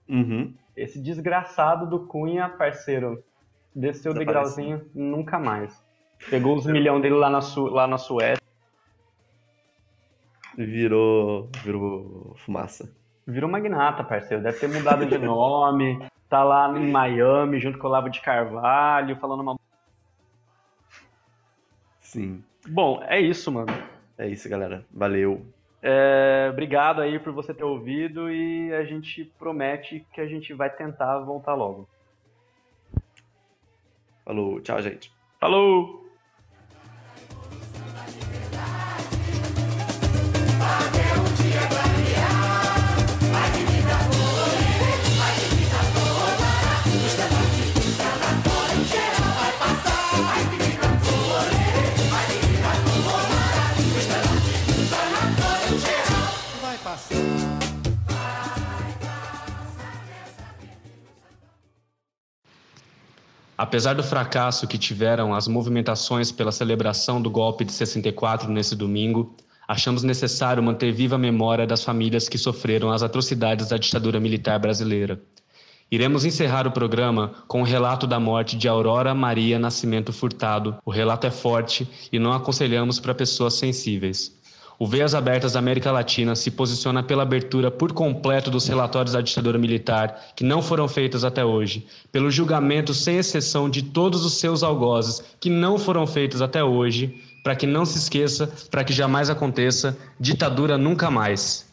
Uhum. 0.08 0.54
Esse 0.76 1.00
desgraçado 1.00 1.88
do 1.88 2.08
Cunha, 2.08 2.50
parceiro, 2.50 3.24
desceu 3.76 4.12
o 4.12 4.16
degrauzinho 4.16 4.90
nunca 4.96 5.38
mais. 5.38 5.84
Pegou 6.30 6.56
os 6.56 6.66
milhões 6.66 7.02
dele 7.02 7.16
lá 7.16 7.30
na, 7.30 7.42
Su 7.42 7.66
lá 7.66 7.86
na 7.86 7.98
Suécia. 7.98 8.39
Virou, 10.66 11.50
virou 11.64 12.36
fumaça. 12.40 12.94
Virou 13.26 13.50
magnata, 13.50 14.04
parceiro. 14.04 14.44
Deve 14.44 14.60
ter 14.60 14.68
mudado 14.68 15.06
de 15.06 15.18
nome. 15.18 16.06
Tá 16.28 16.44
lá 16.44 16.78
em 16.78 16.92
Miami, 16.92 17.62
junto 17.62 17.80
com 17.80 17.88
o 17.88 17.90
Lavo 17.90 18.10
de 18.10 18.20
Carvalho, 18.20 19.16
falando 19.16 19.40
uma. 19.40 19.58
Sim. 22.02 22.44
Bom, 22.68 23.02
é 23.08 23.22
isso, 23.22 23.50
mano. 23.50 23.72
É 24.18 24.28
isso, 24.28 24.50
galera. 24.50 24.86
Valeu. 24.92 25.46
É, 25.82 26.50
obrigado 26.52 27.02
aí 27.02 27.18
por 27.20 27.32
você 27.32 27.54
ter 27.54 27.64
ouvido 27.64 28.30
e 28.30 28.74
a 28.74 28.84
gente 28.84 29.32
promete 29.40 30.06
que 30.14 30.20
a 30.20 30.28
gente 30.28 30.54
vai 30.54 30.70
tentar 30.70 31.20
voltar 31.20 31.54
logo. 31.54 31.88
Falou, 34.26 34.60
tchau, 34.60 34.82
gente. 34.82 35.10
Falou! 35.40 36.09
Apesar 63.70 63.94
do 63.94 64.02
fracasso 64.02 64.66
que 64.66 64.80
tiveram 64.80 65.32
as 65.32 65.48
movimentações 65.48 66.32
pela 66.32 66.52
celebração 66.52 67.22
do 67.22 67.30
golpe 67.30 67.64
de 67.64 67.72
64 67.72 68.52
nesse 68.52 68.76
domingo, 68.76 69.36
achamos 69.68 70.02
necessário 70.02 70.64
manter 70.64 70.92
viva 70.92 71.18
a 71.18 71.20
memória 71.20 71.68
das 71.68 71.84
famílias 71.84 72.28
que 72.28 72.36
sofreram 72.36 72.90
as 72.90 73.04
atrocidades 73.04 73.70
da 73.70 73.78
ditadura 73.78 74.20
militar 74.20 74.58
brasileira. 74.58 75.22
Iremos 75.92 76.26
encerrar 76.26 76.66
o 76.66 76.72
programa 76.72 77.32
com 77.48 77.62
o 77.62 77.64
relato 77.64 78.08
da 78.08 78.20
morte 78.20 78.58
de 78.58 78.68
Aurora 78.68 79.14
Maria 79.14 79.60
Nascimento 79.60 80.12
Furtado. 80.12 80.80
O 80.84 80.90
relato 80.90 81.28
é 81.28 81.32
forte 81.32 81.88
e 82.12 82.18
não 82.18 82.34
aconselhamos 82.34 83.00
para 83.00 83.14
pessoas 83.14 83.54
sensíveis. 83.54 84.36
O 84.82 84.88
Veias 84.88 85.14
Abertas 85.14 85.52
da 85.52 85.60
América 85.60 85.92
Latina 85.92 86.38
se 86.38 86.50
posiciona 86.50 87.04
pela 87.04 87.24
abertura 87.24 87.70
por 87.70 87.92
completo 87.92 88.50
dos 88.50 88.66
relatórios 88.66 89.12
da 89.12 89.20
ditadura 89.20 89.58
militar, 89.58 90.32
que 90.38 90.44
não 90.46 90.62
foram 90.62 90.88
feitos 90.88 91.26
até 91.26 91.44
hoje, 91.44 91.86
pelo 92.14 92.32
julgamento 92.32 92.94
sem 92.94 93.18
exceção 93.18 93.70
de 93.70 93.84
todos 93.84 94.24
os 94.24 94.40
seus 94.40 94.64
algozes, 94.64 95.22
que 95.38 95.50
não 95.50 95.78
foram 95.78 96.08
feitos 96.08 96.42
até 96.42 96.64
hoje, 96.64 97.22
para 97.44 97.58
que 97.58 97.68
não 97.68 97.84
se 97.84 97.98
esqueça, 97.98 98.48
para 98.72 98.86
que 98.86 98.94
jamais 98.94 99.30
aconteça, 99.30 99.98
ditadura 100.18 100.78
nunca 100.78 101.12
mais. 101.12 101.68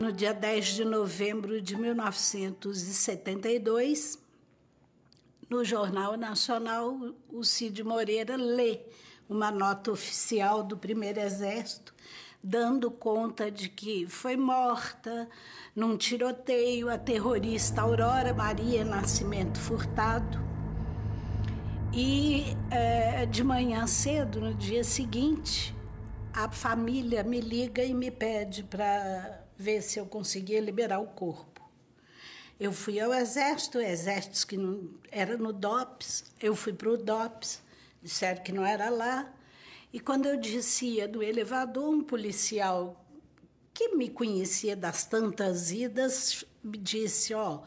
No 0.00 0.10
dia 0.10 0.32
10 0.32 0.74
de 0.74 0.86
novembro 0.86 1.60
de 1.60 1.76
1972, 1.76 4.21
no 5.52 5.62
Jornal 5.62 6.16
Nacional, 6.16 6.96
o 7.30 7.44
Cid 7.44 7.84
Moreira 7.84 8.36
lê 8.36 8.80
uma 9.28 9.50
nota 9.50 9.92
oficial 9.92 10.62
do 10.62 10.78
Primeiro 10.78 11.20
Exército, 11.20 11.94
dando 12.42 12.90
conta 12.90 13.50
de 13.50 13.68
que 13.68 14.06
foi 14.06 14.34
morta 14.34 15.28
num 15.76 15.94
tiroteio 15.94 16.88
a 16.88 16.96
terrorista 16.96 17.82
Aurora 17.82 18.32
Maria 18.32 18.82
Nascimento 18.82 19.58
Furtado. 19.58 20.40
E 21.92 22.56
é, 22.70 23.26
de 23.26 23.44
manhã 23.44 23.86
cedo, 23.86 24.40
no 24.40 24.54
dia 24.54 24.82
seguinte, 24.82 25.76
a 26.32 26.50
família 26.50 27.22
me 27.22 27.42
liga 27.42 27.84
e 27.84 27.92
me 27.92 28.10
pede 28.10 28.62
para 28.62 29.44
ver 29.54 29.82
se 29.82 30.00
eu 30.00 30.06
conseguia 30.06 30.62
liberar 30.62 30.98
o 30.98 31.08
corpo. 31.08 31.51
Eu 32.62 32.72
fui 32.72 33.00
ao 33.00 33.12
exército, 33.12 33.80
exércitos 33.80 34.44
que 34.44 34.56
não 34.56 34.88
era 35.10 35.36
no 35.36 35.52
DOPS, 35.52 36.26
eu 36.40 36.54
fui 36.54 36.72
para 36.72 36.90
o 36.90 36.96
DOPS, 36.96 37.60
disseram 38.00 38.40
que 38.40 38.52
não 38.52 38.64
era 38.64 38.88
lá. 38.88 39.34
E 39.92 39.98
quando 39.98 40.26
eu 40.26 40.38
descia 40.38 41.08
do 41.08 41.24
elevador, 41.24 41.92
um 41.92 42.04
policial 42.04 43.04
que 43.74 43.96
me 43.96 44.08
conhecia 44.08 44.76
das 44.76 45.04
tantas 45.04 45.72
idas 45.72 46.44
me 46.62 46.78
disse: 46.78 47.34
Ó, 47.34 47.64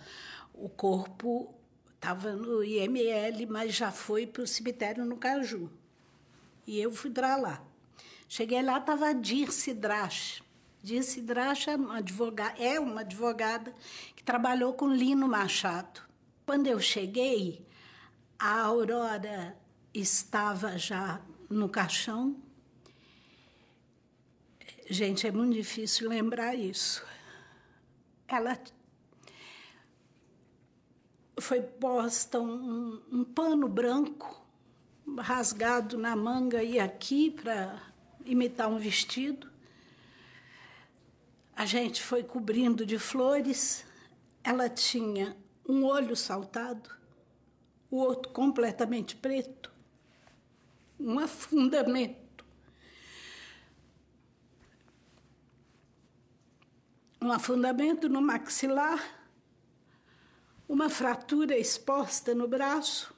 o 0.53 0.69
corpo 0.69 1.53
estava 1.95 2.31
no 2.31 2.63
IML, 2.63 3.47
mas 3.47 3.75
já 3.75 3.91
foi 3.91 4.25
para 4.25 4.43
o 4.43 4.47
cemitério 4.47 5.03
no 5.03 5.17
Caju. 5.17 5.69
E 6.65 6.79
eu 6.79 6.89
fui 6.89 7.11
para 7.11 7.35
lá. 7.35 7.61
Cheguei 8.29 8.61
lá, 8.61 8.77
estava 8.77 9.13
Dirce 9.13 9.73
Drache. 9.73 10.41
Dirce 10.81 11.19
Drache 11.19 11.71
é 11.71 11.75
uma 11.75 11.99
é 12.59 12.79
uma 12.79 13.01
advogada 13.01 13.73
trabalhou 14.25 14.73
com 14.73 14.89
Lino 14.89 15.27
Machado. 15.27 16.01
Quando 16.45 16.67
eu 16.67 16.79
cheguei, 16.79 17.65
a 18.37 18.61
Aurora 18.61 19.55
estava 19.93 20.77
já 20.77 21.21
no 21.49 21.69
caixão. 21.69 22.35
Gente, 24.89 25.27
é 25.27 25.31
muito 25.31 25.53
difícil 25.53 26.09
lembrar 26.09 26.55
isso. 26.55 27.05
Ela 28.27 28.59
foi 31.39 31.61
posta 31.61 32.39
um, 32.39 33.01
um 33.11 33.23
pano 33.23 33.67
branco 33.67 34.43
rasgado 35.19 35.97
na 35.97 36.15
manga 36.15 36.63
e 36.63 36.79
aqui 36.79 37.29
para 37.29 37.81
imitar 38.25 38.67
um 38.69 38.77
vestido. 38.77 39.51
A 41.55 41.65
gente 41.65 42.01
foi 42.01 42.23
cobrindo 42.23 42.85
de 42.85 42.97
flores 42.97 43.85
ela 44.45 44.69
tinha 44.69 45.35
um 45.67 45.83
olho 45.83 46.15
saltado, 46.15 46.91
o 47.89 47.97
outro 47.97 48.31
completamente 48.31 49.15
preto, 49.15 49.73
um 50.99 51.17
afundamento. 51.17 52.45
Um 57.19 57.31
afundamento 57.31 58.07
no 58.07 58.21
maxilar, 58.21 59.27
uma 60.69 60.91
fratura 60.91 61.57
exposta 61.57 62.35
no 62.35 62.47
braço, 62.47 63.15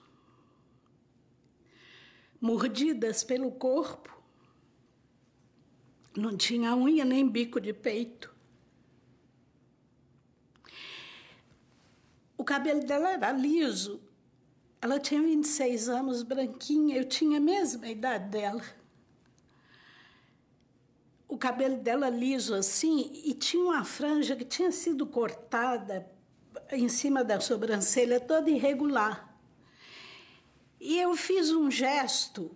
mordidas 2.40 3.22
pelo 3.26 3.52
corpo, 3.52 4.18
não 6.16 6.38
tinha 6.38 6.74
unha 6.74 7.04
nem 7.04 7.28
bico 7.28 7.60
de 7.60 7.74
peito. 7.74 8.37
O 12.38 12.44
cabelo 12.44 12.86
dela 12.86 13.10
era 13.12 13.32
liso 13.32 14.00
Ela 14.82 15.00
tinha 15.00 15.22
26 15.22 15.90
anos, 15.90 16.22
branquinha, 16.22 16.98
eu 16.98 17.06
tinha 17.06 17.40
a 17.40 17.42
mesma 17.42 17.88
idade 17.88 18.30
dela. 18.30 18.64
O 21.28 21.38
cabelo 21.38 21.78
dela 21.78 22.10
liso 22.10 22.54
assim, 22.54 23.12
e 23.26 23.34
tinha 23.34 23.64
uma 23.64 23.84
franja 23.84 24.36
que 24.36 24.46
tinha 24.46 24.72
sido 24.72 25.06
cortada 25.06 26.10
em 26.72 26.88
cima 26.88 27.24
da 27.24 27.40
sobrancelha, 27.40 28.20
toda 28.20 28.50
irregular. 28.50 29.36
E 30.80 31.00
eu 31.00 31.16
fiz 31.16 31.52
um 31.52 31.70
gesto, 31.72 32.56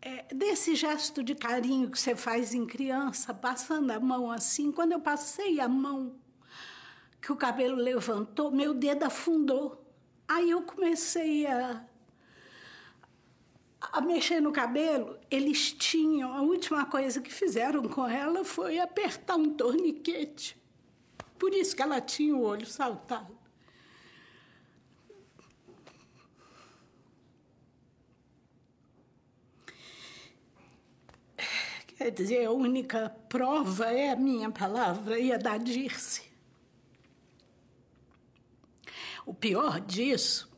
é, 0.00 0.32
desse 0.34 0.74
gesto 0.74 1.22
de 1.22 1.34
carinho 1.34 1.90
que 1.90 1.98
você 1.98 2.14
faz 2.14 2.54
em 2.54 2.66
criança, 2.66 3.32
passando 3.32 3.90
a 3.90 3.98
mão 3.98 4.30
assim. 4.30 4.70
Quando 4.70 4.92
eu 4.92 5.00
passei 5.00 5.58
a 5.58 5.68
mão, 5.68 6.14
que 7.22 7.30
o 7.30 7.36
cabelo 7.36 7.76
levantou, 7.76 8.50
meu 8.50 8.74
dedo 8.74 9.04
afundou. 9.04 9.80
Aí 10.26 10.50
eu 10.50 10.62
comecei 10.62 11.46
a, 11.46 11.86
a 13.80 14.00
mexer 14.00 14.40
no 14.40 14.50
cabelo. 14.50 15.16
Eles 15.30 15.72
tinham, 15.72 16.32
a 16.32 16.42
última 16.42 16.84
coisa 16.84 17.20
que 17.20 17.32
fizeram 17.32 17.88
com 17.88 18.08
ela 18.08 18.44
foi 18.44 18.80
apertar 18.80 19.36
um 19.36 19.54
torniquete. 19.54 20.60
Por 21.38 21.54
isso 21.54 21.76
que 21.76 21.82
ela 21.82 22.00
tinha 22.00 22.34
o 22.34 22.42
olho 22.42 22.66
saltado. 22.66 23.38
Quer 31.96 32.10
dizer, 32.10 32.46
a 32.46 32.50
única 32.50 33.10
prova 33.28 33.92
é 33.92 34.10
a 34.10 34.16
minha 34.16 34.50
palavra 34.50 35.20
e 35.20 35.32
a 35.32 35.36
da 35.36 35.56
Dirce. 35.56 36.31
O 39.24 39.32
pior 39.32 39.80
disso 39.80 40.50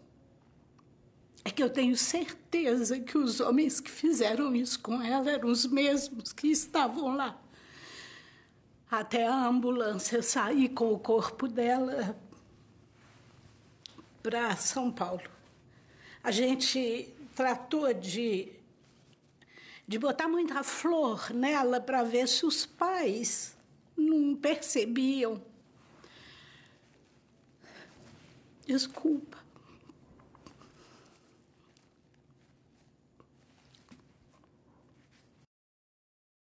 é 1.45 1.51
que 1.51 1.63
eu 1.63 1.69
tenho 1.69 1.95
certeza 1.97 2.99
que 2.99 3.19
os 3.19 3.39
homens 3.39 3.79
que 3.79 3.91
fizeram 3.91 4.55
isso 4.57 4.81
com 4.81 5.03
ela 5.03 5.31
eram 5.31 5.51
os 5.51 5.67
mesmos 5.67 6.33
que 6.33 6.49
estavam 6.49 7.15
lá. 7.15 7.39
Até 8.91 9.27
a 9.27 9.47
ambulância 9.47 10.23
sair 10.23 10.71
com 10.71 10.93
o 10.93 10.99
corpo 10.99 11.47
dela 11.47 12.19
para 14.23 14.57
São 14.57 14.91
Paulo. 14.91 15.29
A 16.23 16.31
gente 16.31 17.13
tratou 17.35 17.93
de, 17.93 18.51
de 19.87 19.99
botar 19.99 20.29
muita 20.29 20.63
flor 20.63 21.31
nela 21.35 21.79
para 21.79 22.03
ver 22.03 22.27
se 22.27 22.47
os 22.47 22.65
pais 22.65 23.55
não 23.95 24.35
percebiam 24.35 25.43
Desculpa. 28.67 29.44